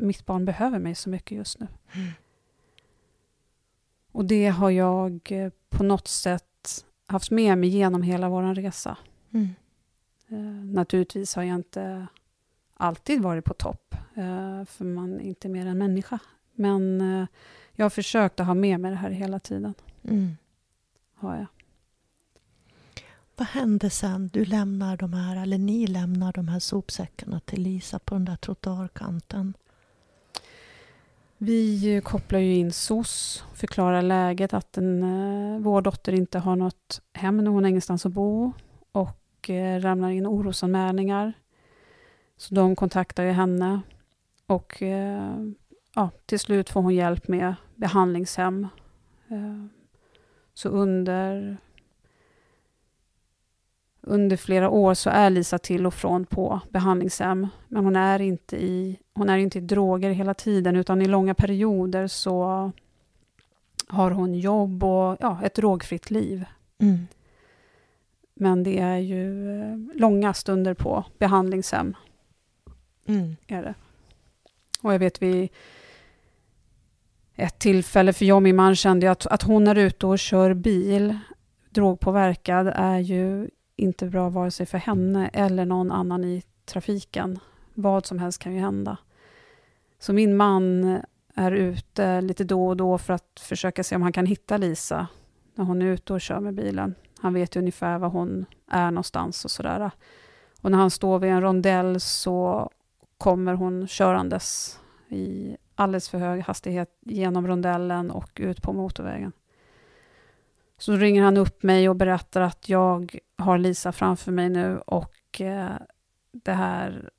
mitt 0.00 0.26
barn 0.26 0.44
behöver 0.44 0.78
mig 0.78 0.94
så 0.94 1.10
mycket 1.10 1.38
just 1.38 1.60
nu. 1.60 1.66
Mm. 1.92 2.08
Och 4.12 4.24
det 4.24 4.48
har 4.48 4.70
jag 4.70 5.20
eh, 5.30 5.52
på 5.68 5.82
något 5.82 6.08
sätt 6.08 6.84
haft 7.06 7.30
med 7.30 7.58
mig 7.58 7.68
genom 7.68 8.02
hela 8.02 8.28
vår 8.28 8.54
resa. 8.54 8.96
Mm. 9.30 9.48
Uh, 10.32 10.64
naturligtvis 10.64 11.34
har 11.34 11.42
jag 11.42 11.54
inte 11.54 12.06
alltid 12.74 13.22
varit 13.22 13.44
på 13.44 13.54
topp, 13.54 13.94
uh, 14.18 14.64
för 14.64 14.84
man 14.84 15.14
är 15.14 15.20
inte 15.20 15.48
mer 15.48 15.66
än 15.66 15.78
människa. 15.78 16.18
Men 16.54 17.00
jag 17.72 17.84
har 17.84 17.90
försökt 17.90 18.40
att 18.40 18.46
ha 18.46 18.54
med 18.54 18.80
mig 18.80 18.90
det 18.90 18.96
här 18.96 19.10
hela 19.10 19.38
tiden. 19.38 19.74
Mm. 20.02 20.36
Har 21.14 21.36
jag. 21.36 21.46
Vad 23.36 23.48
händer 23.48 23.88
sen? 23.88 24.28
Du 24.28 24.44
lämnar 24.44 24.96
de 24.96 25.12
här, 25.12 25.42
eller 25.42 25.58
ni 25.58 25.86
lämnar 25.86 26.32
de 26.32 26.48
här 26.48 26.58
sopsäckarna 26.58 27.40
till 27.40 27.62
Lisa 27.62 27.98
på 27.98 28.14
den 28.14 28.24
där 28.24 28.36
trottoarkanten. 28.36 29.54
Vi 31.42 31.94
eh, 31.94 32.02
kopplar 32.02 32.38
ju 32.38 32.54
in 32.54 32.72
SOS, 32.72 33.44
förklarar 33.54 34.02
läget 34.02 34.54
att 34.54 34.76
en, 34.76 35.02
eh, 35.02 35.60
vår 35.60 35.82
dotter 35.82 36.12
inte 36.12 36.38
har 36.38 36.56
något 36.56 37.02
hem 37.12 37.36
nu, 37.36 37.50
hon 37.50 37.64
har 37.64 37.68
ingenstans 37.68 38.06
att 38.06 38.12
bo 38.12 38.52
och 38.92 39.50
eh, 39.50 39.80
ramlar 39.80 40.10
in 40.10 40.26
orosanmälningar. 40.26 41.32
Så 42.36 42.54
de 42.54 42.76
kontaktar 42.76 43.24
ju 43.24 43.30
henne 43.30 43.80
och 44.46 44.82
eh, 44.82 45.34
ja, 45.94 46.10
till 46.26 46.40
slut 46.40 46.70
får 46.70 46.82
hon 46.82 46.94
hjälp 46.94 47.28
med 47.28 47.54
behandlingshem. 47.74 48.68
Eh, 49.28 49.64
så 50.54 50.68
under 50.68 51.56
under 54.02 54.36
flera 54.36 54.70
år 54.70 54.94
så 54.94 55.10
är 55.10 55.30
Lisa 55.30 55.58
till 55.58 55.86
och 55.86 55.94
från 55.94 56.26
på 56.26 56.60
behandlingshem, 56.70 57.48
men 57.68 57.84
hon 57.84 57.96
är 57.96 58.20
inte 58.20 58.56
i, 58.56 58.98
hon 59.14 59.30
är 59.30 59.38
inte 59.38 59.58
i 59.58 59.60
droger 59.60 60.10
hela 60.10 60.34
tiden, 60.34 60.76
utan 60.76 61.02
i 61.02 61.06
långa 61.06 61.34
perioder 61.34 62.06
så 62.06 62.72
har 63.88 64.10
hon 64.10 64.34
jobb 64.34 64.84
och 64.84 65.16
ja, 65.20 65.40
ett 65.44 65.54
drogfritt 65.54 66.10
liv. 66.10 66.44
Mm. 66.78 67.06
Men 68.34 68.62
det 68.62 68.78
är 68.78 68.96
ju 68.96 69.52
eh, 69.60 69.76
långa 69.94 70.34
stunder 70.34 70.74
på 70.74 71.04
behandlingshem. 71.18 71.96
Mm. 73.06 73.36
Är 73.46 73.62
det. 73.62 73.74
Och 74.82 74.94
jag 74.94 74.98
vet 74.98 75.22
vid 75.22 75.48
ett 77.34 77.58
tillfälle, 77.58 78.12
för 78.12 78.24
jag 78.24 78.36
och 78.36 78.42
min 78.42 78.56
man 78.56 78.76
kände 78.76 79.10
att, 79.10 79.26
att 79.26 79.42
hon 79.42 79.68
är 79.68 79.74
ute 79.74 80.06
och 80.06 80.18
kör 80.18 80.54
bil 80.54 81.18
drogpåverkad 81.70 82.72
är 82.74 82.98
ju 82.98 83.48
inte 83.80 84.06
bra 84.06 84.28
vare 84.28 84.50
sig 84.50 84.66
för 84.66 84.78
henne 84.78 85.30
eller 85.32 85.64
någon 85.64 85.92
annan 85.92 86.24
i 86.24 86.42
trafiken. 86.64 87.38
Vad 87.74 88.06
som 88.06 88.18
helst 88.18 88.38
kan 88.38 88.54
ju 88.54 88.60
hända. 88.60 88.96
Så 89.98 90.12
min 90.12 90.36
man 90.36 90.84
är 91.34 91.52
ute 91.52 92.20
lite 92.20 92.44
då 92.44 92.66
och 92.66 92.76
då 92.76 92.98
för 92.98 93.12
att 93.12 93.40
försöka 93.40 93.84
se 93.84 93.96
om 93.96 94.02
han 94.02 94.12
kan 94.12 94.26
hitta 94.26 94.56
Lisa 94.56 95.06
när 95.54 95.64
hon 95.64 95.82
är 95.82 95.86
ute 95.86 96.12
och 96.12 96.20
kör 96.20 96.40
med 96.40 96.54
bilen. 96.54 96.94
Han 97.18 97.34
vet 97.34 97.56
ju 97.56 97.60
ungefär 97.60 97.98
var 97.98 98.08
hon 98.08 98.44
är 98.70 98.90
någonstans 98.90 99.44
och 99.44 99.50
sådär. 99.50 99.90
Och 100.60 100.70
när 100.70 100.78
han 100.78 100.90
står 100.90 101.18
vid 101.18 101.30
en 101.30 101.40
rondell 101.40 102.00
så 102.00 102.70
kommer 103.18 103.54
hon 103.54 103.88
körandes 103.88 104.78
i 105.08 105.56
alldeles 105.74 106.08
för 106.08 106.18
hög 106.18 106.40
hastighet 106.40 106.98
genom 107.00 107.46
rondellen 107.46 108.10
och 108.10 108.30
ut 108.40 108.62
på 108.62 108.72
motorvägen. 108.72 109.32
Så 110.80 110.96
ringer 110.96 111.22
han 111.22 111.36
upp 111.36 111.62
mig 111.62 111.88
och 111.88 111.96
berättar 111.96 112.40
att 112.40 112.68
jag 112.68 113.18
har 113.36 113.58
Lisa 113.58 113.92
framför 113.92 114.32
mig 114.32 114.48
nu 114.48 114.78
och 114.78 115.40
eh, 115.40 115.76
det 116.32 116.52
här 116.52 117.10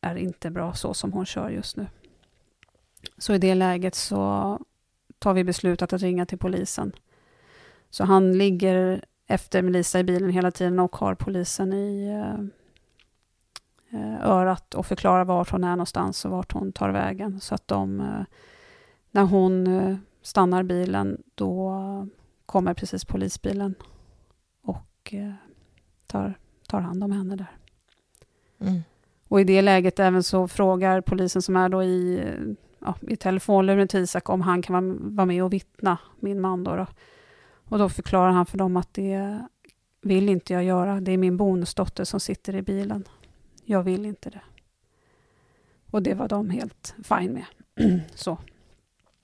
är 0.00 0.16
inte 0.16 0.50
bra 0.50 0.72
så 0.72 0.94
som 0.94 1.12
hon 1.12 1.26
kör 1.26 1.50
just 1.50 1.76
nu. 1.76 1.86
Så 3.18 3.34
i 3.34 3.38
det 3.38 3.54
läget 3.54 3.94
så 3.94 4.58
tar 5.18 5.34
vi 5.34 5.44
beslutet 5.44 5.92
att 5.92 6.02
ringa 6.02 6.26
till 6.26 6.38
polisen. 6.38 6.92
Så 7.90 8.04
han 8.04 8.38
ligger 8.38 9.04
efter 9.26 9.62
Melissa 9.62 10.00
i 10.00 10.04
bilen 10.04 10.30
hela 10.30 10.50
tiden 10.50 10.78
och 10.78 10.96
har 10.96 11.14
polisen 11.14 11.72
i 11.72 12.08
eh, 12.08 12.40
eh, 14.00 14.26
örat 14.26 14.74
och 14.74 14.86
förklarar 14.86 15.24
vart 15.24 15.50
hon 15.50 15.64
är 15.64 15.70
någonstans 15.70 16.24
och 16.24 16.30
vart 16.30 16.52
hon 16.52 16.72
tar 16.72 16.90
vägen. 16.90 17.40
Så 17.40 17.54
att 17.54 17.68
de, 17.68 18.00
eh, 18.00 18.24
när 19.10 19.24
hon 19.24 19.66
eh, 19.66 19.96
stannar 20.22 20.62
bilen, 20.62 21.22
då 21.34 21.72
kommer 22.46 22.74
precis 22.74 23.04
polisbilen 23.04 23.74
och 24.62 25.14
eh, 25.14 25.32
tar, 26.06 26.38
tar 26.68 26.80
hand 26.80 27.04
om 27.04 27.12
henne 27.12 27.36
där. 27.36 27.56
Mm. 28.58 28.82
Och 29.28 29.40
i 29.40 29.44
det 29.44 29.62
läget 29.62 29.98
även 29.98 30.22
så 30.22 30.48
frågar 30.48 31.00
polisen 31.00 31.42
som 31.42 31.56
är 31.56 31.68
då 31.68 31.82
i, 31.82 32.24
ja, 32.78 32.94
i 33.00 33.16
telefonluren 33.16 33.88
till 33.88 34.00
Isak 34.00 34.28
om 34.28 34.40
han 34.40 34.62
kan 34.62 34.74
vara, 35.16 35.26
med 35.26 35.44
och 35.44 35.52
vittna, 35.52 35.98
min 36.20 36.40
man 36.40 36.64
då, 36.64 36.76
då. 36.76 36.86
Och 37.68 37.78
då 37.78 37.88
förklarar 37.88 38.30
han 38.30 38.46
för 38.46 38.58
dem 38.58 38.76
att 38.76 38.94
det 38.94 39.40
vill 40.02 40.28
inte 40.28 40.52
jag 40.52 40.64
göra. 40.64 41.00
Det 41.00 41.12
är 41.12 41.18
min 41.18 41.36
bonusdotter 41.36 42.04
som 42.04 42.20
sitter 42.20 42.56
i 42.56 42.62
bilen. 42.62 43.04
Jag 43.64 43.82
vill 43.82 44.06
inte 44.06 44.30
det. 44.30 44.40
Och 45.90 46.02
det 46.02 46.14
var 46.14 46.28
de 46.28 46.50
helt 46.50 46.94
fine 47.04 47.32
med. 47.32 47.44
så. 48.14 48.38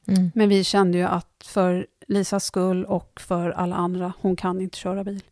Mm. 0.07 0.31
Men 0.35 0.49
vi 0.49 0.64
kände 0.64 0.99
ju 0.99 1.05
att 1.05 1.45
för 1.45 1.87
Lisas 2.13 2.45
skull 2.45 2.85
och 2.85 3.21
för 3.21 3.51
alla 3.51 3.77
andra, 3.77 4.13
hon 4.21 4.37
kan 4.37 4.61
inte 4.61 4.79
köra 4.79 5.05
bil. 5.05 5.23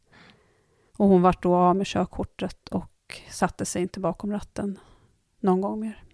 Och 0.97 1.09
hon 1.09 1.23
vart 1.23 1.43
då 1.43 1.55
av 1.55 1.77
med 1.77 1.87
körkortet 1.87 2.69
och 2.69 3.21
satte 3.31 3.65
sig 3.65 3.83
inte 3.83 4.01
bakom 4.01 4.33
ratten 4.33 4.79
någon 5.41 5.61
gång 5.61 5.81
mer. 5.81 6.05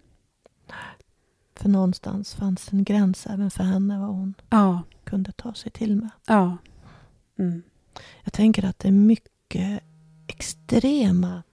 För 1.55 1.69
någonstans 1.69 2.35
fanns 2.35 2.73
en 2.73 2.83
gräns 2.83 3.27
även 3.27 3.51
för 3.51 3.63
henne 3.63 3.99
vad 3.99 4.09
hon 4.09 4.33
ja. 4.49 4.83
kunde 5.03 5.31
ta 5.31 5.53
sig 5.53 5.71
till 5.71 5.95
med. 5.95 6.09
Ja. 6.27 6.57
Mm. 7.39 7.63
Jag 8.23 8.33
tänker 8.33 8.65
att 8.65 8.79
det 8.79 8.87
är 8.87 8.91
mycket 8.91 9.83
extrema 10.27 11.43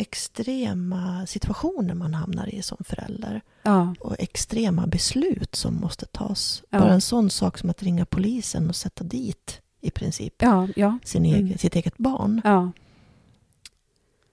extrema 0.00 1.26
situationer 1.26 1.94
man 1.94 2.14
hamnar 2.14 2.54
i 2.54 2.62
som 2.62 2.78
förälder. 2.84 3.40
Ja. 3.62 3.94
Och 4.00 4.16
extrema 4.18 4.86
beslut 4.86 5.54
som 5.54 5.74
måste 5.74 6.06
tas. 6.06 6.62
Ja. 6.70 6.78
Bara 6.78 6.92
en 6.92 7.00
sån 7.00 7.30
sak 7.30 7.58
som 7.58 7.70
att 7.70 7.82
ringa 7.82 8.06
polisen 8.06 8.68
och 8.68 8.76
sätta 8.76 9.04
dit 9.04 9.60
i 9.80 9.90
princip 9.90 10.34
ja, 10.38 10.68
ja. 10.76 10.98
Sin 11.04 11.24
egen, 11.24 11.46
mm. 11.46 11.58
sitt 11.58 11.76
eget 11.76 11.98
barn. 11.98 12.40
Ja. 12.44 12.72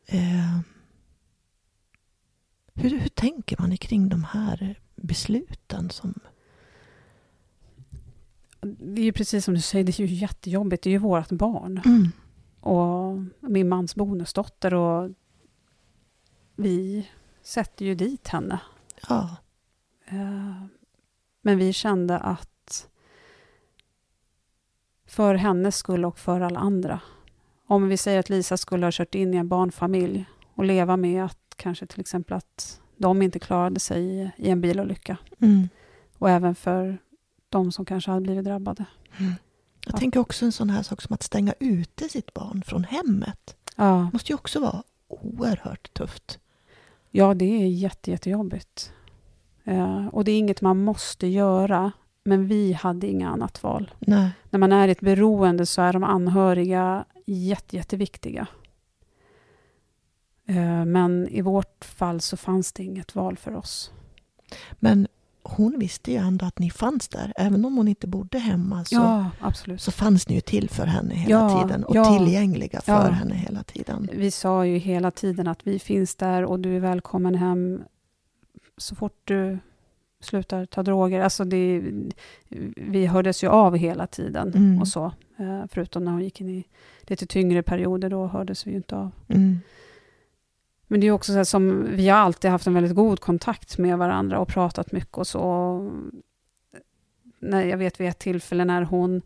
Eh, 0.06 0.60
hur, 2.74 3.00
hur 3.00 3.10
tänker 3.10 3.56
man 3.60 3.78
kring 3.78 4.10
de 4.10 4.24
här 4.24 4.76
besluten 4.96 5.90
som... 5.90 6.14
Det 8.62 9.02
är 9.02 9.06
ju 9.06 9.14
precis 9.14 9.46
som 9.46 9.54
du 9.54 9.62
säger, 9.62 9.86
det 9.86 10.00
är 10.00 10.06
ju 10.06 10.16
jättejobbigt. 10.16 10.84
Det 10.84 10.90
är 10.90 10.92
ju 10.92 10.98
vårt 10.98 11.30
barn. 11.30 11.82
Mm. 11.86 12.12
Och 12.60 13.18
min 13.50 13.70
mans 13.70 13.96
bonusdotter 13.96 14.74
och 14.74 15.12
vi 16.58 17.10
sätter 17.42 17.86
ju 17.86 17.96
dit 17.96 18.28
henne. 18.28 18.60
Ja. 19.10 19.36
Eh, 20.06 20.64
Men 21.42 21.58
vi 21.58 21.74
kände 21.74 22.18
att 22.18 22.88
för 25.06 25.36
hennes 25.36 25.76
skull 25.78 26.06
och 26.06 26.20
för 26.20 26.42
alla 26.42 26.60
andra. 26.60 27.00
Om 27.68 27.88
vi 27.88 27.98
säger 27.98 28.20
att 28.20 28.30
Lisa 28.30 28.58
skulle 28.58 28.86
ha 28.86 28.92
kört 28.92 29.16
in 29.16 29.34
i 29.34 29.38
en 29.38 29.48
barnfamilj 29.48 30.26
och 30.56 30.66
leva 30.66 30.98
med 30.98 31.26
att 31.26 31.40
kanske 31.56 31.86
till 31.86 32.00
exempel 32.00 32.38
att 32.38 32.82
de 32.98 33.22
inte 33.22 33.40
klarade 33.40 33.80
sig 33.80 34.32
i, 34.38 34.50
en 34.50 34.62
bilolycka. 34.62 35.18
Mm. 35.40 35.70
Och 36.18 36.30
även 36.30 36.56
för 36.56 36.98
de 37.50 37.72
som 37.72 37.86
kanske 37.86 38.12
hade 38.12 38.22
blivit 38.22 38.46
drabbade. 38.46 38.86
Jag 39.18 39.34
Ja. 39.86 39.98
tänker 39.98 40.20
också 40.20 40.46
en 40.46 40.52
sån 40.52 40.70
här 40.70 40.84
sak 40.84 41.02
som 41.02 41.14
att 41.14 41.24
stänga 41.24 41.54
ute 41.60 42.10
sitt 42.10 42.34
barn 42.34 42.64
från 42.66 42.84
hemmet. 42.84 43.56
Ja, 43.76 44.10
måste 44.14 44.32
ju 44.32 44.36
också 44.36 44.60
vara 44.60 44.84
oerhört 45.08 45.94
tufft. 45.94 46.40
Ja 47.12 47.34
det 47.34 47.46
är 47.64 47.68
jätte, 47.68 48.12
jättejobbigt. 48.12 48.94
Eh, 49.64 50.08
och 50.08 50.24
det 50.24 50.32
är 50.32 50.38
inget 50.38 50.62
man 50.62 50.84
måste 50.84 51.28
göra, 51.28 51.92
men 52.24 52.48
vi 52.48 52.74
hade 52.74 53.08
inga 53.08 53.30
annat 53.30 53.64
val. 53.64 53.92
Nej. 54.00 54.30
När 54.50 54.60
man 54.60 54.72
är 54.72 54.88
i 54.88 54.92
ett 54.92 55.02
beroende 55.02 55.66
så 55.66 55.82
är 55.82 55.94
de 55.94 56.04
anhöriga 56.04 57.06
jätte, 57.26 57.76
jätteviktiga. 57.76 58.48
Eh, 60.46 60.86
Men 60.86 61.28
i 61.28 61.42
vårt 61.42 61.86
fall 61.86 62.22
så 62.22 62.38
fanns 62.38 62.74
det 62.74 62.84
inget 62.84 63.16
val 63.16 63.38
för 63.38 63.56
oss. 63.56 63.92
Men 64.80 65.08
hon 65.50 65.80
visste 65.80 66.12
ju 66.12 66.18
ändå 66.18 66.46
att 66.46 66.60
ni 66.60 66.70
fanns 66.70 67.08
där. 67.08 67.34
Även 67.36 67.66
om 67.66 67.78
hon 67.78 67.88
inte 67.88 68.08
bodde 68.08 68.40
hemma 68.40 68.86
så, 68.86 68.96
Ja, 68.96 69.32
så 69.78 69.92
fanns 69.92 70.30
ni 70.30 70.36
ju 70.36 70.42
till 70.42 70.70
för 70.70 70.86
henne 70.86 71.16
hela 71.16 71.32
Ja, 71.40 71.64
tiden. 71.64 71.84
Och 71.84 71.96
ja. 71.96 72.18
tillgängliga 72.18 72.82
för 72.82 73.10
henne 73.12 73.36
hela 73.36 73.64
tiden. 73.64 74.10
Vi 74.14 74.32
sa 74.32 74.66
ju 74.66 74.78
hela 74.78 75.12
tiden 75.12 75.48
att 75.48 75.68
vi 75.68 75.80
finns 75.80 76.16
där 76.16 76.44
och 76.46 76.60
du 76.60 76.76
är 76.76 76.80
välkommen 76.80 77.36
hem 77.36 77.82
så 78.78 78.96
fort 78.96 79.22
du 79.24 79.60
slutar 80.22 80.66
ta 80.66 80.84
droger. 80.84 81.22
Alltså 81.22 81.46
det, 81.46 81.84
vi 82.76 83.06
hördes 83.06 83.44
ju 83.44 83.48
av 83.48 83.76
hela 83.78 84.08
tiden 84.08 84.48
Mm. 84.56 84.82
och 84.82 84.88
så. 84.88 85.06
Eh, 85.40 85.64
Förutom 85.70 86.04
när 86.06 86.12
hon 86.12 86.22
gick 86.24 86.42
in 86.42 86.50
i 86.50 86.64
lite 87.02 87.26
tyngre 87.26 87.64
perioder, 87.64 88.10
då 88.10 88.28
hördes 88.28 88.68
vi 88.68 88.72
ju 88.72 88.78
inte 88.78 88.96
av. 88.96 89.12
Mm. 89.28 89.60
Men 90.88 91.00
det 91.00 91.08
är 91.08 91.12
också 91.12 91.32
så 91.32 91.38
här 91.38 91.44
som, 91.44 91.88
vi 91.90 92.10
har 92.10 92.18
alltid 92.18 92.52
haft 92.52 92.68
en 92.68 92.74
väldigt 92.74 92.96
god 92.96 93.20
kontakt 93.20 93.78
med 93.78 93.98
varandra 93.98 94.40
och 94.40 94.48
pratat 94.48 94.92
mycket 94.92 95.18
och 95.18 95.28
så. 95.28 95.92
När 97.40 97.64
jag 97.64 97.78
vet 97.78 98.00
vid 98.00 98.10
ett 98.10 98.20
tillfälle 98.20 98.66
när 98.66 98.82
hon 98.82 99.22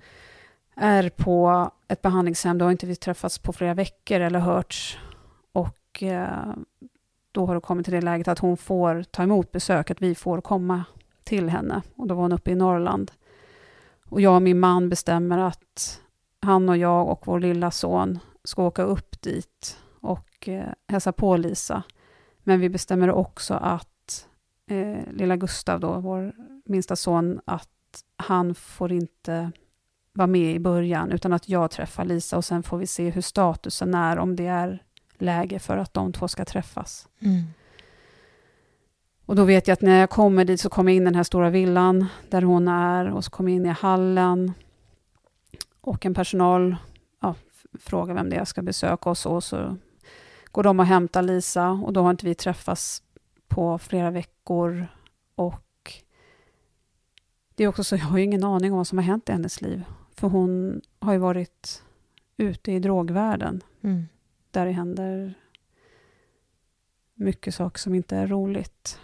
är 0.76 1.10
på 1.10 1.70
ett 1.88 2.02
behandlingshem, 2.02 2.58
då 2.58 2.66
har 2.66 2.72
inte 2.72 2.86
vi 2.86 2.96
träffats 2.96 3.40
på 3.40 3.54
flera 3.54 3.74
veckor 3.74 4.20
eller 4.20 4.40
hörts. 4.40 5.00
Och 5.52 6.04
eh, 6.04 6.54
då 7.32 7.46
har 7.46 7.56
det 7.56 7.62
kommit 7.62 7.86
till 7.86 7.94
det 7.94 8.02
läget 8.02 8.28
att 8.28 8.40
hon 8.40 8.58
får 8.58 9.04
ta 9.04 9.24
emot 9.24 9.52
besök, 9.52 9.92
att 9.92 10.02
vi 10.02 10.16
får 10.16 10.42
komma 10.42 10.84
till 11.24 11.50
henne. 11.50 11.82
Och 11.96 12.08
då 12.08 12.16
var 12.16 12.22
hon 12.22 12.32
uppe 12.32 12.52
i 12.52 12.56
Norrland. 12.56 13.12
Och 14.06 14.22
jag 14.22 14.36
och 14.36 14.42
min 14.42 14.60
man 14.60 14.90
bestämmer 14.90 15.38
att 15.38 16.02
han 16.40 16.70
och 16.70 16.78
jag 16.78 17.08
och 17.08 17.28
vår 17.28 17.40
lilla 17.40 17.72
son 17.72 18.20
ska 18.44 18.64
åka 18.64 18.84
upp 18.84 19.22
dit 19.22 19.78
och 20.02 20.50
eh, 20.50 20.70
hälsa 20.88 21.12
på 21.12 21.38
Lisa. 21.38 21.84
Men 22.44 22.60
vi 22.60 22.70
bestämmer 22.70 23.12
också 23.12 23.54
att 23.54 24.28
eh, 24.68 25.12
lilla 25.12 25.36
Gustav, 25.36 25.80
då, 25.80 26.00
vår 26.00 26.34
minsta 26.66 26.96
son, 26.96 27.42
att 27.46 27.70
han 28.16 28.56
får 28.56 28.92
inte 28.92 29.52
vara 30.14 30.28
med 30.28 30.56
i 30.56 30.60
början, 30.60 31.12
utan 31.12 31.34
att 31.34 31.50
jag 31.50 31.72
träffar 31.72 32.06
Lisa 32.06 32.38
och 32.38 32.46
sen 32.46 32.64
får 32.64 32.78
vi 32.78 32.88
se 32.88 33.10
hur 33.10 33.22
statusen 33.22 33.94
är, 33.94 34.20
om 34.20 34.36
det 34.36 34.48
är 34.48 34.84
läge 35.18 35.60
för 35.60 35.78
att 35.78 35.94
de 35.94 36.14
två 36.14 36.28
ska 36.28 36.46
träffas. 36.46 37.08
Mm. 37.20 37.44
Och 39.26 39.36
då 39.36 39.44
vet 39.44 39.68
jag 39.68 39.74
att 39.74 39.82
när 39.82 40.00
jag 40.00 40.10
kommer 40.10 40.46
dit 40.46 40.62
så 40.62 40.70
kommer 40.70 40.92
jag 40.92 40.96
in 40.96 41.02
i 41.02 41.06
den 41.06 41.16
här 41.16 41.24
stora 41.24 41.50
villan 41.50 42.06
där 42.30 42.42
hon 42.42 42.68
är 42.68 43.12
och 43.12 43.26
så 43.26 43.32
kommer 43.32 43.52
jag 43.52 43.56
in 43.56 43.66
i 43.66 43.70
hallen 43.70 44.54
och 45.82 46.06
en 46.06 46.14
personal 46.14 46.76
ja, 47.22 47.36
frågar 47.80 48.14
vem 48.14 48.30
det 48.30 48.36
är 48.36 48.38
jag 48.38 48.48
ska 48.48 48.62
besöka 48.62 49.10
och 49.10 49.18
så, 49.18 49.42
så 49.42 49.78
går 50.52 50.64
de 50.64 50.80
och 50.80 50.86
hämtar 50.86 51.22
Lisa 51.22 51.70
och 51.70 51.94
då 51.94 52.02
har 52.02 52.12
inte 52.12 52.26
vi 52.26 52.36
träffats 52.36 53.04
på 53.48 53.78
flera 53.78 54.12
veckor 54.12 54.88
och 55.36 55.94
det 57.56 57.64
är 57.64 57.68
också 57.68 57.84
så, 57.84 57.96
jag 57.96 58.06
har 58.06 58.18
ju 58.18 58.24
ingen 58.24 58.44
aning 58.44 58.72
om 58.72 58.78
vad 58.78 58.88
som 58.88 58.98
har 58.98 59.06
hänt 59.06 59.30
i 59.30 59.32
hennes 59.32 59.62
liv. 59.62 59.84
För 60.16 60.28
hon 60.28 60.82
har 61.00 61.14
ju 61.14 61.20
varit 61.20 61.84
ute 62.38 62.72
i 62.72 62.80
drogvärlden 62.80 63.62
Mm. 63.84 64.08
där 64.52 64.66
det 64.66 64.72
händer 64.72 65.34
mycket 67.14 67.56
saker 67.56 67.80
som 67.80 67.96
inte 67.96 68.18
är 68.18 68.28
roligt. 68.28 69.00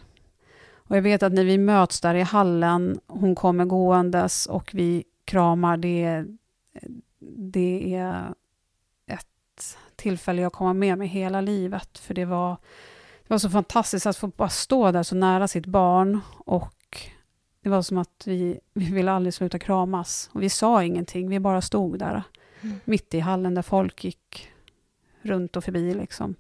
Och 0.74 0.98
jag 0.98 1.02
vet 1.02 1.24
att 1.24 1.34
när 1.34 1.44
vi 1.44 1.58
möts 1.58 2.02
där 2.02 2.16
i 2.16 2.22
hallen, 2.22 3.00
hon 3.08 3.36
kommer 3.36 3.66
gåendes 3.66 4.46
och 4.46 4.72
vi 4.74 5.04
kramar, 5.26 5.78
det, 5.78 6.26
det 7.20 7.96
är 7.96 8.34
ett 9.08 9.78
tillfälle 9.98 10.42
jag 10.42 10.54
kommer 10.54 10.74
med 10.74 10.98
mig 10.98 11.08
hela 11.08 11.42
livet. 11.42 11.98
För 11.98 12.14
det 12.14 12.26
var, 12.26 12.50
det 13.28 13.34
var 13.34 13.38
så 13.38 13.50
fantastiskt 13.50 14.06
att 14.06 14.18
få 14.18 14.28
bara 14.28 14.50
stå 14.50 14.92
där 14.92 15.04
så 15.04 15.16
nära 15.16 15.48
sitt 15.48 15.66
barn 15.66 16.20
och 16.38 16.74
det 17.62 17.70
var 17.70 17.82
som 17.82 17.98
att 17.98 18.24
vi, 18.26 18.60
vi 18.74 18.92
ville 18.92 19.12
aldrig 19.12 19.34
sluta 19.34 19.60
kramas. 19.60 20.30
Och 20.34 20.44
vi 20.44 20.50
sa 20.50 20.84
ingenting, 20.84 21.30
vi 21.30 21.40
bara 21.40 21.62
stod 21.62 22.00
där 22.00 22.24
Mm. 22.62 22.80
mitt 22.86 23.14
i 23.14 23.20
hallen 23.20 23.54
där 23.56 23.62
folk 23.62 24.04
gick 24.04 24.50
runt 25.22 25.56
och 25.56 25.64
förbi. 25.64 25.94
Liksom. 25.94 26.36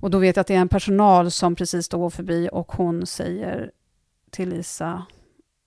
Och 0.00 0.10
då 0.10 0.18
vet 0.18 0.36
jag 0.36 0.40
att 0.40 0.46
det 0.46 0.54
är 0.54 0.60
en 0.60 0.68
personal 0.68 1.30
som 1.30 1.54
precis 1.54 1.88
då 1.88 1.98
går 1.98 2.10
förbi 2.10 2.48
och 2.52 2.72
hon 2.72 3.06
säger 3.06 3.70
till 4.30 4.48
Lisa, 4.48 5.06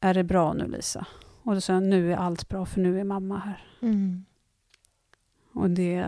är 0.01 0.13
det 0.13 0.23
bra 0.23 0.53
nu 0.53 0.67
Lisa? 0.67 1.05
Och 1.43 1.53
då 1.55 1.61
säger 1.61 1.81
jag, 1.81 1.89
nu 1.89 2.13
är 2.13 2.17
allt 2.17 2.49
bra 2.49 2.65
för 2.65 2.79
nu 2.79 2.99
är 2.99 3.03
mamma 3.03 3.37
här. 3.39 3.67
Mm. 3.81 4.25
Och 5.53 5.69
det... 5.69 6.05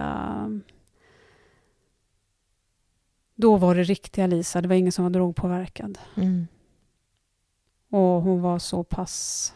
Då 3.36 3.58
var 3.58 3.76
det 3.76 3.84
riktiga 3.84 4.28
Lisa, 4.28 4.62
det 4.62 4.68
var 4.68 4.76
ingen 4.76 4.92
som 4.92 5.04
var 5.04 5.10
drogpåverkad. 5.10 6.00
Mm. 6.16 6.48
Och 7.90 8.00
hon 8.00 8.42
var 8.42 8.60
så 8.60 8.84
pass 8.84 9.54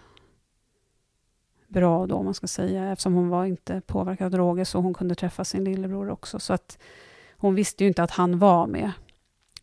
bra 1.68 2.08
då, 2.08 2.16
om 2.16 2.26
man 2.26 2.34
ska 2.34 2.48
säga, 2.48 2.92
eftersom 2.92 3.14
hon 3.14 3.30
var 3.30 3.46
inte 3.46 3.82
påverkad 3.82 4.26
av 4.26 4.32
droger, 4.32 4.64
så 4.64 4.80
hon 4.80 4.94
kunde 4.94 5.16
träffa 5.16 5.44
sin 5.44 5.64
lillebror 5.64 6.10
också. 6.10 6.40
Så 6.40 6.54
att 6.54 6.78
hon 7.38 7.56
visste 7.56 7.84
ju 7.84 7.88
inte 7.88 8.04
att 8.04 8.12
han 8.12 8.40
var 8.40 8.68
med. 8.68 8.92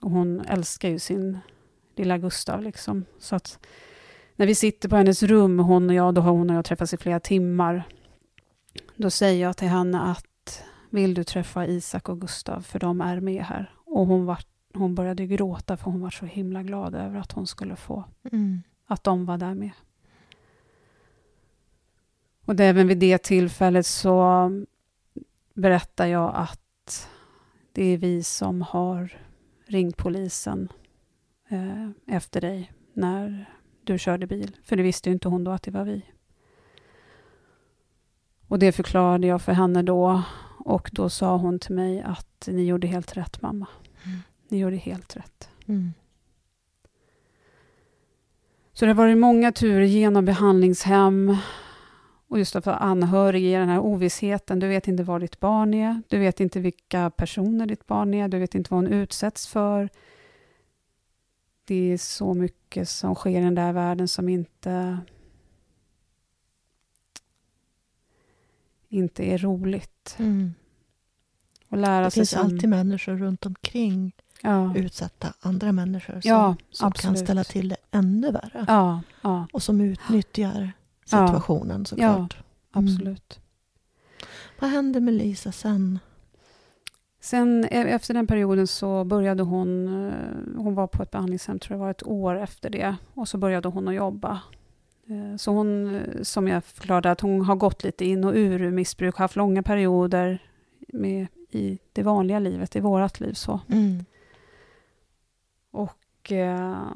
Och 0.00 0.10
hon 0.10 0.40
älskar 0.40 0.88
ju 0.88 0.98
sin 0.98 1.38
lilla 1.96 2.18
Gustav 2.18 2.62
liksom. 2.62 3.04
Så 3.18 3.36
att 3.36 3.66
när 4.36 4.46
vi 4.46 4.54
sitter 4.54 4.88
på 4.88 4.96
hennes 4.96 5.22
rum, 5.22 5.58
hon 5.58 5.90
och 5.90 5.94
jag, 5.94 6.14
då 6.14 6.20
har 6.20 6.32
hon 6.32 6.50
och 6.50 6.56
jag 6.56 6.64
träffats 6.64 6.94
i 6.94 6.96
flera 6.96 7.20
timmar. 7.20 7.84
Då 9.02 9.10
säger 9.10 9.42
jag 9.42 9.56
till 9.56 9.68
henne 9.68 10.00
att 10.00 10.64
vill 10.90 11.14
du 11.14 11.24
träffa 11.24 11.66
Isak 11.66 12.08
och 12.08 12.20
Gustav, 12.20 12.60
för 12.60 12.78
de 12.78 13.00
är 13.00 13.20
med 13.20 13.44
här. 13.44 13.74
Och 13.84 14.06
hon, 14.06 14.26
var, 14.26 14.38
hon 14.74 14.94
började 14.94 15.26
gråta 15.26 15.76
för 15.76 15.90
hon 15.90 16.00
var 16.00 16.10
så 16.10 16.26
himla 16.26 16.62
glad 16.62 16.94
över 16.94 17.18
att 17.18 17.32
hon 17.32 17.46
skulle 17.46 17.76
få 17.76 18.04
Mm. 18.32 18.62
att 18.86 19.04
de 19.04 19.26
var 19.26 19.38
där 19.38 19.54
med. 19.54 19.70
Och 22.44 22.56
det, 22.56 22.64
även 22.64 22.86
vid 22.86 22.98
det 22.98 23.22
tillfället 23.22 23.86
så 23.86 24.50
berättar 25.54 26.06
jag 26.06 26.32
att 26.34 27.08
det 27.72 27.84
är 27.84 27.98
vi 27.98 28.22
som 28.22 28.62
har 28.62 29.12
ringt 29.66 29.96
polisen 29.96 30.68
eh, 31.48 31.90
efter 32.06 32.40
dig 32.40 32.72
när 32.92 33.50
du 33.84 33.98
körde 33.98 34.26
bil. 34.26 34.56
För 34.64 34.76
det 34.76 34.82
visste 34.82 35.08
ju 35.08 35.12
inte 35.12 35.28
hon 35.28 35.44
då 35.44 35.50
att 35.50 35.62
det 35.62 35.70
var 35.70 35.84
vi. 35.84 36.02
Och 38.52 38.58
det 38.58 38.72
förklarade 38.72 39.26
jag 39.26 39.42
för 39.42 39.52
henne 39.52 39.82
då 39.82 40.22
och 40.58 40.90
då 40.92 41.08
sa 41.08 41.36
hon 41.36 41.58
till 41.58 41.74
mig 41.74 42.02
att 42.02 42.48
ni 42.52 42.64
gjorde 42.64 42.86
helt 42.86 43.16
rätt 43.16 43.42
mamma. 43.42 43.66
Mm. 44.04 44.18
Ni 44.48 44.58
gjorde 44.58 44.76
helt 44.76 45.16
rätt. 45.16 45.48
Mm. 45.66 45.92
Så 48.72 48.84
det 48.84 48.90
har 48.90 48.94
varit 48.94 49.18
många 49.18 49.52
turer 49.52 49.84
genom 49.84 50.24
behandlingshem 50.24 51.36
och 52.28 52.38
just 52.38 52.52
för 52.52 52.70
anhöriga 52.70 53.48
i 53.48 53.60
den 53.60 53.68
här 53.68 53.80
ovissheten. 53.80 54.58
Du 54.58 54.68
vet 54.68 54.88
inte 54.88 55.02
var 55.02 55.20
ditt 55.20 55.40
barn 55.40 55.74
är, 55.74 56.02
du 56.08 56.18
vet 56.18 56.40
inte 56.40 56.60
vilka 56.60 57.10
personer 57.10 57.66
ditt 57.66 57.86
barn 57.86 58.14
är, 58.14 58.28
du 58.28 58.38
vet 58.38 58.54
inte 58.54 58.74
vad 58.74 58.82
hon 58.82 58.92
utsätts 58.92 59.46
för. 59.46 59.88
Det 61.64 61.92
är 61.92 61.98
så 61.98 62.34
mycket 62.34 62.88
som 62.88 63.14
sker 63.14 63.40
i 63.40 63.44
den 63.44 63.54
där 63.54 63.72
världen 63.72 64.08
som 64.08 64.28
inte 64.28 64.98
inte 68.92 69.24
är 69.24 69.38
roligt. 69.38 70.16
Mm. 70.18 70.54
Och 71.68 71.78
lära 71.78 72.04
Det 72.04 72.10
sig 72.10 72.20
finns 72.20 72.30
som, 72.30 72.40
alltid 72.40 72.68
människor 72.68 73.16
runt 73.16 73.46
omkring 73.46 74.12
ja. 74.42 74.76
utsätta 74.76 75.32
andra 75.40 75.72
människor 75.72 76.12
som, 76.12 76.30
ja, 76.30 76.56
som 76.70 76.92
kan 76.92 77.16
ställa 77.16 77.44
till 77.44 77.68
det 77.68 77.76
ännu 77.90 78.30
värre. 78.30 78.64
Ja, 78.68 79.00
ja. 79.22 79.46
Och 79.52 79.62
som 79.62 79.80
utnyttjar 79.80 80.72
situationen 81.04 81.86
såklart. 81.86 82.36
Ja, 82.38 82.80
absolut. 82.80 83.40
Mm. 83.40 84.28
Vad 84.60 84.70
hände 84.70 85.00
med 85.00 85.14
Lisa 85.14 85.52
sen? 85.52 85.98
Sen 87.20 87.64
e- 87.64 87.68
efter 87.88 88.14
den 88.14 88.26
perioden 88.26 88.66
så 88.66 89.04
började 89.04 89.42
hon, 89.42 89.88
eh, 90.06 90.62
hon 90.62 90.74
var 90.74 90.86
på 90.86 91.02
ett 91.02 91.10
behandlingshem, 91.10 91.58
tror 91.58 91.78
jag 91.78 91.84
var 91.84 91.90
ett 91.90 92.06
år 92.06 92.36
efter 92.38 92.70
det, 92.70 92.96
och 93.14 93.28
så 93.28 93.38
började 93.38 93.68
hon 93.68 93.88
att 93.88 93.94
jobba. 93.94 94.40
Eh, 95.12 95.36
så 95.36 95.50
hon, 95.52 95.94
eh, 95.94 96.22
som 96.22 96.48
jag 96.48 96.64
förklarade, 96.64 97.10
att 97.10 97.20
hon 97.20 97.40
har 97.40 97.56
gått 97.56 97.84
lite 97.84 98.04
in 98.04 98.24
och 98.24 98.34
ur 98.34 98.70
missbruk, 98.70 99.16
haft 99.16 99.36
långa 99.36 99.62
perioder 99.62 100.38
med, 100.88 101.26
i 101.50 101.78
det 101.92 102.02
vanliga 102.02 102.38
livet, 102.38 102.76
i 102.76 102.80
vårat 102.80 103.20
liv. 103.20 103.32
så. 103.32 103.60
Mm. 103.68 104.04
Och 105.70 106.32
eh, 106.32 106.92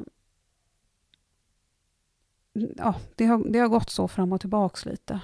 ja, 2.53 2.95
det 3.15 3.27
har, 3.27 3.53
det 3.53 3.59
har 3.59 3.69
gått 3.69 3.91
så 3.91 4.09
fram 4.09 4.33
och 4.33 4.41
tillbaks 4.41 4.87
lite. 4.87 5.21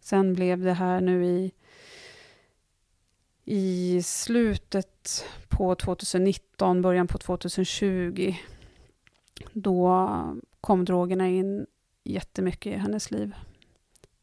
Sen 0.00 0.34
blev 0.34 0.60
det 0.60 0.72
här 0.72 1.00
nu 1.00 1.26
i, 1.26 1.52
i 3.44 4.02
slutet 4.02 5.24
på 5.48 5.74
2019, 5.74 6.82
början 6.82 7.06
på 7.06 7.18
2020. 7.18 8.34
Då 9.52 10.08
kom 10.60 10.84
drogerna 10.84 11.28
in 11.28 11.66
jättemycket 12.04 12.72
i 12.72 12.76
hennes 12.76 13.10
liv. 13.10 13.34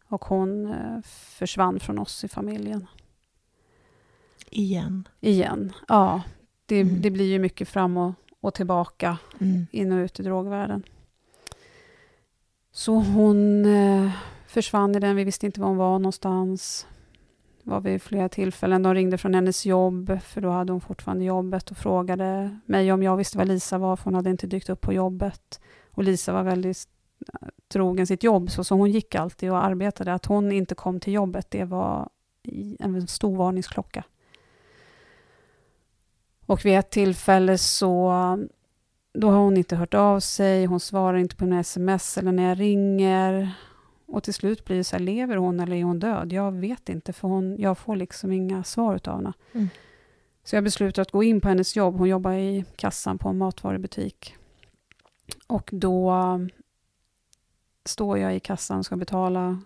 Och 0.07 0.25
hon 0.25 0.65
eh, 0.65 1.01
försvann 1.37 1.79
från 1.79 1.99
oss 1.99 2.23
i 2.23 2.27
familjen. 2.27 2.87
Igen? 4.49 5.07
Igen, 5.19 5.73
ja. 5.87 6.21
Det, 6.65 6.81
mm. 6.81 7.01
det 7.01 7.11
blir 7.11 7.25
ju 7.25 7.39
mycket 7.39 7.69
fram 7.69 7.97
och, 7.97 8.13
och 8.39 8.53
tillbaka, 8.53 9.17
mm. 9.39 9.67
in 9.71 9.91
och 9.91 9.97
ut 10.03 10.19
i 10.19 10.23
drogvärlden. 10.23 10.83
Så 12.71 12.93
hon 12.93 13.65
eh, 13.65 14.11
försvann 14.47 14.95
i 14.95 14.99
den, 14.99 15.15
vi 15.15 15.23
visste 15.23 15.45
inte 15.45 15.61
var 15.61 15.67
hon 15.67 15.77
var 15.77 15.99
någonstans. 15.99 16.87
Var 17.67 17.81
vid 17.81 18.01
flera 18.01 18.29
tillfällen. 18.29 18.83
De 18.83 18.93
ringde 18.93 19.17
från 19.17 19.33
hennes 19.33 19.65
jobb, 19.65 20.19
för 20.21 20.41
då 20.41 20.49
hade 20.49 20.71
hon 20.71 20.81
fortfarande 20.81 21.23
jobbet 21.25 21.71
och 21.71 21.77
frågade 21.77 22.59
mig 22.65 22.91
om 22.91 23.03
jag 23.03 23.17
visste 23.17 23.37
var 23.37 23.45
Lisa 23.45 23.77
var, 23.77 23.95
för 23.95 24.03
hon 24.03 24.15
hade 24.15 24.29
inte 24.29 24.47
dykt 24.47 24.69
upp 24.69 24.81
på 24.81 24.93
jobbet. 24.93 25.59
Och 25.91 26.03
Lisa 26.03 26.33
var 26.33 26.43
väldigt 26.43 26.87
eh, 27.33 27.47
trogen 27.67 28.07
sitt 28.07 28.23
jobb, 28.23 28.51
så, 28.51 28.63
så 28.63 28.75
hon 28.75 28.91
gick 28.91 29.15
alltid 29.15 29.51
och 29.51 29.65
arbetade. 29.65 30.13
Att 30.13 30.25
hon 30.25 30.51
inte 30.51 30.75
kom 30.75 30.99
till 30.99 31.13
jobbet, 31.13 31.51
det 31.51 31.63
var 31.63 32.09
en 32.79 33.07
stor 33.07 33.37
varningsklocka. 33.37 34.03
Och 36.45 36.65
vid 36.65 36.77
ett 36.77 36.89
tillfälle 36.89 37.57
så 37.57 38.13
då 39.13 39.29
har 39.29 39.39
hon 39.39 39.57
inte 39.57 39.75
hört 39.75 39.93
av 39.93 40.19
sig, 40.19 40.65
hon 40.65 40.79
svarar 40.79 41.17
inte 41.17 41.35
på 41.35 41.45
mina 41.45 41.59
sms 41.59 42.17
eller 42.17 42.31
när 42.31 42.49
jag 42.49 42.59
ringer. 42.59 43.51
Och 44.05 44.23
till 44.23 44.33
slut 44.33 44.65
blir 44.65 44.77
det 44.77 44.83
så 44.83 44.95
här, 44.95 45.03
lever 45.03 45.35
hon 45.35 45.59
eller 45.59 45.75
är 45.75 45.83
hon 45.83 45.99
död? 45.99 46.33
Jag 46.33 46.51
vet 46.51 46.89
inte, 46.89 47.13
för 47.13 47.27
hon, 47.27 47.55
jag 47.59 47.77
får 47.77 47.95
liksom 47.95 48.31
inga 48.31 48.63
svar 48.63 48.99
av 49.03 49.15
henne. 49.15 49.33
Mm. 49.53 49.69
Så 50.43 50.55
jag 50.55 50.63
beslutar 50.63 51.01
att 51.01 51.11
gå 51.11 51.23
in 51.23 51.41
på 51.41 51.47
hennes 51.49 51.75
jobb. 51.75 51.97
Hon 51.97 52.09
jobbar 52.09 52.31
i 52.31 52.65
kassan 52.75 53.17
på 53.17 53.29
en 53.29 53.37
matvarubutik. 53.37 54.35
Och 55.47 55.69
då 55.73 56.15
står 57.85 58.17
jag 58.17 58.35
i 58.35 58.39
kassan 58.39 58.77
och 58.79 58.85
ska 58.85 58.95
betala 58.95 59.61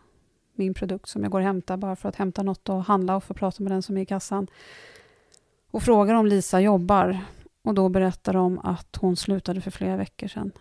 min 0.53 0.73
produkt 0.73 1.09
som 1.09 1.23
jag 1.23 1.31
går 1.31 1.39
och 1.39 1.45
hämtar, 1.45 1.77
bara 1.77 1.95
för 1.95 2.09
att 2.09 2.15
hämta 2.15 2.43
något 2.43 2.69
och 2.69 2.83
handla 2.83 3.15
och 3.15 3.23
få 3.23 3.33
prata 3.33 3.63
med 3.63 3.71
den 3.71 3.81
som 3.81 3.97
är 3.97 4.01
i 4.01 4.05
kassan. 4.05 4.47
Och 5.71 5.83
frågar 5.83 6.15
om 6.15 6.25
Lisa 6.25 6.59
jobbar. 6.59 7.19
Och 7.61 7.73
då 7.73 7.89
berättar 7.89 8.33
de 8.33 8.59
att 8.59 8.95
hon 8.95 9.15
slutade 9.15 9.61
för 9.61 9.71
flera 9.71 9.97
veckor 9.97 10.27
sedan. 10.27 10.51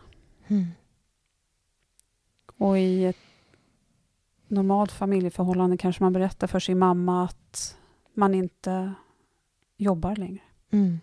Mm. 0.49 0.67
Och 2.57 2.79
i 2.79 3.05
ett 3.05 3.17
normalt 4.49 4.93
familjeförhållande 4.93 5.77
kanske 5.77 6.03
man 6.03 6.13
berättar 6.13 6.47
för 6.47 6.61
sin 6.61 6.79
mamma 6.79 7.25
att 7.25 7.79
man 8.15 8.35
inte 8.35 8.95
jobbar 9.77 10.17
längre. 10.17 10.43
Mm. 10.71 10.99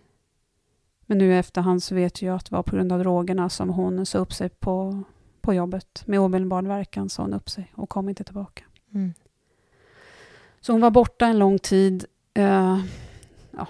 Men 1.06 1.18
nu 1.18 1.32
i 1.32 1.38
efterhand 1.38 1.84
så 1.84 1.96
vet 1.96 2.22
jag 2.22 2.36
att 2.36 2.46
det 2.46 2.56
var 2.56 2.64
på 2.64 2.76
grund 2.76 2.92
av 2.92 3.00
drogerna 3.00 3.50
som 3.50 3.70
hon 3.70 4.06
sa 4.06 4.18
upp 4.18 4.34
sig 4.34 4.50
på, 4.50 5.04
på 5.42 5.54
jobbet. 5.54 6.04
Med 6.06 6.20
omedelbar 6.20 6.64
verkan 6.64 7.10
sa 7.10 7.24
hon 7.24 7.34
upp 7.34 7.50
sig 7.50 7.72
och 7.76 7.90
kom 7.90 8.10
inte 8.10 8.24
tillbaka. 8.24 8.64
Mm. 8.94 9.14
Så 10.62 10.72
hon 10.72 10.82
var 10.82 10.92
borta 10.92 11.26
en 11.26 11.40
lång 11.40 11.60
tid. 11.60 12.06
Eh, 12.34 12.80
ja, 13.52 13.68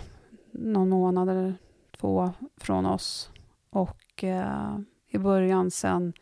någon 0.51 0.89
månad 0.89 1.29
eller 1.29 1.53
två 1.97 2.31
från 2.57 2.85
oss. 2.85 3.31
Och 3.69 4.23
eh, 4.23 4.77
i 5.07 5.17
början 5.17 5.71
sen, 5.71 6.13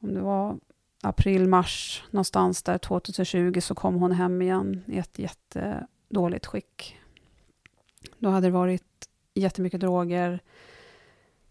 om 0.00 0.14
det 0.14 0.20
var 0.20 0.58
april, 1.04 1.48
mars 1.48 2.04
någonstans 2.10 2.62
där 2.62 2.78
2020 2.78 3.60
så 3.60 3.74
kom 3.74 3.94
hon 3.94 4.12
hem 4.12 4.42
igen 4.42 4.82
i 4.86 4.98
ett 4.98 5.18
jättedåligt 5.18 6.46
skick. 6.46 6.96
Då 8.18 8.28
hade 8.28 8.46
det 8.46 8.50
varit 8.50 9.08
jättemycket 9.34 9.80
droger 9.80 10.40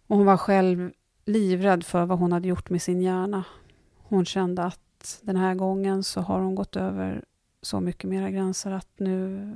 och 0.07 0.17
hon 0.17 0.25
var 0.25 0.37
själv 0.37 0.91
livrädd 1.25 1.83
för 1.83 2.05
vad 2.05 2.19
hon 2.19 2.31
hade 2.31 2.47
gjort 2.47 2.69
med 2.69 2.81
sin 2.81 3.01
hjärna. 3.01 3.43
Hon 3.97 4.25
kände 4.25 4.63
att 4.63 5.19
den 5.21 5.35
här 5.35 5.55
gången 5.55 6.03
så 6.03 6.21
har 6.21 6.39
hon 6.39 6.55
gått 6.55 6.75
över 6.75 7.25
så 7.61 7.79
mycket 7.79 8.09
mera 8.09 8.29
gränser 8.29 8.71
att 8.71 8.89
nu 8.97 9.51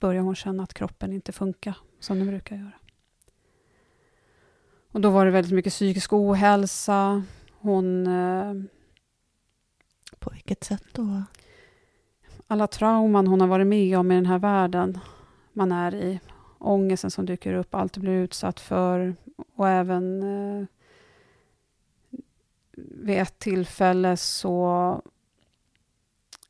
börjar 0.00 0.22
hon 0.22 0.34
känna 0.34 0.62
att 0.62 0.74
kroppen 0.74 1.12
inte 1.12 1.32
funkar 1.32 1.76
som 2.00 2.18
den 2.18 2.28
brukar 2.28 2.56
göra. 2.56 2.72
Och 4.92 5.00
då 5.00 5.10
var 5.10 5.24
det 5.24 5.30
väldigt 5.30 5.52
mycket 5.52 5.72
psykisk 5.72 6.12
ohälsa. 6.12 7.22
Hon... 7.60 8.06
Eh, 8.06 8.54
på 10.28 10.34
vilket 10.34 10.64
sätt 10.64 10.84
då? 10.92 11.22
Alla 12.46 12.66
trauman 12.66 13.26
hon 13.26 13.40
har 13.40 13.48
varit 13.48 13.66
med 13.66 13.98
om 13.98 14.12
i 14.12 14.14
den 14.14 14.26
här 14.26 14.38
världen 14.38 14.98
man 15.52 15.72
är 15.72 15.94
i. 15.94 16.20
Ångesten 16.58 17.10
som 17.10 17.26
dyker 17.26 17.54
upp, 17.54 17.74
allt 17.74 17.92
du 17.92 18.00
blir 18.00 18.12
utsatt 18.12 18.60
för. 18.60 19.16
Och 19.56 19.68
även 19.68 20.22
eh, 20.22 20.66
vid 22.76 23.18
ett 23.18 23.38
tillfälle 23.38 24.16
så 24.16 25.02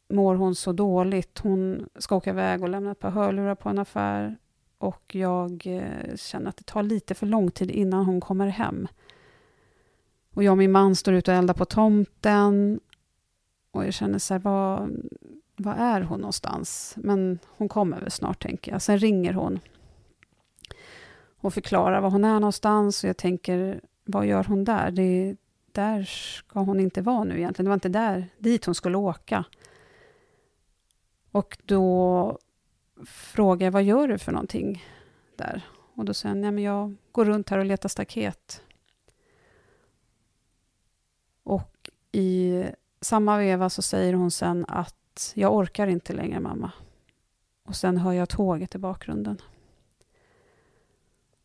mår 0.09 0.35
hon 0.35 0.55
så 0.55 0.72
dåligt. 0.72 1.39
Hon 1.39 1.89
ska 1.99 2.16
åka 2.16 2.31
iväg 2.31 2.62
och 2.62 2.68
lämna 2.68 2.91
ett 2.91 3.01
par 3.01 3.11
hörlurar 3.11 3.55
på 3.55 3.68
en 3.68 3.79
affär 3.79 4.37
och 4.79 5.14
jag 5.14 5.62
eh, 5.66 6.16
känner 6.16 6.49
att 6.49 6.57
det 6.57 6.66
tar 6.66 6.83
lite 6.83 7.14
för 7.14 7.26
lång 7.26 7.51
tid 7.51 7.70
innan 7.70 8.05
hon 8.05 8.20
kommer 8.20 8.47
hem. 8.47 8.89
Och 10.35 10.45
jag 10.45 10.53
och 10.53 10.59
min 10.59 10.72
man 10.72 10.97
står 10.97 11.14
ute 11.14 11.31
och 11.31 11.37
eldar 11.37 11.55
på 11.55 11.64
tomten. 11.64 12.81
Och 13.79 13.87
jag 13.87 13.95
känner 13.95 14.18
så 14.18 14.35
här, 14.35 14.39
vad, 14.39 14.91
vad 15.57 15.79
är 15.79 16.01
hon 16.01 16.20
någonstans? 16.20 16.95
Men 16.97 17.39
hon 17.47 17.68
kommer 17.68 18.01
väl 18.01 18.11
snart, 18.11 18.43
tänker 18.43 18.72
jag. 18.72 18.83
Sen 18.83 18.99
ringer 18.99 19.33
hon 19.33 19.61
och 21.41 21.55
förklarar 21.55 22.01
var 22.01 22.11
hon 22.11 22.24
är 22.24 22.41
någonstans. 22.41 23.05
Och 23.05 23.09
jag 23.09 23.16
tänker, 23.16 23.81
vad 24.05 24.26
gör 24.26 24.45
hon 24.45 24.64
där? 24.64 24.91
Det, 24.91 25.37
där 25.72 26.03
ska 26.05 26.61
hon 26.61 26.81
inte 26.81 27.03
vara 27.03 27.24
nu 27.24 27.39
egentligen. 27.39 27.64
Det 27.64 27.68
var 27.68 27.74
inte 27.74 27.89
där, 27.89 28.29
dit 28.39 28.64
hon 28.64 28.74
skulle 28.74 28.97
åka. 28.97 29.45
Och 31.31 31.59
då 31.64 32.39
frågar 33.07 33.66
jag, 33.66 33.72
vad 33.72 33.83
gör 33.83 34.09
du 34.09 34.18
för 34.18 34.33
någonting 34.33 34.85
där? 35.37 35.62
Och 35.95 36.05
då 36.05 36.14
säger 36.14 36.31
han, 36.31 36.41
nej 36.41 36.51
men 36.51 36.64
jag 36.64 36.95
går 37.12 37.24
runt 37.24 37.49
här 37.49 37.59
och 37.59 37.64
letar 37.64 37.89
staket. 37.89 38.62
Och 41.43 41.91
i 42.12 42.64
samma 43.01 43.39
veva 43.39 43.71
så 43.71 43.83
säger 43.83 44.15
hon 44.15 44.31
sen 44.31 44.65
att 44.69 45.33
jag 45.35 45.55
orkar 45.55 45.87
inte 45.87 46.13
längre 46.13 46.41
mamma. 46.41 46.73
Och 47.65 47.77
sen 47.77 47.97
hör 47.97 48.13
jag 48.13 48.29
tåget 48.29 48.75
i 48.75 48.79
bakgrunden. 48.79 49.39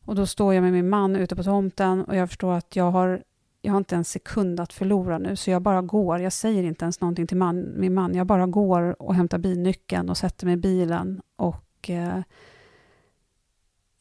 Och 0.05 0.15
då 0.15 0.25
står 0.25 0.53
jag 0.53 0.61
med 0.61 0.73
min 0.73 0.89
man 0.89 1.15
ute 1.15 1.35
på 1.35 1.43
tomten 1.43 2.03
och 2.03 2.15
jag 2.15 2.29
förstår 2.29 2.53
att 2.53 2.75
jag 2.75 2.91
har, 2.91 3.23
jag 3.61 3.71
har 3.71 3.77
inte 3.77 3.95
en 3.95 4.03
sekund 4.03 4.59
att 4.59 4.73
förlora 4.73 5.17
nu, 5.17 5.35
så 5.35 5.51
jag 5.51 5.61
bara 5.61 5.81
går. 5.81 6.19
Jag 6.19 6.33
säger 6.33 6.63
inte 6.63 6.85
ens 6.85 7.01
någonting 7.01 7.27
till 7.27 7.37
man, 7.37 7.79
min 7.79 7.93
man. 7.93 8.15
Jag 8.15 8.27
bara 8.27 8.45
går 8.45 9.01
och 9.01 9.15
hämtar 9.15 9.37
bilnyckeln 9.37 10.09
och 10.09 10.17
sätter 10.17 10.45
mig 10.45 10.53
i 10.53 10.57
bilen 10.57 11.21
och 11.35 11.89
eh, 11.89 12.19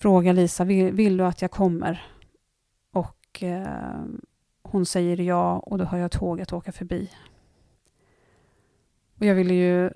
frågar 0.00 0.32
Lisa, 0.32 0.64
vill, 0.64 0.92
vill, 0.92 1.16
du 1.16 1.24
att 1.24 1.42
jag 1.42 1.50
kommer? 1.50 2.06
Och 2.92 3.42
eh, 3.42 4.04
hon 4.62 4.86
säger 4.86 5.20
ja 5.20 5.58
och 5.58 5.78
då 5.78 5.84
hör 5.84 5.98
jag 5.98 6.10
tåget 6.10 6.52
åka 6.52 6.72
förbi. 6.72 7.10
Och 9.22 9.28
jag 9.28 9.34
ville 9.34 9.54
ju 9.54 9.90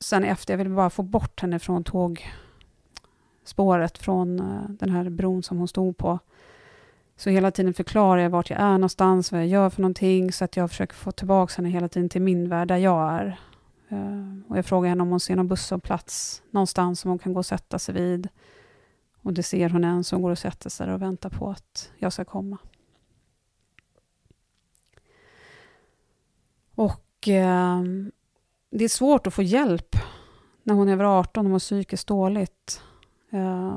sen 0.00 0.24
efter, 0.24 0.52
jag 0.52 0.58
ville 0.58 0.70
bara 0.70 0.90
få 0.90 1.02
bort 1.02 1.40
henne 1.40 1.58
från 1.58 1.84
tågspåret, 1.84 3.98
från 3.98 4.40
eh, 4.40 4.62
den 4.68 4.90
här 4.90 5.10
bron 5.10 5.42
som 5.42 5.58
hon 5.58 5.68
stod 5.68 5.96
på. 5.96 6.18
Så 7.16 7.30
hela 7.30 7.50
tiden 7.50 7.74
förklarar 7.74 8.22
jag 8.22 8.30
vart 8.30 8.50
jag 8.50 8.60
är 8.60 8.72
någonstans, 8.72 9.32
vad 9.32 9.40
jag 9.40 9.48
gör 9.48 9.70
för 9.70 9.82
någonting, 9.82 10.32
så 10.32 10.44
att 10.44 10.56
jag 10.56 10.70
försöker 10.70 10.94
få 10.94 11.12
tillbaka 11.12 11.52
henne 11.56 11.68
hela 11.68 11.88
tiden 11.88 12.08
till 12.08 12.22
min 12.22 12.48
värld, 12.48 12.68
där 12.68 12.76
jag 12.76 13.12
är. 13.12 13.40
Eh, 13.88 14.48
och 14.48 14.58
jag 14.58 14.66
frågar 14.66 14.88
henne 14.88 15.02
om 15.02 15.10
hon 15.10 15.20
ser 15.20 15.36
någon 15.36 15.48
busshållplats 15.48 16.42
någonstans 16.50 17.00
som 17.00 17.08
hon 17.08 17.18
kan 17.18 17.32
gå 17.32 17.38
och 17.38 17.46
sätta 17.46 17.78
sig 17.78 17.94
vid. 17.94 18.28
Och 19.22 19.32
det 19.32 19.42
ser 19.42 19.70
hon 19.70 19.84
en 19.84 20.04
som 20.04 20.22
går 20.22 20.30
och 20.30 20.38
sätter 20.38 20.70
sig 20.70 20.92
och 20.92 21.02
väntar 21.02 21.30
på 21.30 21.50
att 21.50 21.90
jag 21.98 22.12
ska 22.12 22.24
komma. 22.24 22.58
Och 26.74 27.28
eh, 27.28 27.82
det 28.70 28.84
är 28.84 28.88
svårt 28.88 29.26
att 29.26 29.34
få 29.34 29.42
hjälp 29.42 29.96
när 30.62 30.74
hon 30.74 30.88
är 30.88 30.92
över 30.92 31.04
18 31.04 31.46
och 31.46 31.50
mår 31.50 31.58
psykiskt 31.58 32.06
dåligt. 32.08 32.82
Eh, 33.30 33.76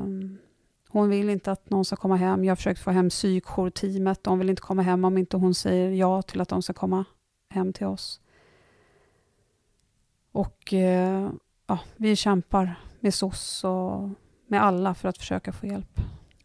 hon 0.88 1.08
vill 1.08 1.30
inte 1.30 1.52
att 1.52 1.70
någon 1.70 1.84
ska 1.84 1.96
komma 1.96 2.16
hem. 2.16 2.44
Jag 2.44 2.50
har 2.50 2.56
försökt 2.56 2.80
få 2.80 2.90
hem 2.90 3.10
psykjourteamet. 3.10 4.24
De 4.24 4.38
vill 4.38 4.50
inte 4.50 4.62
komma 4.62 4.82
hem 4.82 5.04
om 5.04 5.18
inte 5.18 5.36
hon 5.36 5.54
säger 5.54 5.90
ja 5.90 6.22
till 6.22 6.40
att 6.40 6.48
de 6.48 6.62
ska 6.62 6.72
komma 6.72 7.04
hem 7.50 7.72
till 7.72 7.86
oss. 7.86 8.20
Och 10.32 10.72
eh, 10.72 11.30
ja, 11.66 11.78
vi 11.96 12.16
kämpar 12.16 12.74
med 13.00 13.14
SOS 13.14 13.64
och 13.64 14.08
med 14.46 14.62
alla 14.64 14.94
för 14.94 15.08
att 15.08 15.18
försöka 15.18 15.52
få 15.52 15.66
hjälp. 15.66 16.00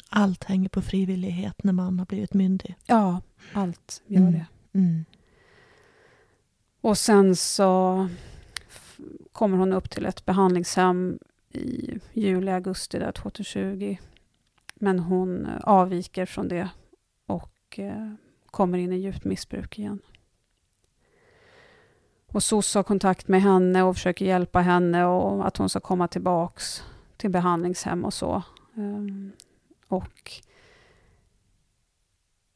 Allt 0.09 0.43
hänger 0.43 0.69
på 0.69 0.81
frivillighet 0.81 1.63
när 1.63 1.73
man 1.73 1.99
har 1.99 2.05
blivit 2.05 2.33
myndig. 2.33 2.75
Ja, 2.85 3.21
allt 3.53 4.01
gör 4.07 4.21
Mm. 4.21 4.33
det. 4.33 4.45
Mm. 4.79 5.05
Och 6.81 6.97
sen 6.97 7.35
så 7.35 8.07
kommer 9.31 9.57
hon 9.57 9.73
upp 9.73 9.89
till 9.89 10.05
ett 10.05 10.25
behandlingshem 10.25 11.19
i 11.49 11.99
juli, 12.13 12.51
augusti 12.51 12.99
där 12.99 13.11
2020. 13.11 13.97
Men 14.75 14.99
hon 14.99 15.45
eh, 15.45 15.59
avviker 15.63 16.25
från 16.25 16.47
det 16.47 16.69
och 17.25 17.79
eh, 17.79 18.13
kommer 18.45 18.77
in 18.77 18.93
i 18.93 18.97
djupt 18.97 19.25
missbruk 19.25 19.79
igen. 19.79 19.99
Och 22.31 22.43
SOS 22.43 22.75
har 22.75 22.83
kontakt 22.83 23.27
med 23.27 23.41
henne 23.41 23.83
och 23.83 23.95
försöker 23.95 24.25
hjälpa 24.25 24.59
henne 24.59 25.05
och 25.05 25.47
att 25.47 25.57
hon 25.57 25.69
ska 25.69 25.79
komma 25.79 26.07
tillbaks 26.07 26.83
till 27.17 27.29
behandlingshem 27.29 28.05
och 28.05 28.13
så. 28.13 28.43
Ehm, 28.75 29.31
och 29.87 30.31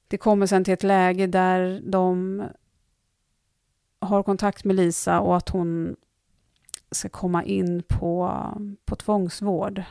det 0.08 0.18
kommer 0.18 0.46
sen 0.46 0.64
till 0.64 0.74
ett 0.74 0.84
läge 0.84 1.28
där 1.28 1.82
de 1.86 2.44
har 4.00 4.24
kontakt 4.24 4.64
med 4.64 4.76
Lisa 4.76 5.20
och 5.20 5.38
att 5.38 5.50
hon 5.50 5.96
ska 6.94 7.10
komma 7.10 7.44
in 7.44 7.84
på, 7.88 8.40
på 8.86 8.96
tvångsvård. 8.96 9.84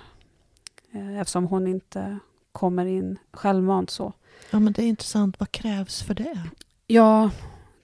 Eh, 0.92 1.20
Eftersom 1.20 1.46
hon 1.46 1.66
inte 1.66 2.18
kommer 2.52 2.86
in 2.86 3.18
självmant 3.32 3.90
så. 3.90 4.12
Ja, 4.50 4.58
men 4.58 4.72
det 4.72 4.82
är 4.82 4.86
intressant. 4.86 5.40
Vad 5.40 5.52
krävs 5.52 6.02
för 6.02 6.14
det? 6.14 6.38
Ja, 6.86 7.30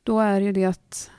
då 0.02 0.20
är 0.20 0.40
ju 0.40 0.52
det 0.52 0.64
att 0.64 1.10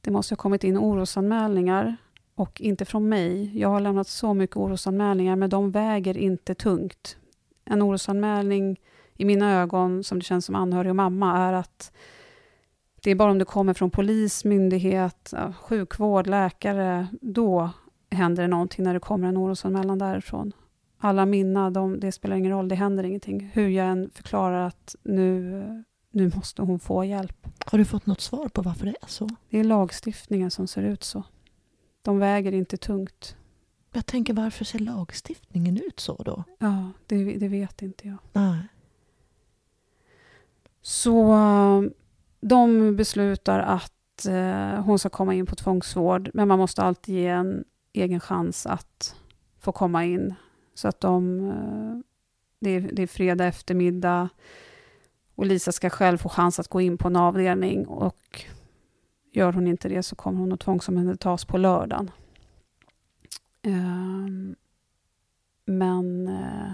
det 0.00 0.10
måste 0.10 0.32
ha 0.32 0.36
kommit 0.36 0.64
in 0.64 0.78
orosanmälningar 0.78 1.96
och 2.34 2.60
inte 2.60 2.84
från 2.84 3.08
mig. 3.08 3.58
Jag 3.58 3.68
har 3.68 3.80
lämnat 3.80 4.08
så 4.08 4.34
mycket 4.34 4.56
orosanmälningar 4.56 5.36
men 5.36 5.50
de 5.50 5.70
väger 5.70 6.16
inte 6.16 6.54
tungt. 6.54 7.16
En 7.64 7.82
orosanmälning 7.82 8.80
i 9.16 9.24
mina 9.24 9.60
ögon, 9.60 10.04
som 10.04 10.18
det 10.18 10.24
känns 10.24 10.44
som 10.44 10.54
anhörig 10.54 10.90
och 10.90 10.96
mamma, 10.96 11.38
är 11.38 11.52
att 11.52 11.92
det 13.04 13.10
är 13.10 13.14
bara 13.14 13.30
om 13.30 13.38
det 13.38 13.44
kommer 13.44 13.74
från 13.74 13.90
polis, 13.90 14.44
myndighet, 14.44 15.34
sjukvård, 15.60 16.26
läkare, 16.26 17.06
då 17.20 17.70
händer 18.10 18.42
det 18.42 18.48
någonting 18.48 18.84
när 18.84 18.94
det 18.94 19.00
kommer 19.00 19.28
en 19.28 19.38
orosanmälan 19.38 19.98
därifrån. 19.98 20.52
Alla 20.98 21.26
mina, 21.26 21.70
de, 21.70 22.00
det 22.00 22.12
spelar 22.12 22.36
ingen 22.36 22.52
roll, 22.52 22.68
det 22.68 22.74
händer 22.74 23.04
ingenting. 23.04 23.50
Hur 23.52 23.68
jag 23.68 23.86
än 23.86 24.10
förklarar 24.14 24.66
att 24.66 24.96
nu, 25.02 25.84
nu 26.10 26.30
måste 26.34 26.62
hon 26.62 26.78
få 26.78 27.04
hjälp. 27.04 27.46
Har 27.66 27.78
du 27.78 27.84
fått 27.84 28.06
något 28.06 28.20
svar 28.20 28.48
på 28.48 28.62
varför 28.62 28.86
det 28.86 28.96
är 29.02 29.08
så? 29.08 29.28
Det 29.50 29.58
är 29.58 29.64
lagstiftningen 29.64 30.50
som 30.50 30.66
ser 30.66 30.82
ut 30.82 31.04
så. 31.04 31.22
De 32.02 32.18
väger 32.18 32.52
inte 32.52 32.76
tungt. 32.76 33.36
Jag 33.92 34.06
tänker, 34.06 34.34
varför 34.34 34.64
ser 34.64 34.78
lagstiftningen 34.78 35.76
ut 35.76 36.00
så 36.00 36.22
då? 36.22 36.44
Ja, 36.58 36.90
det, 37.06 37.24
det 37.24 37.48
vet 37.48 37.82
inte 37.82 38.08
jag. 38.08 38.18
Nej. 38.32 38.58
Så 40.82 41.34
de 42.48 42.96
beslutar 42.96 43.58
att 43.60 44.26
eh, 44.26 44.84
hon 44.84 44.98
ska 44.98 45.08
komma 45.08 45.34
in 45.34 45.46
på 45.46 45.54
tvångsvård, 45.54 46.30
men 46.34 46.48
man 46.48 46.58
måste 46.58 46.82
alltid 46.82 47.14
ge 47.14 47.26
en 47.26 47.64
egen 47.92 48.20
chans 48.20 48.66
att 48.66 49.16
få 49.58 49.72
komma 49.72 50.04
in. 50.04 50.34
Så 50.74 50.88
att 50.88 51.00
de... 51.00 51.48
Eh, 51.50 51.98
det, 52.60 52.70
är, 52.70 52.80
det 52.92 53.02
är 53.02 53.06
fredag 53.06 53.46
eftermiddag 53.46 54.28
och 55.34 55.46
Lisa 55.46 55.72
ska 55.72 55.90
själv 55.90 56.18
få 56.18 56.28
chans 56.28 56.60
att 56.60 56.68
gå 56.68 56.80
in 56.80 56.98
på 56.98 57.08
en 57.08 57.16
avdelning 57.16 57.86
och 57.86 58.44
gör 59.32 59.52
hon 59.52 59.66
inte 59.66 59.88
det 59.88 60.02
så 60.02 60.16
kommer 60.16 60.38
hon 60.38 60.52
att 60.52 60.60
tvångsomhändertas 60.60 61.44
på 61.44 61.58
lördagen. 61.58 62.10
Eh, 63.62 64.56
men 65.64 66.28
eh, 66.28 66.72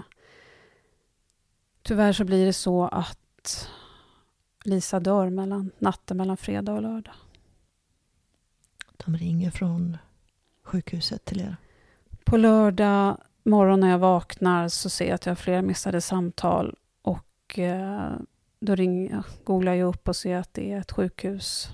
tyvärr 1.83 2.13
så 2.13 2.25
blir 2.25 2.45
det 2.45 2.53
så 2.53 2.83
att 2.85 3.69
Lisa 4.63 4.99
dör 4.99 5.29
mellan 5.29 5.71
natten 5.79 6.17
mellan 6.17 6.37
fredag 6.37 6.73
och 6.73 6.81
lördag. 6.81 7.13
De 9.05 9.17
ringer 9.17 9.51
från 9.51 9.97
sjukhuset 10.63 11.25
till 11.25 11.41
er. 11.41 11.55
På 12.23 12.37
lördag 12.37 13.17
morgon 13.43 13.79
när 13.79 13.89
jag 13.89 13.99
vaknar 13.99 14.67
så 14.67 14.89
ser 14.89 15.05
jag 15.05 15.15
att 15.15 15.25
jag 15.25 15.31
har 15.31 15.35
flera 15.35 15.61
missade 15.61 16.01
samtal 16.01 16.75
och 17.01 17.59
eh, 17.59 18.11
då 18.59 18.75
ringer 18.75 19.11
jag, 19.11 19.23
googlar 19.43 19.73
jag 19.73 19.89
upp 19.89 20.07
och 20.07 20.15
ser 20.15 20.37
att 20.37 20.53
det 20.53 20.71
är 20.71 20.79
ett 20.79 20.91
sjukhus 20.91 21.69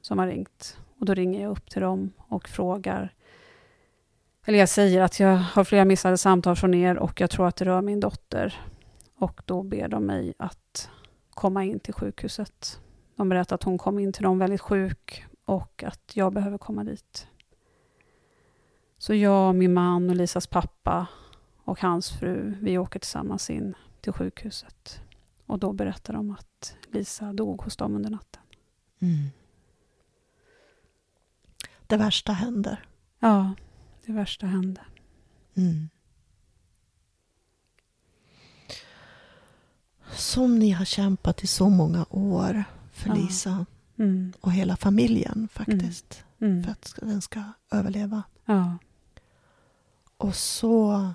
som 0.00 0.18
har 0.18 0.26
ringt. 0.26 0.78
Och 0.98 1.06
då 1.06 1.14
ringer 1.14 1.42
jag 1.42 1.50
upp 1.50 1.70
till 1.70 1.82
dem 1.82 2.12
och 2.28 2.48
frågar 2.48 3.12
eller 4.48 4.58
jag 4.58 4.68
säger 4.68 5.02
att 5.02 5.20
jag 5.20 5.36
har 5.36 5.64
flera 5.64 5.84
missade 5.84 6.18
samtal 6.18 6.56
från 6.56 6.74
er 6.74 6.96
och 6.96 7.20
jag 7.20 7.30
tror 7.30 7.48
att 7.48 7.56
det 7.56 7.64
rör 7.64 7.82
min 7.82 8.00
dotter. 8.00 8.60
Och 9.18 9.42
då 9.44 9.62
ber 9.62 9.88
de 9.88 10.06
mig 10.06 10.34
att 10.38 10.90
komma 11.36 11.64
in 11.64 11.80
till 11.80 11.94
sjukhuset. 11.94 12.80
De 13.16 13.28
berättar 13.28 13.54
att 13.54 13.62
hon 13.62 13.78
kom 13.78 13.98
in 13.98 14.12
till 14.12 14.22
dem 14.22 14.38
väldigt 14.38 14.60
sjuk 14.60 15.24
och 15.44 15.82
att 15.82 16.16
jag 16.16 16.32
behöver 16.32 16.58
komma 16.58 16.84
dit. 16.84 17.28
Så 18.98 19.14
jag, 19.14 19.54
min 19.54 19.74
man 19.74 20.10
och 20.10 20.16
Lisas 20.16 20.46
pappa 20.46 21.06
och 21.64 21.80
hans 21.80 22.10
fru, 22.10 22.56
vi 22.60 22.78
åker 22.78 23.00
tillsammans 23.00 23.50
in 23.50 23.74
till 24.00 24.12
sjukhuset. 24.12 25.00
Och 25.46 25.58
då 25.58 25.72
berättar 25.72 26.14
de 26.14 26.30
att 26.30 26.76
Lisa 26.90 27.32
dog 27.32 27.62
hos 27.62 27.76
dem 27.76 27.94
under 27.94 28.10
natten. 28.10 28.42
Mm. 28.98 29.28
Det 31.86 31.96
värsta 31.96 32.32
händer. 32.32 32.86
Ja, 33.18 33.54
det 34.06 34.12
värsta 34.12 34.46
hände. 34.46 34.80
Mm. 35.54 35.88
Som 40.14 40.58
ni 40.58 40.70
har 40.70 40.84
kämpat 40.84 41.44
i 41.44 41.46
så 41.46 41.68
många 41.68 42.06
år 42.10 42.64
för. 42.92 43.14
Lisa 43.14 43.66
Mm. 43.98 44.32
och 44.40 44.52
hela 44.52 44.76
familjen 44.76 45.48
faktiskt. 45.52 46.24
Mm. 46.40 46.64
För 46.64 46.70
att 46.72 46.94
den 47.02 47.22
ska 47.22 47.42
överleva. 47.70 48.22
Ja. 48.44 48.78
Och 50.16 50.34
så, 50.36 51.08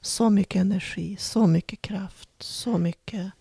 så 0.00 0.30
mycket 0.30 0.60
energi, 0.60 1.16
så 1.16 1.46
mycket 1.46 1.82
kraft, 1.82 2.28
så 2.38 2.78
mycket 2.78 3.32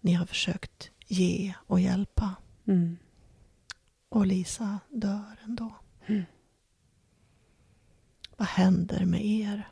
ni 0.00 0.12
har 0.12 0.26
försökt 0.26 0.90
ge 1.06 1.54
och 1.66 1.80
hjälpa. 1.80 2.34
Mm. 2.64 2.96
Och 4.08 4.26
Lisa 4.26 4.78
dör 4.90 5.40
ändå. 5.44 5.74
Mm. 6.06 6.22
Vad 8.36 8.48
händer 8.48 9.04
med 9.04 9.26
er 9.26 9.68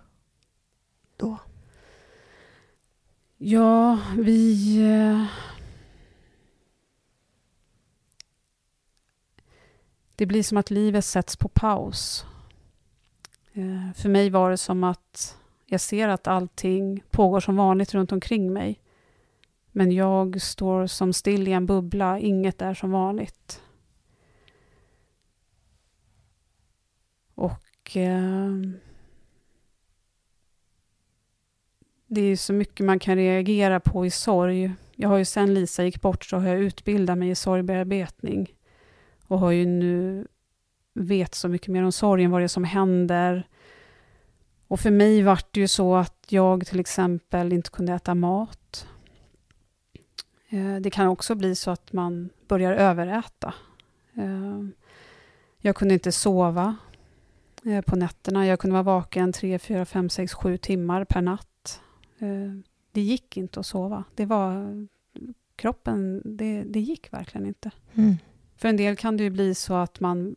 då? 1.17 1.39
Ja, 3.45 3.99
vi... 4.19 4.77
Eh, 4.83 5.27
det 10.17 10.27
blir 10.27 10.43
som 10.43 10.59
att 10.59 10.71
livet 10.71 11.05
sätts 11.05 11.37
på 11.37 11.49
paus. 11.49 12.27
Eh, 13.53 13.93
för 13.95 14.09
mig 14.09 14.31
var 14.31 14.51
det 14.51 14.57
som 14.57 14.85
att 14.85 15.39
jag 15.67 15.81
ser 15.81 16.09
att 16.09 16.27
allting 16.27 17.03
pågår 17.11 17.41
som 17.41 17.57
vanligt 17.57 17.95
runt 17.95 18.13
omkring 18.13 18.53
mig. 18.53 18.81
Men 19.73 19.93
jag 19.93 20.43
står 20.43 20.87
som 20.87 21.13
still 21.13 21.49
i 21.49 21.53
en 21.53 21.67
bubbla, 21.67 22.19
inget 22.19 22.63
är 22.63 22.75
som 22.75 22.91
vanligt. 22.91 23.63
Och... 27.35 27.97
Eh, 27.97 28.53
det 32.15 32.21
är 32.21 32.37
så 32.37 32.53
mycket 32.53 32.87
man 32.87 32.99
kan 32.99 33.17
reagera 33.17 33.81
på 33.81 34.07
i 34.07 34.11
sorg. 34.11 34.73
Jag 34.97 35.09
har 35.09 35.17
ju 35.17 35.25
sen 35.25 35.55
Lisa 35.55 35.85
gick 35.85 36.01
bort 36.01 36.25
så 36.25 36.37
har 36.37 36.49
jag 36.49 36.59
utbildat 36.59 37.19
mig 37.19 37.31
i 37.31 37.35
sorgbearbetning 37.35 38.55
och 39.27 39.39
har 39.39 39.51
ju 39.51 39.67
nu 39.67 40.27
vet 40.95 41.35
så 41.35 41.49
mycket 41.49 41.69
mer 41.69 41.83
om 41.83 41.93
sorgen, 41.93 42.31
vad 42.31 42.41
det 42.41 42.45
är 42.45 42.49
som 42.49 42.65
händer. 42.65 43.49
Och 44.69 44.81
för 44.81 44.91
mig 44.91 45.23
var 45.23 45.41
det 45.51 45.61
ju 45.61 45.69
så 45.69 45.97
att 45.97 46.27
jag 46.29 46.67
till 46.67 46.81
exempel 46.81 47.53
inte 47.53 47.71
kunde 47.71 47.93
äta 47.93 48.15
mat. 48.15 48.87
Eh, 50.49 50.77
det 50.81 50.91
kan 50.91 51.07
också 51.07 51.35
bli 51.35 51.55
så 51.55 51.71
att 51.71 51.93
man 51.93 52.31
börjar 52.49 52.73
överäta. 52.73 53.55
Eh, 54.15 54.65
jag 55.59 55.77
kunde 55.77 55.95
inte 55.95 56.13
sova 56.13 56.77
eh, 57.65 57.81
på 57.81 57.97
nätterna. 57.97 58.47
Jag 58.47 58.59
kunde 58.59 58.73
vara 58.75 58.83
vaken 58.83 59.33
3, 59.33 59.59
4, 59.59 59.85
5, 59.85 60.09
6, 60.09 60.35
7 60.35 60.57
timmar 60.57 61.05
per 61.05 61.21
natt. 61.21 61.49
Eh, 62.23 62.53
det 62.93 63.01
gick 63.01 63.37
inte 63.37 63.61
att 63.61 63.67
sova. 63.67 64.05
Det 64.15 64.27
var 64.27 64.87
kroppen, 65.57 66.23
det, 66.25 66.63
det 66.63 66.81
gick 66.81 67.13
verkligen 67.13 67.47
inte. 67.47 67.71
Mm. 67.95 68.15
För 68.57 68.69
en 68.69 68.77
del 68.77 68.97
kan 68.97 69.17
det 69.17 69.23
ju 69.23 69.31
bli 69.31 69.55
så 69.55 69.75
att 69.75 70.01
man 70.01 70.37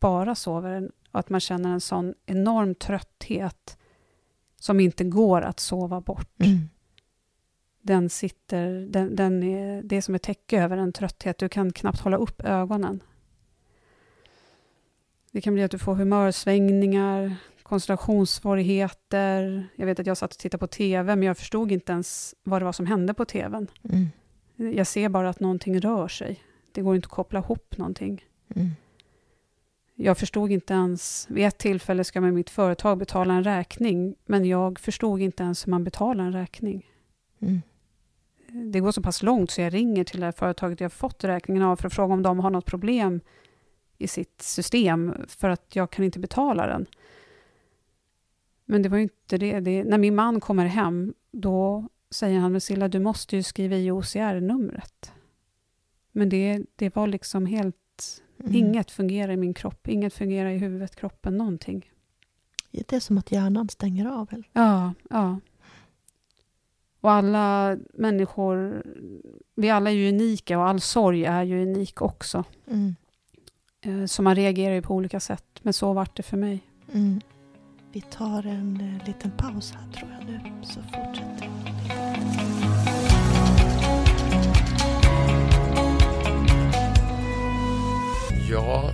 bara 0.00 0.34
sover 0.34 0.90
och 1.10 1.20
att 1.20 1.30
man 1.30 1.40
känner 1.40 1.72
en 1.72 1.80
sån 1.80 2.14
enorm 2.26 2.74
trötthet 2.74 3.78
som 4.56 4.80
inte 4.80 5.04
går 5.04 5.42
att 5.42 5.60
sova 5.60 6.00
bort. 6.00 6.40
Mm. 6.40 6.58
Den 7.82 8.10
sitter, 8.10 8.86
den, 8.86 9.16
den 9.16 9.42
är, 9.42 9.82
det 9.82 9.96
är 9.96 10.00
som 10.00 10.14
ett 10.14 10.22
täcke 10.22 10.62
över 10.62 10.76
en 10.76 10.92
trötthet. 10.92 11.38
Du 11.38 11.48
kan 11.48 11.72
knappt 11.72 12.00
hålla 12.00 12.16
upp 12.16 12.40
ögonen. 12.40 13.02
Det 15.30 15.40
kan 15.40 15.54
bli 15.54 15.62
att 15.62 15.70
du 15.70 15.78
får 15.78 15.94
humörsvängningar, 15.94 17.36
koncentrationssvårigheter. 17.70 19.68
Jag 19.76 19.86
vet 19.86 20.00
att 20.00 20.06
jag 20.06 20.16
satt 20.16 20.32
och 20.32 20.38
tittade 20.38 20.58
på 20.58 20.66
TV, 20.66 21.16
men 21.16 21.26
jag 21.26 21.38
förstod 21.38 21.72
inte 21.72 21.92
ens 21.92 22.34
vad 22.42 22.60
det 22.60 22.64
var 22.64 22.72
som 22.72 22.86
hände 22.86 23.14
på 23.14 23.24
TVn. 23.24 23.66
Mm. 23.90 24.08
Jag 24.76 24.86
ser 24.86 25.08
bara 25.08 25.28
att 25.28 25.40
någonting 25.40 25.80
rör 25.80 26.08
sig. 26.08 26.42
Det 26.72 26.82
går 26.82 26.96
inte 26.96 27.06
att 27.06 27.12
koppla 27.12 27.38
ihop 27.38 27.76
någonting. 27.76 28.24
Mm. 28.54 28.70
Jag 29.94 30.18
förstod 30.18 30.50
inte 30.50 30.74
ens... 30.74 31.26
Vid 31.30 31.46
ett 31.46 31.58
tillfälle 31.58 32.04
ska 32.04 32.20
man 32.20 32.28
med 32.28 32.34
mitt 32.34 32.50
företag 32.50 32.98
betala 32.98 33.34
en 33.34 33.44
räkning, 33.44 34.14
men 34.26 34.44
jag 34.44 34.78
förstod 34.78 35.20
inte 35.20 35.42
ens 35.42 35.66
hur 35.66 35.70
man 35.70 35.84
betalar 35.84 36.24
en 36.24 36.32
räkning. 36.32 36.86
Mm. 37.40 37.62
Det 38.72 38.80
går 38.80 38.92
så 38.92 39.02
pass 39.02 39.22
långt 39.22 39.50
så 39.50 39.60
jag 39.60 39.74
ringer 39.74 40.04
till 40.04 40.20
det 40.20 40.32
företaget 40.32 40.80
jag 40.80 40.92
fått 40.92 41.24
räkningen 41.24 41.62
av 41.62 41.76
för 41.76 41.86
att 41.86 41.94
fråga 41.94 42.14
om 42.14 42.22
de 42.22 42.38
har 42.40 42.50
något 42.50 42.66
problem 42.66 43.20
i 43.98 44.08
sitt 44.08 44.42
system, 44.42 45.14
för 45.28 45.48
att 45.48 45.76
jag 45.76 45.90
kan 45.90 46.04
inte 46.04 46.18
betala 46.18 46.66
den. 46.66 46.86
Men 48.70 48.82
det 48.82 48.88
var 48.88 48.98
inte 48.98 49.38
det. 49.38 49.60
det 49.60 49.84
när 49.84 49.98
min 49.98 50.14
man 50.14 50.40
kommer 50.40 50.66
hem, 50.66 51.14
då 51.30 51.88
säger 52.10 52.38
han, 52.40 52.52
men 52.52 52.60
Silla, 52.60 52.88
du 52.88 53.00
måste 53.00 53.36
ju 53.36 53.42
skriva 53.42 53.76
i 53.76 53.90
OCR-numret. 53.90 55.12
Men 56.12 56.28
det, 56.28 56.62
det 56.76 56.96
var 56.96 57.06
liksom 57.06 57.46
helt... 57.46 57.76
Mm. 58.40 58.54
Inget 58.54 58.90
fungerar 58.90 59.32
i 59.32 59.36
min 59.36 59.54
kropp, 59.54 59.88
inget 59.88 60.14
fungerar 60.14 60.50
i 60.50 60.58
huvudet, 60.58 60.96
kroppen, 60.96 61.36
någonting. 61.36 61.90
Det 62.70 62.92
är 62.92 63.00
som 63.00 63.18
att 63.18 63.32
hjärnan 63.32 63.68
stänger 63.68 64.06
av? 64.06 64.28
Eller? 64.32 64.48
Ja, 64.52 64.94
ja. 65.10 65.40
Och 67.00 67.10
alla 67.10 67.76
människor, 67.94 68.82
vi 69.54 69.70
alla 69.70 69.90
är 69.90 69.94
ju 69.94 70.08
unika 70.08 70.58
och 70.58 70.68
all 70.68 70.80
sorg 70.80 71.24
är 71.24 71.42
ju 71.42 71.62
unik 71.62 72.02
också. 72.02 72.44
Mm. 72.66 72.96
Eh, 73.80 74.06
så 74.06 74.22
man 74.22 74.34
reagerar 74.34 74.74
ju 74.74 74.82
på 74.82 74.94
olika 74.94 75.20
sätt, 75.20 75.60
men 75.62 75.72
så 75.72 75.92
vart 75.92 76.16
det 76.16 76.22
för 76.22 76.36
mig. 76.36 76.60
Mm. 76.92 77.20
Vi 77.92 78.00
tar 78.00 78.46
en 78.46 78.80
eh, 78.80 79.06
liten 79.06 79.30
paus 79.30 79.72
här 79.72 79.92
tror 79.92 80.10
jag 80.10 80.26
nu, 80.26 80.40
så 80.62 80.80
fortsätter 80.80 81.40
vi. 81.40 81.50
Ja, 88.50 88.90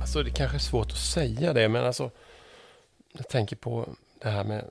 alltså 0.00 0.22
det 0.22 0.30
kanske 0.30 0.56
är 0.56 0.58
svårt 0.58 0.86
att 0.86 0.98
säga 0.98 1.52
det, 1.52 1.68
men 1.68 1.84
alltså 1.84 2.10
jag 3.12 3.28
tänker 3.28 3.56
på 3.56 3.88
det 4.22 4.28
här 4.28 4.44
med 4.44 4.64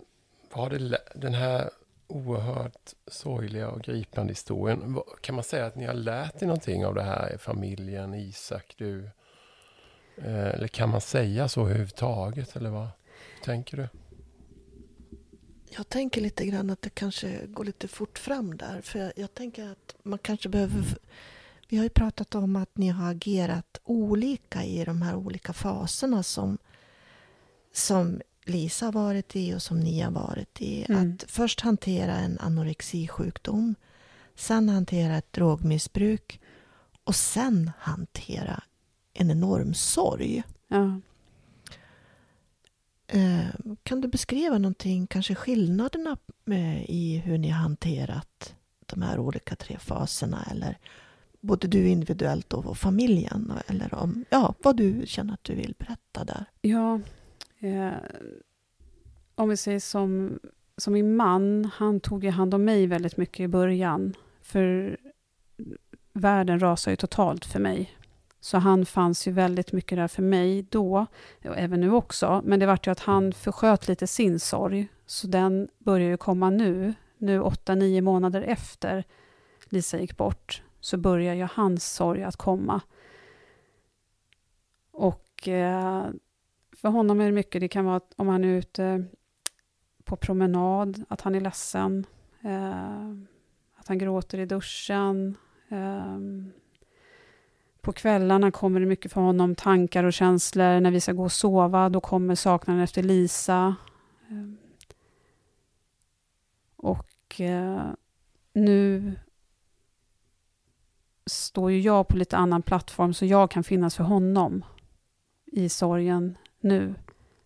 vad 0.53 0.71
det, 0.71 0.99
den 1.15 1.33
här 1.33 1.69
oerhört 2.07 2.93
sorgliga 3.07 3.69
och 3.69 3.81
gripande 3.81 4.31
historien. 4.31 4.99
Kan 5.21 5.35
man 5.35 5.43
säga 5.43 5.65
att 5.65 5.75
ni 5.75 5.85
har 5.85 5.93
lärt 5.93 6.41
er 6.41 6.45
någonting 6.45 6.85
av 6.85 6.95
det 6.95 7.03
här, 7.03 7.37
familjen, 7.37 8.13
Isak, 8.13 8.75
du? 8.77 9.09
Eh, 10.17 10.47
eller 10.47 10.67
kan 10.67 10.89
man 10.89 11.01
säga 11.01 11.47
så 11.47 11.61
överhuvudtaget, 11.61 12.55
eller 12.55 12.69
vad 12.69 12.87
tänker 13.45 13.77
du? 13.77 13.87
Jag 15.69 15.89
tänker 15.89 16.21
lite 16.21 16.45
grann 16.45 16.69
att 16.69 16.81
det 16.81 16.89
kanske 16.89 17.47
går 17.47 17.63
lite 17.65 17.87
fort 17.87 18.19
fram 18.19 18.57
där. 18.57 18.81
För 18.81 18.99
jag, 18.99 19.13
jag 19.15 19.33
tänker 19.33 19.71
att 19.71 19.95
man 20.03 20.19
kanske 20.19 20.49
behöver... 20.49 20.97
Vi 21.67 21.77
har 21.77 21.83
ju 21.83 21.89
pratat 21.89 22.35
om 22.35 22.55
att 22.55 22.77
ni 22.77 22.89
har 22.89 23.11
agerat 23.11 23.81
olika 23.83 24.63
i 24.63 24.85
de 24.85 25.01
här 25.01 25.15
olika 25.15 25.53
faserna 25.53 26.23
som, 26.23 26.57
som 27.73 28.21
Lisa 28.45 28.85
har 28.85 28.93
varit 28.93 29.35
i 29.35 29.55
och 29.55 29.61
som 29.61 29.79
ni 29.79 30.01
har 30.01 30.11
varit 30.11 30.61
i. 30.61 30.85
Mm. 30.89 31.13
Att 31.13 31.31
först 31.31 31.61
hantera 31.61 32.15
en 32.15 32.39
anorexisjukdom, 32.39 33.75
sen 34.35 34.69
hantera 34.69 35.17
ett 35.17 35.33
drogmissbruk 35.33 36.41
och 37.03 37.15
sen 37.15 37.71
hantera 37.79 38.63
en 39.13 39.31
enorm 39.31 39.73
sorg. 39.73 40.43
Ja. 40.67 41.01
Eh, 43.07 43.45
kan 43.83 44.01
du 44.01 44.07
beskriva 44.07 44.57
någonting, 44.57 45.07
kanske 45.07 45.35
skillnaderna 45.35 46.17
eh, 46.49 46.89
i 46.89 47.21
hur 47.25 47.37
ni 47.37 47.49
har 47.49 47.59
hanterat 47.59 48.55
de 48.85 49.01
här 49.01 49.19
olika 49.19 49.55
tre 49.55 49.77
faserna 49.79 50.43
eller 50.51 50.77
både 51.41 51.67
du 51.67 51.87
individuellt 51.87 52.53
och 52.53 52.77
familjen 52.77 53.53
eller 53.67 53.93
om, 53.93 54.25
ja, 54.29 54.53
vad 54.63 54.77
du 54.77 55.03
känner 55.05 55.33
att 55.33 55.43
du 55.43 55.55
vill 55.55 55.75
berätta 55.77 56.23
där? 56.23 56.45
Ja, 56.61 56.99
eh, 57.59 57.93
om 59.35 59.49
vi 59.49 59.57
säger 59.57 59.79
som, 59.79 60.39
som 60.77 60.93
min 60.93 61.15
man, 61.15 61.71
han 61.75 61.99
tog 61.99 62.23
ju 62.23 62.29
hand 62.29 62.53
om 62.53 62.65
mig 62.65 62.87
väldigt 62.87 63.17
mycket 63.17 63.39
i 63.39 63.47
början, 63.47 64.13
för 64.41 64.97
världen 66.13 66.59
rasade 66.59 66.91
ju 66.91 66.97
totalt 66.97 67.45
för 67.45 67.59
mig. 67.59 67.97
Så 68.45 68.57
han 68.57 68.85
fanns 68.85 69.27
ju 69.27 69.31
väldigt 69.31 69.71
mycket 69.71 69.97
där 69.97 70.07
för 70.07 70.21
mig 70.21 70.61
då, 70.61 71.05
och 71.45 71.57
även 71.57 71.79
nu 71.79 71.91
också. 71.91 72.41
Men 72.45 72.59
det 72.59 72.65
vart 72.65 72.87
ju 72.87 72.91
att 72.91 72.99
han 72.99 73.33
försköt 73.33 73.87
lite 73.87 74.07
sin 74.07 74.39
sorg. 74.39 74.87
Så 75.05 75.27
den 75.27 75.67
börjar 75.77 76.09
ju 76.09 76.17
komma 76.17 76.49
nu. 76.49 76.93
Nu 77.17 77.39
åtta, 77.41 77.75
nio 77.75 78.01
månader 78.01 78.41
efter 78.41 79.03
Lisa 79.65 79.99
gick 79.99 80.17
bort, 80.17 80.63
så 80.79 80.97
börjar 80.97 81.33
ju 81.33 81.47
hans 81.53 81.93
sorg 81.93 82.23
att 82.23 82.35
komma. 82.35 82.81
Och 84.91 85.47
eh, 85.47 86.05
för 86.77 86.89
honom 86.89 87.21
är 87.21 87.25
det 87.25 87.31
mycket, 87.31 87.61
det 87.61 87.67
kan 87.67 87.85
vara 87.85 87.95
att 87.95 88.13
om 88.15 88.27
han 88.27 88.43
är 88.43 88.57
ute 88.57 89.05
på 90.03 90.15
promenad, 90.15 91.03
att 91.09 91.21
han 91.21 91.35
är 91.35 91.41
ledsen, 91.41 92.05
eh, 92.41 93.09
att 93.75 93.87
han 93.87 93.97
gråter 93.97 94.37
i 94.37 94.45
duschen, 94.45 95.37
eh, 95.69 96.17
på 97.85 97.93
kvällarna 97.93 98.51
kommer 98.51 98.79
det 98.79 98.85
mycket 98.85 99.11
för 99.11 99.21
honom, 99.21 99.55
tankar 99.55 100.03
och 100.03 100.13
känslor. 100.13 100.79
När 100.79 100.91
vi 100.91 101.01
ska 101.01 101.13
gå 101.13 101.23
och 101.23 101.31
sova, 101.31 101.89
då 101.89 102.01
kommer 102.01 102.35
saknaden 102.35 102.83
efter 102.83 103.03
Lisa. 103.03 103.75
Ehm. 104.29 104.57
Och 106.75 107.41
eh, 107.41 107.83
nu 108.53 109.13
står 111.25 111.71
ju 111.71 111.81
jag 111.81 112.07
på 112.07 112.17
lite 112.17 112.37
annan 112.37 112.61
plattform, 112.61 113.13
så 113.13 113.25
jag 113.25 113.51
kan 113.51 113.63
finnas 113.63 113.95
för 113.95 114.03
honom 114.03 114.65
i 115.45 115.69
sorgen 115.69 116.37
nu. 116.59 116.95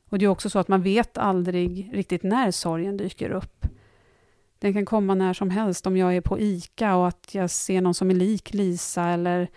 Och 0.10 0.20
det 0.20 0.26
är 0.26 0.30
också 0.30 0.50
så 0.50 0.60
att 0.60 0.68
man 0.68 0.82
vet 0.82 1.18
aldrig 1.18 1.90
riktigt 1.94 2.24
när 2.24 2.52
sorgen 2.52 2.98
dyker 2.98 3.30
upp. 3.30 3.66
Den 4.60 4.74
kan 4.74 4.86
komma 4.86 5.16
när 5.16 5.34
som 5.34 5.50
helst, 5.50 5.88
om 5.88 5.98
jag 5.98 6.16
är 6.16 6.22
på 6.22 6.40
ICA 6.40 6.96
och 6.96 7.08
att 7.08 7.36
jag 7.36 7.50
ser 7.50 7.82
någon 7.82 7.94
som 7.94 8.10
är 8.10 8.16
lik 8.16 8.54
Lisa, 8.54 9.04
eller 9.04 9.50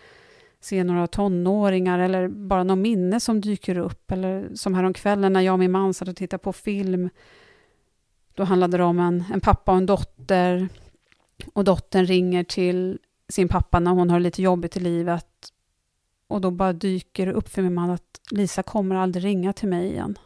se 0.64 0.84
några 0.84 1.06
tonåringar 1.06 1.98
eller 1.98 2.28
bara 2.28 2.64
något 2.64 2.78
minne 2.78 3.20
som 3.20 3.40
dyker 3.40 3.78
upp. 3.78 4.12
Eller 4.12 4.54
som 4.54 4.74
häromkvällen 4.74 5.32
när 5.32 5.40
jag 5.40 5.52
och 5.52 5.58
min 5.58 5.72
man 5.72 5.94
satt 5.94 6.08
och 6.08 6.16
tittade 6.16 6.42
på 6.42 6.52
film. 6.52 7.10
Då 8.34 8.44
handlade 8.44 8.76
det 8.76 8.84
om 8.84 8.98
en, 8.98 9.24
en 9.32 9.40
pappa 9.40 9.72
och 9.72 9.78
en 9.78 9.86
dotter. 9.86 10.68
Och 11.52 11.64
dottern 11.64 12.06
ringer 12.06 12.44
till 12.44 12.98
sin 13.28 13.48
pappa 13.48 13.80
när 13.80 13.90
hon 13.90 14.10
har 14.10 14.20
lite 14.20 14.42
jobbigt 14.42 14.76
i 14.76 14.80
livet. 14.80 15.52
Och 16.26 16.40
då 16.40 16.50
bara 16.50 16.72
dyker 16.72 17.26
det 17.26 17.32
upp 17.32 17.48
för 17.48 17.62
min 17.62 17.74
man 17.74 17.90
att 17.90 18.20
Lisa 18.30 18.62
kommer 18.62 18.94
aldrig 18.94 19.24
ringa 19.24 19.52
till 19.52 19.68
mig 19.68 19.86
igen. 19.86 20.18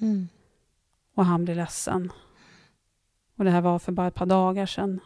Mm. 0.00 0.28
Och 1.14 1.24
han 1.24 1.44
blir 1.44 1.54
ledsen. 1.54 2.12
Och 3.36 3.44
det 3.44 3.50
här 3.50 3.60
var 3.60 3.78
för 3.78 3.92
bara 3.92 4.06
ett 4.06 4.14
par 4.14 4.26
dagar 4.26 4.66
sedan. 4.66 5.00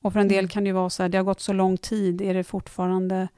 Och 0.00 0.12
för 0.12 0.20
en 0.20 0.28
del 0.28 0.38
mm. 0.38 0.48
kan 0.48 0.64
det 0.64 0.68
ju 0.68 0.74
vara 0.74 0.90
så 0.90 1.02
här, 1.02 1.08
det 1.08 1.18
har 1.18 1.24
gått 1.24 1.40
så 1.40 1.52
lång 1.52 1.76
tid, 1.76 2.20
är 2.20 2.34
det 2.34 2.44
fortfarande... 2.44 3.28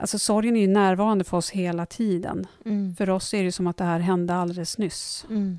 Alltså 0.00 0.18
sorgen 0.18 0.56
är 0.56 0.60
ju 0.60 0.66
närvarande 0.66 1.24
för 1.24 1.36
oss 1.36 1.50
hela 1.50 1.86
tiden. 1.86 2.46
Mm. 2.64 2.96
För 2.96 3.10
oss 3.10 3.34
är 3.34 3.44
det 3.44 3.52
som 3.52 3.66
att 3.66 3.76
det 3.76 3.84
här 3.84 4.00
hände 4.00 4.34
alldeles 4.34 4.78
nyss. 4.78 5.26
Mm. 5.30 5.58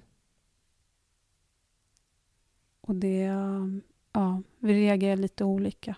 Och 2.82 2.95
det... 2.95 3.32
Ja, 4.12 4.41
vi 4.60 4.74
reagerar 4.74 5.16
lite 5.16 5.43
olika. 5.43 5.95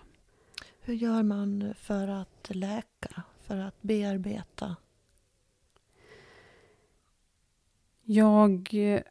Hur 0.80 0.94
gör 0.94 1.22
man 1.22 1.74
för 1.76 2.08
att 2.08 2.50
läka, 2.50 3.22
för 3.40 3.56
att 3.56 3.82
bearbeta? 3.82 4.76
Jag, 8.02 8.68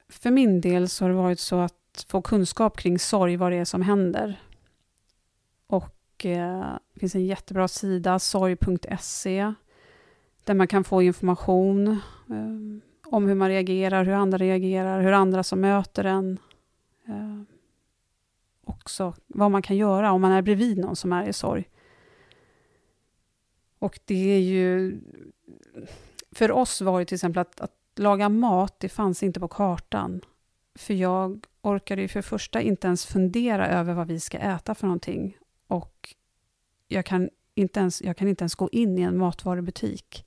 för 0.10 0.32
min 0.32 0.62
del 0.62 0.89
så 0.89 1.04
har 1.04 1.10
det 1.10 1.16
varit 1.16 1.39
så 1.39 1.60
att 1.60 1.79
få 2.04 2.22
kunskap 2.22 2.78
kring 2.78 3.00
sorg, 3.00 3.38
vad 3.38 3.52
det 3.52 3.58
är 3.58 3.66
som 3.66 3.82
händer. 3.82 4.41
Och 5.68 6.26
eh, 6.26 6.78
det 6.93 7.00
finns 7.00 7.16
en 7.16 7.26
jättebra 7.26 7.68
sida, 7.68 8.20
sorg.se, 8.20 9.54
där 10.43 10.54
man 10.54 10.68
kan 10.68 10.84
få 10.84 11.02
information 11.02 11.88
eh, 12.30 13.12
om 13.12 13.28
hur 13.28 13.36
man 13.36 13.50
reagerar, 13.50 14.06
hur 14.06 14.14
andra 14.14 14.38
reagerar, 14.38 15.02
hur 15.02 15.12
andra 15.12 15.43
som 15.43 15.62
möter 15.62 16.04
en. 16.04 16.39
Eh, 17.08 17.41
också 18.64 19.14
vad 19.28 19.52
man 19.52 19.62
kan 19.62 19.78
göra 19.78 20.12
om 20.12 20.22
man 20.22 20.32
är 20.32 20.41
bredvid 20.41 20.78
någon 20.78 20.95
som 20.95 21.14
är 21.14 21.28
i 21.28 21.34
sorg. 21.34 21.70
Och 23.80 24.00
det 24.06 24.36
är 24.36 24.39
ju... 24.39 25.00
För 26.32 26.52
oss 26.52 26.82
var 26.82 27.00
det 27.00 27.06
till 27.06 27.16
exempel 27.16 27.41
att, 27.41 27.62
att 27.62 27.76
laga 27.95 28.30
mat, 28.30 28.80
det 28.80 28.89
fanns 28.89 29.24
inte 29.24 29.39
på 29.39 29.47
kartan. 29.47 30.22
För 30.80 30.94
jag 30.94 31.46
orkade 31.62 32.02
ju 32.02 32.08
för 32.08 32.20
det 32.20 32.24
första 32.24 32.62
inte 32.62 32.88
ens 32.88 33.06
fundera 33.06 33.68
över 33.68 33.94
vad 33.94 34.08
vi 34.08 34.20
ska 34.20 34.38
äta 34.38 34.76
för 34.76 34.88
någonting. 34.88 35.38
Och 35.68 36.16
jag 36.88 37.06
kan 37.06 37.30
inte 37.56 37.80
ens, 37.80 38.02
jag 38.02 38.18
kan 38.18 38.28
inte 38.28 38.42
ens 38.42 38.56
gå 38.56 38.70
in 38.72 38.98
i 38.98 39.02
en 39.02 39.18
matvarubutik. 39.18 40.26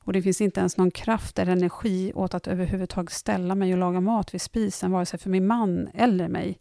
Och 0.00 0.12
det 0.12 0.22
finns 0.22 0.40
inte 0.40 0.60
ens 0.60 0.76
någon 0.76 0.90
kraft 0.90 1.38
eller 1.38 1.52
energi 1.52 2.12
åt 2.14 2.34
att 2.34 2.46
överhuvudtaget 2.46 3.12
ställa 3.12 3.54
mig 3.54 3.72
och 3.72 3.78
laga 3.78 4.00
mat 4.00 4.34
vid 4.34 4.40
spisen, 4.40 4.90
vare 4.90 5.06
sig 5.06 5.18
för 5.18 5.30
min 5.30 5.46
man 5.46 5.88
eller 5.94 6.28
mig. 6.28 6.60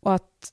Och 0.00 0.14
att 0.14 0.52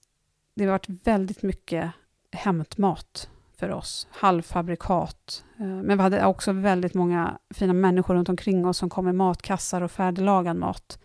det 0.55 0.63
har 0.63 0.71
varit 0.71 1.07
väldigt 1.07 1.43
mycket 1.43 1.91
hämtmat 2.31 3.29
för 3.57 3.71
oss, 3.71 4.07
halvfabrikat. 4.11 5.45
Eh, 5.59 5.65
men 5.65 5.97
vi 5.97 6.03
hade 6.03 6.25
också 6.25 6.51
väldigt 6.51 6.93
många 6.93 7.37
fina 7.49 7.73
människor 7.73 8.15
runt 8.15 8.29
omkring 8.29 8.65
oss 8.65 8.77
som 8.77 8.89
kom 8.89 9.05
med 9.05 9.15
matkassar 9.15 9.81
och 9.81 9.91
färdiglagad 9.91 10.55
mat. 10.55 10.99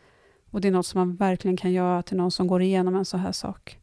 Och 0.51 0.61
det 0.61 0.69
är 0.69 0.73
något 0.73 0.87
som 0.87 1.01
man 1.01 1.17
verkligen 1.17 1.57
kan 1.57 1.73
göra 1.73 2.03
till 2.03 2.17
någon 2.17 2.31
som 2.31 2.47
går 2.47 2.63
igenom 2.63 2.97
en 2.97 3.05
sån 3.05 3.21
här 3.21 3.33
sak. 3.33 3.79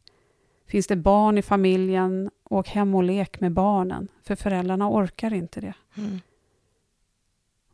Finns 0.66 0.86
det 0.86 0.96
barn 0.96 1.38
i 1.38 1.42
familjen, 1.42 2.30
åk 2.44 2.68
hem 2.68 2.94
och 2.94 3.02
lek 3.02 3.40
med 3.40 3.52
barnen, 3.52 4.08
för 4.22 4.36
föräldrarna 4.36 4.90
orkar 4.90 5.32
inte 5.32 5.60
det. 5.60 5.74
Mm. 5.96 6.20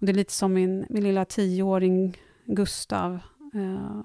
Och 0.01 0.07
det 0.07 0.13
är 0.13 0.15
lite 0.15 0.33
som 0.33 0.53
min, 0.53 0.87
min 0.89 1.03
lilla 1.03 1.25
tioåring 1.25 2.17
Gustav. 2.45 3.19
Eh, 3.55 4.05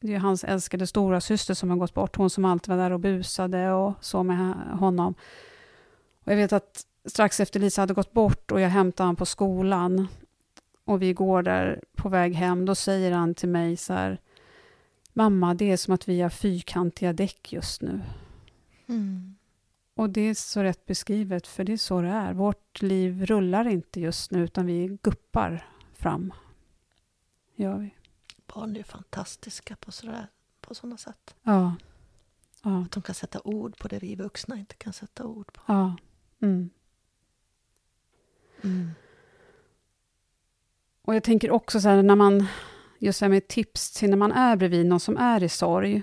det 0.00 0.14
är 0.14 0.18
hans 0.18 0.44
älskade 0.44 0.86
stora 0.86 1.20
syster 1.20 1.54
som 1.54 1.70
har 1.70 1.76
gått 1.76 1.94
bort, 1.94 2.16
hon 2.16 2.30
som 2.30 2.44
alltid 2.44 2.68
var 2.68 2.76
där 2.76 2.90
och 2.90 3.00
busade 3.00 3.70
och 3.70 3.94
så 4.00 4.22
med 4.22 4.54
honom. 4.78 5.14
Och 6.24 6.32
jag 6.32 6.36
vet 6.36 6.52
att 6.52 6.86
strax 7.04 7.40
efter 7.40 7.60
Lisa 7.60 7.82
hade 7.82 7.94
gått 7.94 8.12
bort 8.12 8.50
och 8.52 8.60
jag 8.60 8.68
hämtade 8.68 9.04
honom 9.04 9.16
på 9.16 9.26
skolan 9.26 10.08
och 10.84 11.02
vi 11.02 11.12
går 11.12 11.42
där 11.42 11.82
på 11.96 12.08
väg 12.08 12.34
hem, 12.34 12.64
då 12.64 12.74
säger 12.74 13.12
han 13.12 13.34
till 13.34 13.48
mig 13.48 13.76
så 13.76 13.92
här 13.92 14.20
Mamma, 15.12 15.54
det 15.54 15.70
är 15.70 15.76
som 15.76 15.94
att 15.94 16.08
vi 16.08 16.20
har 16.20 16.30
fyrkantiga 16.30 17.12
däck 17.12 17.52
just 17.52 17.82
nu. 17.82 18.02
Mm. 18.86 19.36
Och 19.94 20.10
det 20.10 20.20
är 20.20 20.34
så 20.34 20.62
rätt 20.62 20.86
beskrivet, 20.86 21.46
för 21.46 21.64
det 21.64 21.72
är 21.72 21.76
så 21.76 22.00
det 22.00 22.08
är. 22.08 22.32
Vårt 22.32 22.82
liv 22.82 23.26
rullar 23.26 23.68
inte 23.68 24.00
just 24.00 24.30
nu, 24.30 24.44
utan 24.44 24.66
vi 24.66 24.98
guppar 25.02 25.66
fram. 25.94 26.32
Gör 27.54 27.78
vi. 27.78 27.94
Barn 28.54 28.76
är 28.76 28.82
fantastiska 28.82 29.76
på, 29.76 29.92
sådär, 29.92 30.26
på 30.60 30.74
sådana 30.74 30.96
sätt. 30.96 31.34
Ja. 31.42 31.74
ja. 32.62 32.82
Att 32.82 32.90
de 32.90 33.02
kan 33.02 33.14
sätta 33.14 33.40
ord 33.44 33.78
på 33.78 33.88
det 33.88 33.98
vi 33.98 34.14
vuxna 34.14 34.56
inte 34.56 34.74
kan 34.74 34.92
sätta 34.92 35.24
ord 35.24 35.52
på. 35.52 35.62
Ja. 35.66 35.96
Mm. 36.42 36.70
Mm. 38.64 38.90
Och 41.02 41.14
jag 41.14 41.22
tänker 41.22 41.50
också 41.50 41.80
så 41.80 41.88
här, 41.88 42.02
när 42.02 42.16
man, 42.16 42.46
just 42.98 43.20
här 43.20 43.28
med 43.28 43.48
tips 43.48 43.92
till 43.92 44.10
när 44.10 44.16
man 44.16 44.32
är 44.32 44.56
bredvid 44.56 44.86
någon 44.86 45.00
som 45.00 45.16
är 45.16 45.42
i 45.42 45.48
sorg, 45.48 46.02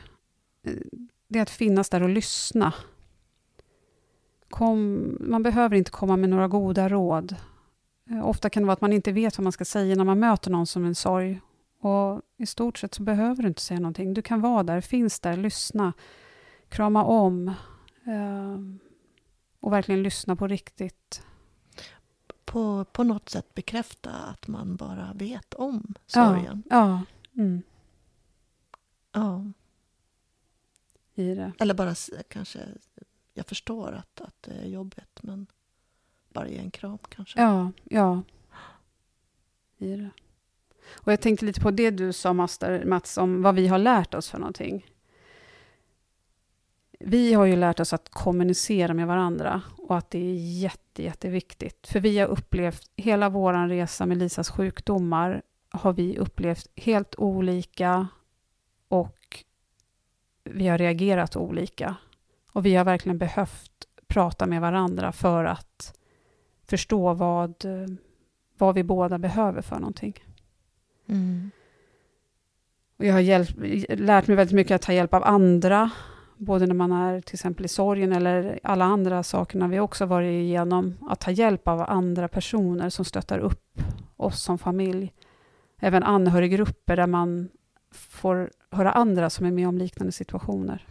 eh, 0.63 0.73
det 1.27 1.39
är 1.39 1.43
att 1.43 1.49
finnas 1.49 1.89
där 1.89 2.03
och 2.03 2.09
lyssna. 2.09 2.73
Kom, 4.49 5.17
man 5.19 5.43
behöver 5.43 5.75
inte 5.75 5.91
komma 5.91 6.17
med 6.17 6.29
några 6.29 6.47
goda 6.47 6.89
råd. 6.89 7.35
Eh, 8.09 8.27
ofta 8.27 8.49
kan 8.49 8.63
det 8.63 8.67
vara 8.67 8.73
att 8.73 8.81
man 8.81 8.93
inte 8.93 9.11
vet 9.11 9.37
vad 9.37 9.43
man 9.43 9.51
ska 9.51 9.65
säga 9.65 9.95
när 9.95 10.03
man 10.03 10.19
möter 10.19 10.51
någon 10.51 10.67
som 10.67 10.83
är 10.83 10.87
en 10.87 10.95
sorg. 10.95 11.41
Och 11.81 12.21
i 12.37 12.45
stort 12.45 12.77
sett 12.77 12.93
så 12.93 13.03
behöver 13.03 13.41
du 13.43 13.47
inte 13.47 13.61
säga 13.61 13.79
någonting. 13.79 14.13
Du 14.13 14.21
kan 14.21 14.41
vara 14.41 14.63
där, 14.63 14.81
finns 14.81 15.19
där, 15.19 15.37
lyssna, 15.37 15.93
krama 16.69 17.03
om 17.03 17.47
eh, 18.05 18.57
och 19.59 19.73
verkligen 19.73 20.03
lyssna 20.03 20.35
på 20.35 20.47
riktigt. 20.47 21.23
På, 22.45 22.85
på 22.85 23.03
något 23.03 23.29
sätt 23.29 23.53
bekräfta 23.53 24.11
att 24.11 24.47
man 24.47 24.75
bara 24.75 25.13
vet 25.13 25.53
om 25.53 25.93
sorgen. 26.05 26.63
Ja. 26.69 27.05
ja. 27.33 27.41
Mm. 27.41 27.61
ja. 29.11 29.45
I 31.15 31.35
det. 31.35 31.51
Eller 31.59 31.73
bara 31.73 31.95
kanske, 32.27 32.59
jag 33.33 33.45
förstår 33.45 33.91
att, 33.91 34.21
att 34.21 34.35
det 34.41 34.51
är 34.51 34.65
jobbigt 34.65 35.23
men 35.23 35.47
bara 36.29 36.47
ge 36.47 36.57
en 36.57 36.71
kram 36.71 36.97
kanske. 37.09 37.41
Ja, 37.41 37.71
ja. 37.83 38.21
I 39.77 39.95
det. 39.95 40.09
Och 40.93 41.11
jag 41.11 41.21
tänkte 41.21 41.45
lite 41.45 41.61
på 41.61 41.71
det 41.71 41.91
du 41.91 42.13
sa, 42.13 42.33
Master, 42.33 42.85
Mats, 42.85 43.17
om 43.17 43.41
vad 43.41 43.55
vi 43.55 43.67
har 43.67 43.77
lärt 43.77 44.13
oss 44.13 44.29
för 44.29 44.39
någonting. 44.39 44.85
Vi 46.99 47.33
har 47.33 47.45
ju 47.45 47.55
lärt 47.55 47.79
oss 47.79 47.93
att 47.93 48.09
kommunicera 48.09 48.93
med 48.93 49.07
varandra 49.07 49.61
och 49.77 49.97
att 49.97 50.09
det 50.11 50.19
är 50.19 50.61
jätte, 50.61 51.03
jätteviktigt. 51.03 51.87
För 51.87 51.99
vi 51.99 52.19
har 52.19 52.27
upplevt, 52.27 52.91
hela 52.95 53.29
vår 53.29 53.67
resa 53.67 54.05
med 54.05 54.17
Lisas 54.17 54.49
sjukdomar 54.49 55.41
har 55.69 55.93
vi 55.93 56.17
upplevt 56.17 56.67
helt 56.75 57.15
olika 57.17 58.07
och 58.87 59.43
vi 60.43 60.67
har 60.67 60.77
reagerat 60.77 61.35
olika. 61.35 61.95
Och 62.51 62.65
vi 62.65 62.75
har 62.75 62.85
verkligen 62.85 63.17
behövt 63.17 63.87
prata 64.07 64.45
med 64.45 64.61
varandra 64.61 65.11
för 65.11 65.45
att 65.45 65.99
förstå 66.63 67.13
vad, 67.13 67.55
vad 68.57 68.75
vi 68.75 68.83
båda 68.83 69.17
behöver 69.17 69.61
för 69.61 69.79
någonting. 69.79 70.13
Mm. 71.07 71.51
Och 72.97 73.05
jag 73.05 73.13
har 73.13 73.19
hjälp, 73.19 73.49
lärt 73.89 74.27
mig 74.27 74.37
väldigt 74.37 74.55
mycket 74.55 74.75
att 74.75 74.81
ta 74.81 74.93
hjälp 74.93 75.13
av 75.13 75.23
andra, 75.23 75.91
både 76.39 76.65
när 76.65 76.75
man 76.75 76.91
är 76.91 77.21
till 77.21 77.35
exempel 77.35 77.65
i 77.65 77.67
sorgen 77.67 78.13
eller 78.13 78.59
alla 78.63 78.85
andra 78.85 79.23
sakerna 79.23 79.67
vi 79.67 79.79
också 79.79 80.05
varit 80.05 80.31
igenom, 80.31 80.97
att 81.09 81.19
ta 81.19 81.31
hjälp 81.31 81.67
av 81.67 81.81
andra 81.81 82.27
personer 82.27 82.89
som 82.89 83.05
stöttar 83.05 83.39
upp 83.39 83.81
oss 84.17 84.41
som 84.41 84.57
familj. 84.57 85.13
Även 85.81 86.03
anhöriggrupper 86.03 86.95
där 86.95 87.07
man 87.07 87.49
får 87.91 88.51
höra 88.71 88.91
andra 88.91 89.29
som 89.29 89.45
är 89.45 89.51
med 89.51 89.67
om 89.67 89.77
liknande 89.77 90.11
situationer. 90.11 90.85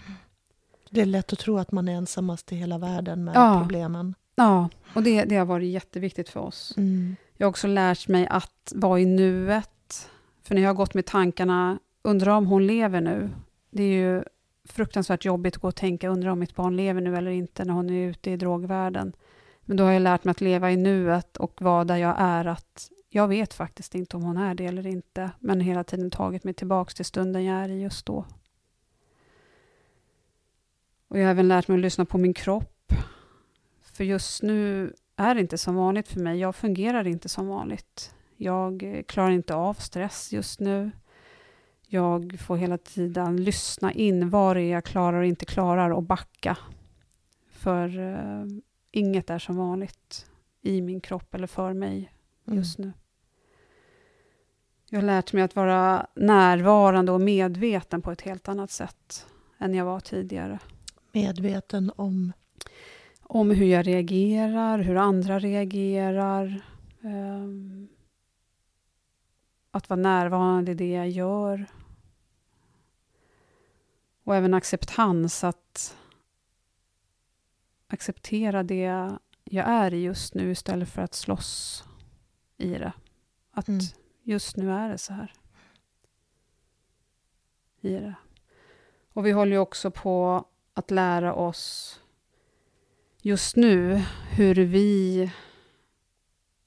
Det 0.90 1.00
är 1.00 1.06
lätt 1.06 1.32
att 1.32 1.38
tro 1.38 1.58
att 1.58 1.72
man 1.72 1.88
är 1.88 1.92
ensammast 1.92 2.52
i 2.52 2.56
hela 2.56 2.78
världen 2.78 3.24
med 3.24 3.36
ja. 3.36 3.58
problemen. 3.60 4.14
Ja, 4.34 4.68
och 4.94 5.02
det, 5.02 5.24
det 5.24 5.36
har 5.36 5.46
varit 5.46 5.70
jätteviktigt 5.70 6.28
för 6.28 6.40
oss. 6.40 6.74
Mm. 6.76 7.16
Jag 7.36 7.46
har 7.46 7.50
också 7.50 7.66
lärt 7.66 8.08
mig 8.08 8.26
att 8.26 8.72
vara 8.74 9.00
i 9.00 9.06
nuet, 9.06 10.10
för 10.42 10.54
när 10.54 10.62
jag 10.62 10.68
har 10.68 10.74
gått 10.74 10.94
med 10.94 11.06
tankarna, 11.06 11.78
undrar 12.02 12.32
om 12.32 12.46
hon 12.46 12.66
lever 12.66 13.00
nu? 13.00 13.30
Det 13.70 13.82
är 13.82 13.92
ju 13.92 14.24
fruktansvärt 14.72 15.24
jobbigt 15.24 15.56
att 15.56 15.62
gå 15.62 15.68
och 15.68 15.76
tänka, 15.76 16.08
undrar 16.08 16.30
om 16.30 16.38
mitt 16.38 16.54
barn 16.54 16.76
lever 16.76 17.00
nu 17.00 17.16
eller 17.16 17.30
inte, 17.30 17.64
när 17.64 17.74
hon 17.74 17.90
är 17.90 18.08
ute 18.08 18.30
i 18.30 18.36
drogvärlden. 18.36 19.12
Men 19.60 19.76
då 19.76 19.84
har 19.84 19.92
jag 19.92 20.02
lärt 20.02 20.24
mig 20.24 20.30
att 20.30 20.40
leva 20.40 20.70
i 20.70 20.76
nuet 20.76 21.36
och 21.36 21.62
vara 21.62 21.84
där 21.84 21.96
jag 21.96 22.14
är, 22.18 22.44
att 22.44 22.90
jag 23.08 23.28
vet 23.28 23.54
faktiskt 23.54 23.94
inte 23.94 24.16
om 24.16 24.22
hon 24.22 24.36
är 24.36 24.54
det 24.54 24.66
eller 24.66 24.86
inte, 24.86 25.30
men 25.38 25.60
hela 25.60 25.84
tiden 25.84 26.10
tagit 26.10 26.44
mig 26.44 26.54
tillbaka 26.54 26.90
till 26.90 27.04
stunden 27.04 27.44
jag 27.44 27.56
är 27.56 27.68
i 27.68 27.80
just 27.80 28.06
då. 28.06 28.24
Och 31.08 31.18
jag 31.18 31.24
har 31.24 31.30
även 31.30 31.48
lärt 31.48 31.68
mig 31.68 31.74
att 31.74 31.82
lyssna 31.82 32.04
på 32.04 32.18
min 32.18 32.34
kropp. 32.34 32.92
För 33.82 34.04
just 34.04 34.42
nu 34.42 34.92
är 35.16 35.34
det 35.34 35.40
inte 35.40 35.58
som 35.58 35.74
vanligt 35.74 36.08
för 36.08 36.20
mig. 36.20 36.38
Jag 36.38 36.56
fungerar 36.56 37.06
inte 37.06 37.28
som 37.28 37.48
vanligt. 37.48 38.14
Jag 38.36 38.82
eh, 38.82 39.02
klarar 39.02 39.30
inte 39.30 39.54
av 39.54 39.74
stress 39.74 40.32
just 40.32 40.60
nu. 40.60 40.90
Jag 41.90 42.40
får 42.40 42.56
hela 42.56 42.78
tiden 42.78 43.36
lyssna 43.44 43.92
in 43.92 44.30
vad 44.30 44.56
det 44.56 44.62
är 44.62 44.72
jag 44.72 44.84
klarar 44.84 45.18
och 45.18 45.26
inte 45.26 45.44
klarar 45.44 45.90
och 45.90 46.02
backa. 46.02 46.56
För 47.50 47.98
uh, 47.98 48.46
inget 48.90 49.30
är 49.30 49.38
som 49.38 49.56
vanligt 49.56 50.26
i 50.62 50.82
min 50.82 51.00
kropp 51.00 51.34
eller 51.34 51.46
för 51.46 51.72
mig 51.72 52.12
just 52.44 52.78
mm. 52.78 52.88
nu. 52.88 52.94
Jag 54.90 54.98
har 54.98 55.06
lärt 55.06 55.32
mig 55.32 55.42
att 55.42 55.56
vara 55.56 56.06
närvarande 56.14 57.12
och 57.12 57.20
medveten 57.20 58.02
på 58.02 58.12
ett 58.12 58.20
helt 58.20 58.48
annat 58.48 58.70
sätt 58.70 59.26
än 59.58 59.74
jag 59.74 59.84
var 59.84 60.00
tidigare. 60.00 60.58
Medveten 61.12 61.92
om? 61.96 62.32
Om 63.22 63.50
hur 63.50 63.66
jag 63.66 63.86
reagerar, 63.86 64.78
hur 64.78 64.96
andra 64.96 65.38
reagerar. 65.38 66.62
Um, 67.00 67.88
att 69.70 69.88
vara 69.90 70.00
närvarande 70.00 70.72
i 70.72 70.74
det 70.74 70.92
jag 70.92 71.08
gör. 71.08 71.66
Och 74.28 74.36
även 74.36 74.54
acceptans, 74.54 75.44
att 75.44 75.96
acceptera 77.86 78.62
det 78.62 79.10
jag 79.44 79.68
är 79.68 79.94
i 79.94 80.02
just 80.02 80.34
nu 80.34 80.50
istället 80.50 80.88
för 80.88 81.02
att 81.02 81.14
slåss 81.14 81.84
i 82.56 82.68
det. 82.68 82.92
Att 83.50 83.68
mm. 83.68 83.80
just 84.22 84.56
nu 84.56 84.72
är 84.72 84.88
det 84.88 84.98
så 84.98 85.12
här. 85.12 85.32
I 87.80 87.90
det. 87.90 88.14
Och 89.12 89.26
vi 89.26 89.32
håller 89.32 89.52
ju 89.52 89.58
också 89.58 89.90
på 89.90 90.44
att 90.74 90.90
lära 90.90 91.34
oss 91.34 92.00
just 93.22 93.56
nu 93.56 94.02
hur 94.30 94.54
vi 94.54 95.32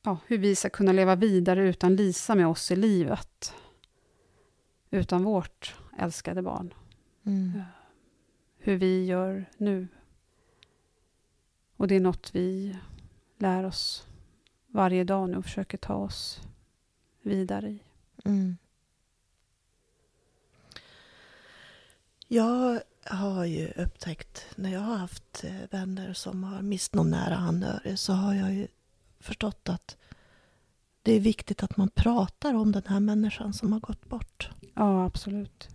ja, 0.01 0.17
hur 0.27 0.37
vi 0.37 0.55
ska 0.55 0.69
kunna 0.69 0.91
leva 0.91 1.15
vidare 1.15 1.69
utan 1.69 1.95
Lisa 1.95 2.35
med 2.35 2.47
oss 2.47 2.71
i 2.71 2.75
livet. 2.75 3.53
Utan 4.89 5.23
vårt 5.23 5.75
älskade 5.99 6.41
barn. 6.41 6.73
Mm. 7.23 7.61
Hur 8.57 8.75
vi 8.75 9.05
gör 9.05 9.45
nu. 9.57 9.87
Och 11.77 11.87
det 11.87 11.95
är 11.95 11.99
något 11.99 12.35
vi 12.35 12.77
lär 13.37 13.63
oss 13.63 14.07
varje 14.67 15.03
dag 15.03 15.29
nu 15.29 15.37
och 15.37 15.45
försöker 15.45 15.77
ta 15.77 15.93
oss 15.93 16.41
vidare 17.21 17.69
i. 17.69 17.83
Mm. 18.25 18.57
Jag 22.27 22.81
har 23.03 23.45
ju 23.45 23.71
upptäckt, 23.71 24.45
när 24.55 24.73
jag 24.73 24.79
har 24.79 24.95
haft 24.95 25.43
eh, 25.43 25.69
vänner 25.71 26.13
som 26.13 26.43
har 26.43 26.61
mist 26.61 26.95
någon 26.95 27.09
nära 27.09 27.35
anhörig, 27.35 27.99
så 27.99 28.13
har 28.13 28.33
jag 28.33 28.53
ju 28.53 28.67
förstått 29.19 29.69
att 29.69 29.97
det 31.01 31.13
är 31.13 31.19
viktigt 31.19 31.63
att 31.63 31.77
man 31.77 31.89
pratar 31.89 32.53
om 32.53 32.71
den 32.71 32.83
här 32.87 32.99
människan 32.99 33.53
som 33.53 33.73
har 33.73 33.79
gått 33.79 34.09
bort. 34.09 34.49
Ja, 34.73 35.05
absolut. 35.05 35.69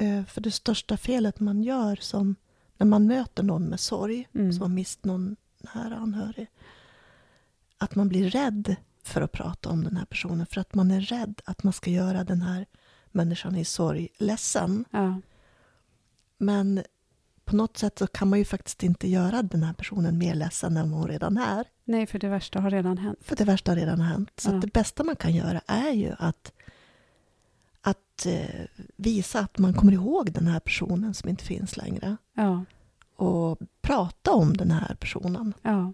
Eh, 0.00 0.24
För 0.24 0.40
det 0.40 0.50
största 0.50 0.96
felet 0.96 1.40
man 1.40 1.62
gör 1.62 1.96
som 1.96 2.34
när 2.76 2.86
man 2.86 3.06
möter 3.06 3.42
någon 3.42 3.64
med 3.64 3.80
sorg, 3.80 4.28
Mm. 4.34 4.52
som 4.52 4.62
har 4.62 4.68
mist 4.68 5.04
någon 5.04 5.36
nära 5.74 5.96
anhörig, 5.96 6.46
att 7.78 7.94
man 7.94 8.08
blir 8.08 8.30
rädd 8.30 8.76
för 9.02 9.20
att 9.22 9.32
prata 9.32 9.68
om 9.68 9.84
den 9.84 9.96
här 9.96 10.04
personen, 10.04 10.46
för 10.46 10.60
att 10.60 10.74
man 10.74 10.90
är 10.90 11.00
rädd 11.00 11.40
att 11.44 11.62
man 11.62 11.72
ska 11.72 11.90
göra 11.90 12.24
den 12.24 12.42
här 12.42 12.66
människan 13.12 13.56
i 13.56 13.64
sorg 13.64 14.08
ledsen. 14.18 14.84
Ja, 14.90 15.20
Men 16.38 16.82
på 17.44 17.56
något 17.56 17.76
sätt 17.76 17.98
så 17.98 18.06
kan 18.06 18.28
man 18.28 18.38
ju 18.38 18.44
faktiskt 18.44 18.82
inte 18.82 19.08
göra 19.08 19.42
den 19.42 19.62
här 19.62 19.72
personen 19.72 20.18
mer 20.18 20.34
ledsen 20.34 20.76
än 20.76 20.90
vad 20.90 21.00
hon 21.00 21.08
redan 21.08 21.36
är. 21.38 21.64
nej, 21.84 22.06
för 22.06 22.18
det 22.18 22.28
värsta 22.28 22.60
har 22.60 22.70
redan 22.70 22.98
hänt. 22.98 23.18
För 23.22 23.36
det 23.36 23.44
värsta 23.44 23.70
har 23.70 23.76
redan 23.76 24.00
hänt. 24.00 24.30
Så 24.36 24.50
Ja. 24.50 24.54
det 24.54 24.72
bästa 24.72 25.04
man 25.04 25.16
kan 25.16 25.32
göra 25.34 25.60
är 25.66 25.90
ju 25.92 26.12
att, 26.18 26.52
att 28.20 28.26
eh, 28.26 28.66
visa 28.96 29.40
att 29.40 29.58
man 29.58 29.74
kommer 29.74 29.92
ihåg 29.92 30.32
den 30.32 30.46
här 30.46 30.60
personen 30.60 31.14
som 31.14 31.28
inte 31.28 31.44
finns 31.44 31.76
längre. 31.76 32.16
Ja, 32.34 32.64
Och 33.16 33.58
prata 33.82 34.32
om 34.32 34.56
den 34.56 34.70
här 34.70 34.94
personen. 34.94 35.54
ja. 35.62 35.92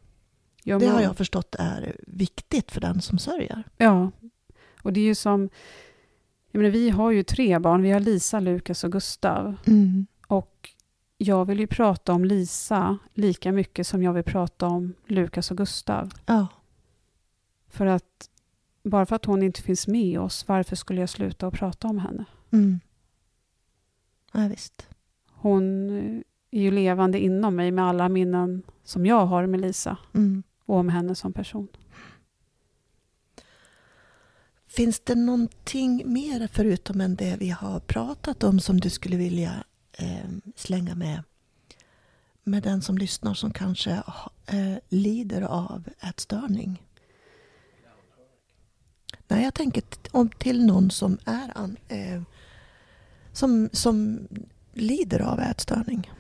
Ja, 0.69 0.79
Det 0.79 0.87
har 0.87 1.01
jag 1.01 1.17
förstått 1.17 1.55
är 1.59 1.97
viktigt 2.07 2.71
för 2.73 2.81
den 2.81 3.01
som 3.01 3.19
sörjer. 3.19 3.65
Ja, 3.77 4.11
och 4.83 4.93
det 4.93 5.01
är 5.01 5.05
ju 5.05 5.15
som... 5.15 5.49
Jag 6.51 6.61
menar, 6.61 6.73
vi 6.73 6.91
har 6.91 7.11
ju 7.11 7.23
tre 7.23 7.59
barn. 7.59 7.83
Vi 7.83 7.91
har 7.91 8.01
Lisa, 8.01 8.41
Lukas 8.41 8.85
och 8.85 8.93
Gustav. 8.93 9.57
Och 10.29 10.71
jag 11.19 11.45
vill 11.45 11.61
ju 11.61 11.67
prata 11.67 12.13
om 12.13 12.25
Lisa 12.25 12.99
lika 13.15 13.53
mycket 13.53 13.87
som 13.87 14.03
jag 14.03 14.13
vill 14.13 14.25
prata 14.25 14.67
om 14.67 14.95
Lukas 15.07 15.51
och 15.51 15.57
Gustav. 15.57 16.13
Ja. 16.27 16.47
För 17.69 17.87
att 17.87 18.31
bara 18.91 19.07
för 19.07 19.17
att 19.17 19.25
hon 19.25 19.43
inte 19.43 19.63
finns 19.63 19.87
med 19.87 20.21
oss, 20.21 20.49
varför 20.49 20.77
skulle 20.77 21.01
jag 21.01 21.09
sluta 21.09 21.47
att 21.47 21.55
prata 21.55 21.89
om 21.89 21.99
henne? 21.99 22.25
Mm. 22.53 22.81
Ja, 24.33 24.49
visst. 24.49 24.89
Hon 25.31 25.91
eh, 25.91 26.21
är 26.51 26.63
ju 26.63 26.71
levande 26.71 27.21
inom 27.21 27.57
mig 27.57 27.71
med 27.71 27.85
alla 27.85 28.09
minnen 28.09 28.63
som 28.85 29.07
jag 29.07 29.27
har 29.27 29.47
med 29.47 29.61
Lisa 29.61 29.97
Mm. 30.15 30.43
och 30.65 30.77
om 30.77 30.89
henne 30.89 31.15
som 31.15 31.33
person. 31.33 31.69
Finns 34.67 35.01
det 35.01 35.15
någonting 35.15 36.13
mer 36.13 36.49
förutom 36.53 37.01
än 37.01 37.17
det 37.17 37.37
vi 37.41 37.51
har 37.51 37.81
pratat 37.81 38.45
om 38.45 38.61
som 38.61 38.81
du 38.81 38.91
skulle 38.91 39.17
vilja 39.17 39.65
eh, 39.99 40.31
slänga 40.57 40.95
med? 40.95 41.23
Med 42.45 42.63
den 42.63 42.83
som 42.83 42.99
lyssnar 42.99 43.35
som 43.35 43.53
kanske 43.53 43.91
eh, 44.47 44.77
lider 44.89 45.43
av 45.43 45.89
ätstörning? 46.01 46.83
Nej, 49.29 49.45
jag 49.45 49.55
tänker 49.55 49.83
om 50.13 50.29
till 50.29 50.67
någon 50.67 50.91
som 50.91 51.19
är 51.25 51.59
an, 51.59 51.77
eh, 51.89 52.23
som, 53.33 53.69
som 53.73 54.19
lider 54.73 55.21
av 55.21 55.41
ätstörning. 55.41 56.11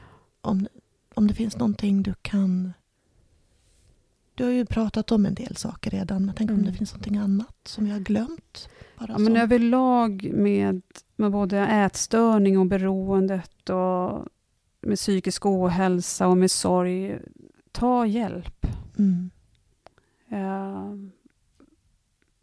Om, 0.41 0.67
om 1.15 1.27
det 1.27 1.35
finns 1.35 1.57
någonting 1.57 2.03
du 2.03 2.15
kan... 2.23 2.73
Du 4.35 4.45
har 4.45 4.51
ju 4.51 4.67
pratat 4.67 5.13
om 5.13 5.27
en 5.27 5.35
del 5.35 5.57
saker 5.57 5.91
redan, 5.91 6.27
men 6.27 6.35
tänk 6.35 6.51
om 6.51 6.57
Mm. 6.57 6.67
det 6.67 6.73
finns 6.79 6.93
någonting 6.93 7.17
annat 7.17 7.57
som 7.65 7.85
vi 7.85 7.91
har 7.91 7.99
glömt? 8.01 8.69
Bara 8.99 9.09
Ja, 9.13 9.19
men 9.19 9.27
som- 9.27 9.37
överlag 9.37 10.31
med, 10.35 10.83
med 11.17 11.31
både 11.33 11.59
ätstörning 11.59 12.59
och 12.59 12.67
beroendet 12.67 13.71
och 13.71 14.25
med 14.81 14.97
psykisk 14.97 15.47
ohälsa 15.47 16.29
och 16.29 16.37
med 16.37 16.51
sorg, 16.51 17.19
ta 17.73 18.07
hjälp. 18.07 18.67
Mm. 18.99 19.31
Eh, 20.29 20.93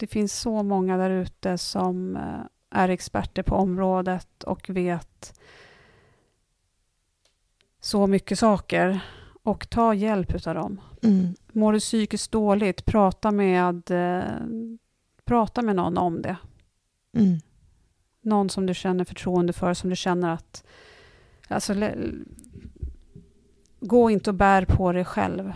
Det 0.03 0.07
finns 0.07 0.39
så 0.39 0.63
många 0.63 0.97
där 0.97 1.09
ute 1.09 1.57
som 1.57 2.15
eh, 2.15 2.45
är 2.69 2.89
experter 2.89 3.43
på 3.43 3.55
området 3.55 4.43
och 4.43 4.69
vet 4.69 5.39
så 7.79 8.07
mycket 8.07 8.39
saker. 8.39 8.99
Och 9.43 9.69
ta 9.69 9.93
hjälp 9.93 10.35
utav 10.35 10.55
dem. 10.55 10.81
Mm. 11.03 11.35
Mår 11.51 11.73
du 11.73 11.79
psykiskt 11.79 12.31
dåligt, 12.31 12.85
prata 12.85 13.31
med, 13.31 13.91
eh, 13.91 14.23
prata 15.25 15.61
med 15.61 15.75
någon 15.75 15.97
om 15.97 16.21
det. 16.21 16.37
Mm. 17.17 17.39
någon 18.21 18.49
som 18.49 18.65
du 18.65 18.73
känner 18.73 19.05
förtroende 19.05 19.53
för, 19.53 19.73
som 19.73 19.89
du 19.89 19.95
känner 19.95 20.33
att... 20.33 20.63
Alltså, 21.47 21.75
gå 23.79 24.09
inte 24.09 24.29
och 24.29 24.35
bär 24.35 24.65
på 24.65 24.91
dig 24.91 25.05
själv. 25.05 25.53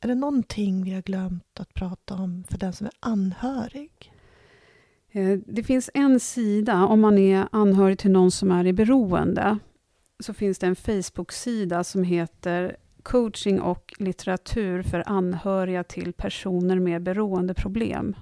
Är 0.00 0.08
det 0.08 0.14
någonting 0.14 0.84
vi 0.84 0.94
har 0.94 1.02
glömt 1.02 1.60
att 1.60 1.74
prata 1.74 2.14
om 2.14 2.44
för 2.50 2.58
den 2.58 2.72
som 2.72 2.86
är 2.86 2.92
anhörig? 3.00 4.12
Eh, 5.10 5.38
Det 5.46 5.62
finns 5.62 5.90
en 5.94 6.20
sida, 6.20 6.84
om 6.84 7.00
man 7.00 7.18
är 7.18 7.48
anhörig 7.52 7.98
till 7.98 8.10
någon 8.10 8.30
som 8.30 8.50
är 8.50 8.66
i 8.66 8.72
beroende, 8.72 9.58
så 10.20 10.34
finns 10.34 10.58
det 10.58 10.66
en 10.66 10.76
Facebook-sida 10.76 11.84
som 11.84 12.04
heter 12.04 12.76
Coaching 13.02 13.60
och 13.60 13.94
litteratur 13.98 14.82
för 14.82 15.02
anhöriga 15.06 15.84
till 15.84 16.12
personer 16.12 16.78
med 16.78 17.02
beroendeproblem. 17.02 18.16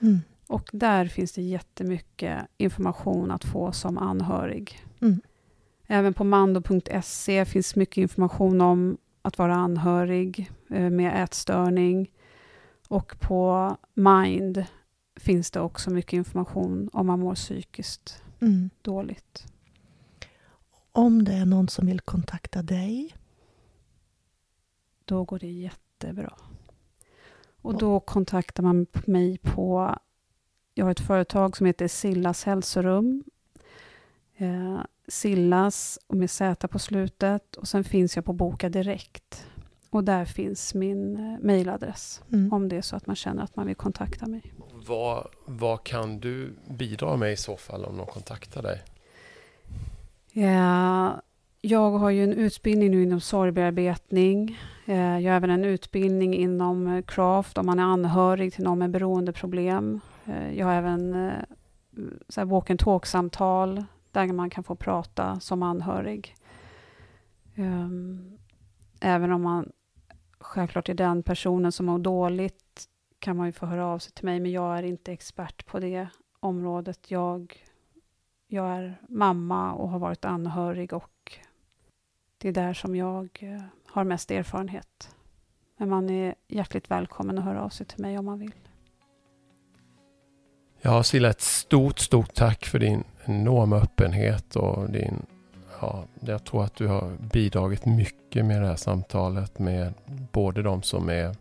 Mm. 0.00 0.20
Och 0.46 0.70
där 0.72 1.06
finns 1.06 1.32
det 1.32 1.42
jättemycket 1.42 2.38
information 2.56 3.30
att 3.30 3.44
få 3.44 3.72
som 3.72 3.98
anhörig. 3.98 4.84
Mm. 5.00 5.20
Även 5.86 6.14
på 6.14 6.24
mando.se 6.24 7.44
finns 7.44 7.76
mycket 7.76 7.96
information 7.96 8.60
om 8.60 8.96
att 9.24 9.38
vara 9.38 9.54
anhörig 9.54 10.50
eh, 10.70 10.90
med 10.90 11.22
ätstörning. 11.24 12.12
Och 12.88 13.20
på 13.20 13.76
Mind 13.94 14.64
finns 15.16 15.50
det 15.50 15.60
också 15.60 15.90
mycket 15.90 16.12
information 16.12 16.90
om 16.92 17.06
man 17.06 17.20
mår 17.20 17.34
psykiskt 17.34 18.22
Mm. 18.40 18.70
dåligt. 18.82 19.46
Om 20.92 21.24
det 21.24 21.32
är 21.32 21.44
någon 21.46 21.68
som 21.68 21.86
vill 21.86 22.00
kontakta 22.00 22.62
dig? 22.62 23.14
Då 25.04 25.24
går 25.24 25.38
det 25.38 25.50
jättebra. 25.50 26.32
Och 27.62 27.78
då 27.78 28.00
kontaktar 28.00 28.62
man 28.62 28.86
mig 29.06 29.38
på... 29.38 29.98
Jag 30.74 30.84
har 30.86 30.90
ett 30.90 31.00
företag 31.06 31.56
som 31.56 31.66
heter 31.66 31.88
Sillas 31.88 32.44
hälsorum. 32.44 33.24
Sillas 35.08 35.98
och 36.06 36.16
med 36.16 36.30
Z 36.30 36.68
på 36.68 36.78
slutet. 36.78 37.56
Och 37.56 37.68
sen 37.68 37.84
finns 37.84 38.16
jag 38.16 38.24
på 38.24 38.32
Boka 38.32 38.68
Direkt. 38.68 39.46
Och 39.90 40.04
där 40.04 40.24
finns 40.24 40.74
min 40.74 41.16
eh, 41.16 41.46
mailadress. 41.46 42.22
Mm. 42.32 42.52
Om 42.52 42.68
det 42.68 42.76
är 42.76 42.82
så 42.82 42.96
att 42.96 43.06
man 43.06 43.16
känner 43.16 43.42
att 43.42 43.56
man 43.56 43.66
vill 43.66 43.76
kontakta 43.76 44.26
mig. 44.26 44.52
Vad, 44.86 45.26
vad 45.44 45.84
kan 45.84 46.20
du 46.20 46.54
bidra 46.70 47.16
med 47.16 47.32
i 47.32 47.36
så 47.36 47.56
fall 47.56 47.84
om 47.84 47.96
någon 47.96 48.06
kontaktar 48.06 48.62
dig? 48.62 48.82
Eh, 50.32 51.12
jag 51.60 51.90
har 51.90 52.10
ju 52.10 52.24
en 52.24 52.32
utbildning 52.32 52.90
nu 52.90 53.02
inom 53.02 53.20
sorgbearbetning. 53.20 54.58
Eh, 54.86 55.18
jag 55.18 55.32
har 55.32 55.36
även 55.36 55.50
en 55.50 55.64
utbildning 55.64 56.34
inom 56.34 57.02
craft 57.06 57.58
om 57.58 57.66
man 57.66 57.78
är 57.78 57.84
anhörig 57.84 58.54
till 58.54 58.64
någon 58.64 58.78
med 58.78 58.90
beroendeproblem. 58.90 60.00
Jag 60.54 60.66
har 60.66 60.74
även 60.74 61.30
så 62.28 62.40
här 62.40 62.46
walk 62.46 62.70
and 62.70 62.80
talk-samtal 62.80 63.84
där 64.14 64.32
man 64.32 64.50
kan 64.50 64.64
få 64.64 64.74
prata 64.74 65.40
som 65.40 65.62
anhörig. 65.62 66.34
Um, 67.56 68.38
Även 69.06 69.32
om 69.32 69.42
man 69.42 69.72
självklart 70.38 70.88
är 70.88 70.94
den 70.94 71.22
personen 71.22 71.72
som 71.72 71.86
mår 71.86 71.98
dåligt 71.98 72.84
kan 73.18 73.36
man 73.36 73.46
ju 73.46 73.52
få 73.52 73.66
höra 73.66 73.86
av 73.86 73.98
sig 73.98 74.12
till 74.12 74.24
mig, 74.24 74.40
men 74.40 74.50
jag 74.50 74.78
är 74.78 74.82
inte 74.82 75.12
expert 75.12 75.66
på 75.66 75.80
det 75.80 76.08
området. 76.40 77.10
Jag 77.10 77.64
jag 78.46 78.66
är 78.66 79.00
mamma 79.08 79.72
och 79.72 79.88
har 79.88 79.98
varit 79.98 80.24
anhörig 80.24 80.92
och 80.92 81.38
det 82.38 82.48
är 82.48 82.52
där 82.52 82.74
som 82.74 82.96
jag 82.96 83.38
eh, 83.40 83.62
har 83.86 84.04
mest 84.04 84.30
erfarenhet. 84.30 85.16
Men 85.76 85.88
man 85.88 86.10
är 86.10 86.34
hjärtligt 86.48 86.90
välkommen 86.90 87.38
att 87.38 87.44
höra 87.44 87.62
av 87.62 87.68
sig 87.68 87.86
till 87.86 88.00
mig 88.00 88.18
om 88.18 88.24
man 88.24 88.38
vill. 88.38 88.54
Ja, 90.80 91.02
Silla, 91.02 91.30
ett 91.30 91.40
stort, 91.40 91.98
stort 91.98 92.34
tack 92.34 92.64
för 92.64 92.78
din 92.78 93.04
enorma 93.28 93.76
öppenhet 93.76 94.56
och 94.56 94.90
din... 94.90 95.26
Ja, 95.80 96.04
jag 96.20 96.44
tror 96.44 96.64
att 96.64 96.74
du 96.74 96.86
har 96.86 97.16
bidragit 97.32 97.86
mycket 97.86 98.44
med 98.44 98.62
det 98.62 98.68
här 98.68 98.76
samtalet 98.76 99.58
med 99.58 99.94
både 100.32 100.62
de 100.62 100.82
som 100.82 101.08
är 101.08 101.36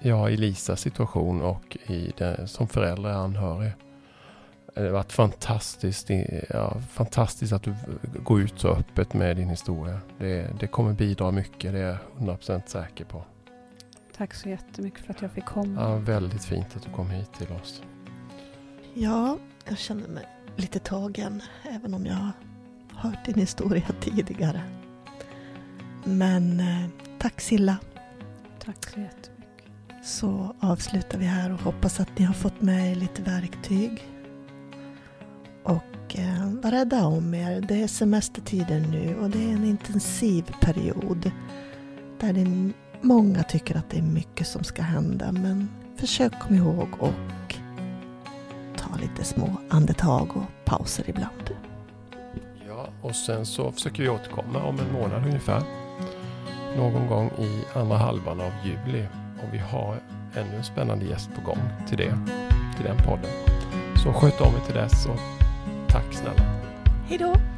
ja, 0.00 0.30
i 0.30 0.36
Lisas 0.36 0.80
situation 0.80 1.42
och 1.42 1.76
i 1.86 2.12
det, 2.18 2.46
som 2.46 2.68
förälder 2.68 3.10
och 3.10 3.16
anhörig. 3.16 3.72
Det 4.74 4.80
har 4.80 4.88
varit 4.88 5.12
fantastiskt, 5.12 6.10
ja, 6.50 6.80
fantastiskt 6.90 7.52
att 7.52 7.62
du 7.62 7.74
går 8.22 8.40
ut 8.40 8.58
så 8.58 8.68
öppet 8.68 9.14
med 9.14 9.36
din 9.36 9.48
historia. 9.48 10.00
Det, 10.18 10.60
det 10.60 10.66
kommer 10.66 10.92
bidra 10.92 11.30
mycket, 11.30 11.72
det 11.72 11.78
är 11.78 11.98
jag 12.18 12.36
100% 12.36 12.62
säker 12.66 13.04
på. 13.04 13.22
Tack 14.16 14.34
så 14.34 14.48
jättemycket 14.48 15.00
för 15.00 15.12
att 15.12 15.22
jag 15.22 15.30
fick 15.30 15.44
komma. 15.44 15.80
Ja, 15.80 15.96
väldigt 15.96 16.44
fint 16.44 16.76
att 16.76 16.82
du 16.82 16.90
kom 16.90 17.10
hit 17.10 17.32
till 17.38 17.52
oss. 17.52 17.82
Ja, 18.94 19.38
jag 19.68 19.78
känner 19.78 20.08
mig 20.08 20.24
lite 20.56 20.78
tagen, 20.78 21.42
även 21.62 21.94
om 21.94 22.06
jag 22.06 22.14
har 22.14 22.32
hört 22.94 23.24
din 23.24 23.34
historia 23.34 23.86
tidigare. 24.00 24.60
Men 26.04 26.60
eh, 26.60 26.88
tack 27.18 27.40
Silla. 27.40 27.76
Tack 28.64 28.90
så 28.90 29.00
jättemycket. 29.00 29.30
Så 30.04 30.54
avslutar 30.60 31.18
vi 31.18 31.24
här 31.24 31.52
och 31.52 31.60
hoppas 31.60 32.00
att 32.00 32.18
ni 32.18 32.24
har 32.24 32.34
fått 32.34 32.60
med 32.60 32.90
er 32.90 32.94
lite 32.94 33.22
verktyg. 33.22 34.08
Och 35.62 36.18
eh, 36.18 36.52
var 36.62 36.70
rädda 36.70 37.06
om 37.06 37.34
er. 37.34 37.60
Det 37.60 37.82
är 37.82 37.86
semestertider 37.88 38.80
nu 38.80 39.16
och 39.16 39.30
det 39.30 39.38
är 39.38 39.52
en 39.52 39.64
intensiv 39.64 40.54
period. 40.60 41.30
Där 42.20 42.32
det 42.32 42.72
många 43.00 43.42
tycker 43.42 43.76
att 43.76 43.90
det 43.90 43.98
är 43.98 44.02
mycket 44.02 44.46
som 44.46 44.64
ska 44.64 44.82
hända. 44.82 45.32
Men 45.32 45.68
försök 45.96 46.40
komma 46.40 46.56
ihåg 46.56 46.88
och 46.98 47.56
ta 48.94 49.00
lite 49.00 49.24
små 49.24 49.56
andetag 49.68 50.36
och 50.36 50.64
pauser 50.64 51.04
ibland. 51.06 51.50
Ja, 52.68 52.88
och 53.02 53.16
sen 53.16 53.46
så 53.46 53.72
försöker 53.72 54.02
vi 54.02 54.08
återkomma 54.08 54.62
om 54.62 54.78
en 54.78 54.92
månad 54.92 55.26
ungefär. 55.26 55.62
Någon 56.76 57.06
gång 57.06 57.30
i 57.38 57.78
andra 57.78 57.96
halvan 57.96 58.40
av 58.40 58.52
juli. 58.64 59.06
Och 59.42 59.54
vi 59.54 59.58
har 59.58 59.96
ännu 60.34 60.56
en 60.56 60.64
spännande 60.64 61.04
gäst 61.04 61.30
på 61.34 61.40
gång 61.40 61.58
till 61.88 61.98
det, 61.98 62.18
till 62.76 62.84
den 62.84 62.96
podden. 62.96 63.30
Så 64.04 64.12
sköt 64.12 64.40
om 64.40 64.54
er 64.54 64.66
till 64.66 64.74
dess 64.74 65.06
och 65.06 65.20
tack 65.88 66.12
snälla. 66.12 66.42
Hej 67.08 67.18
då! 67.18 67.53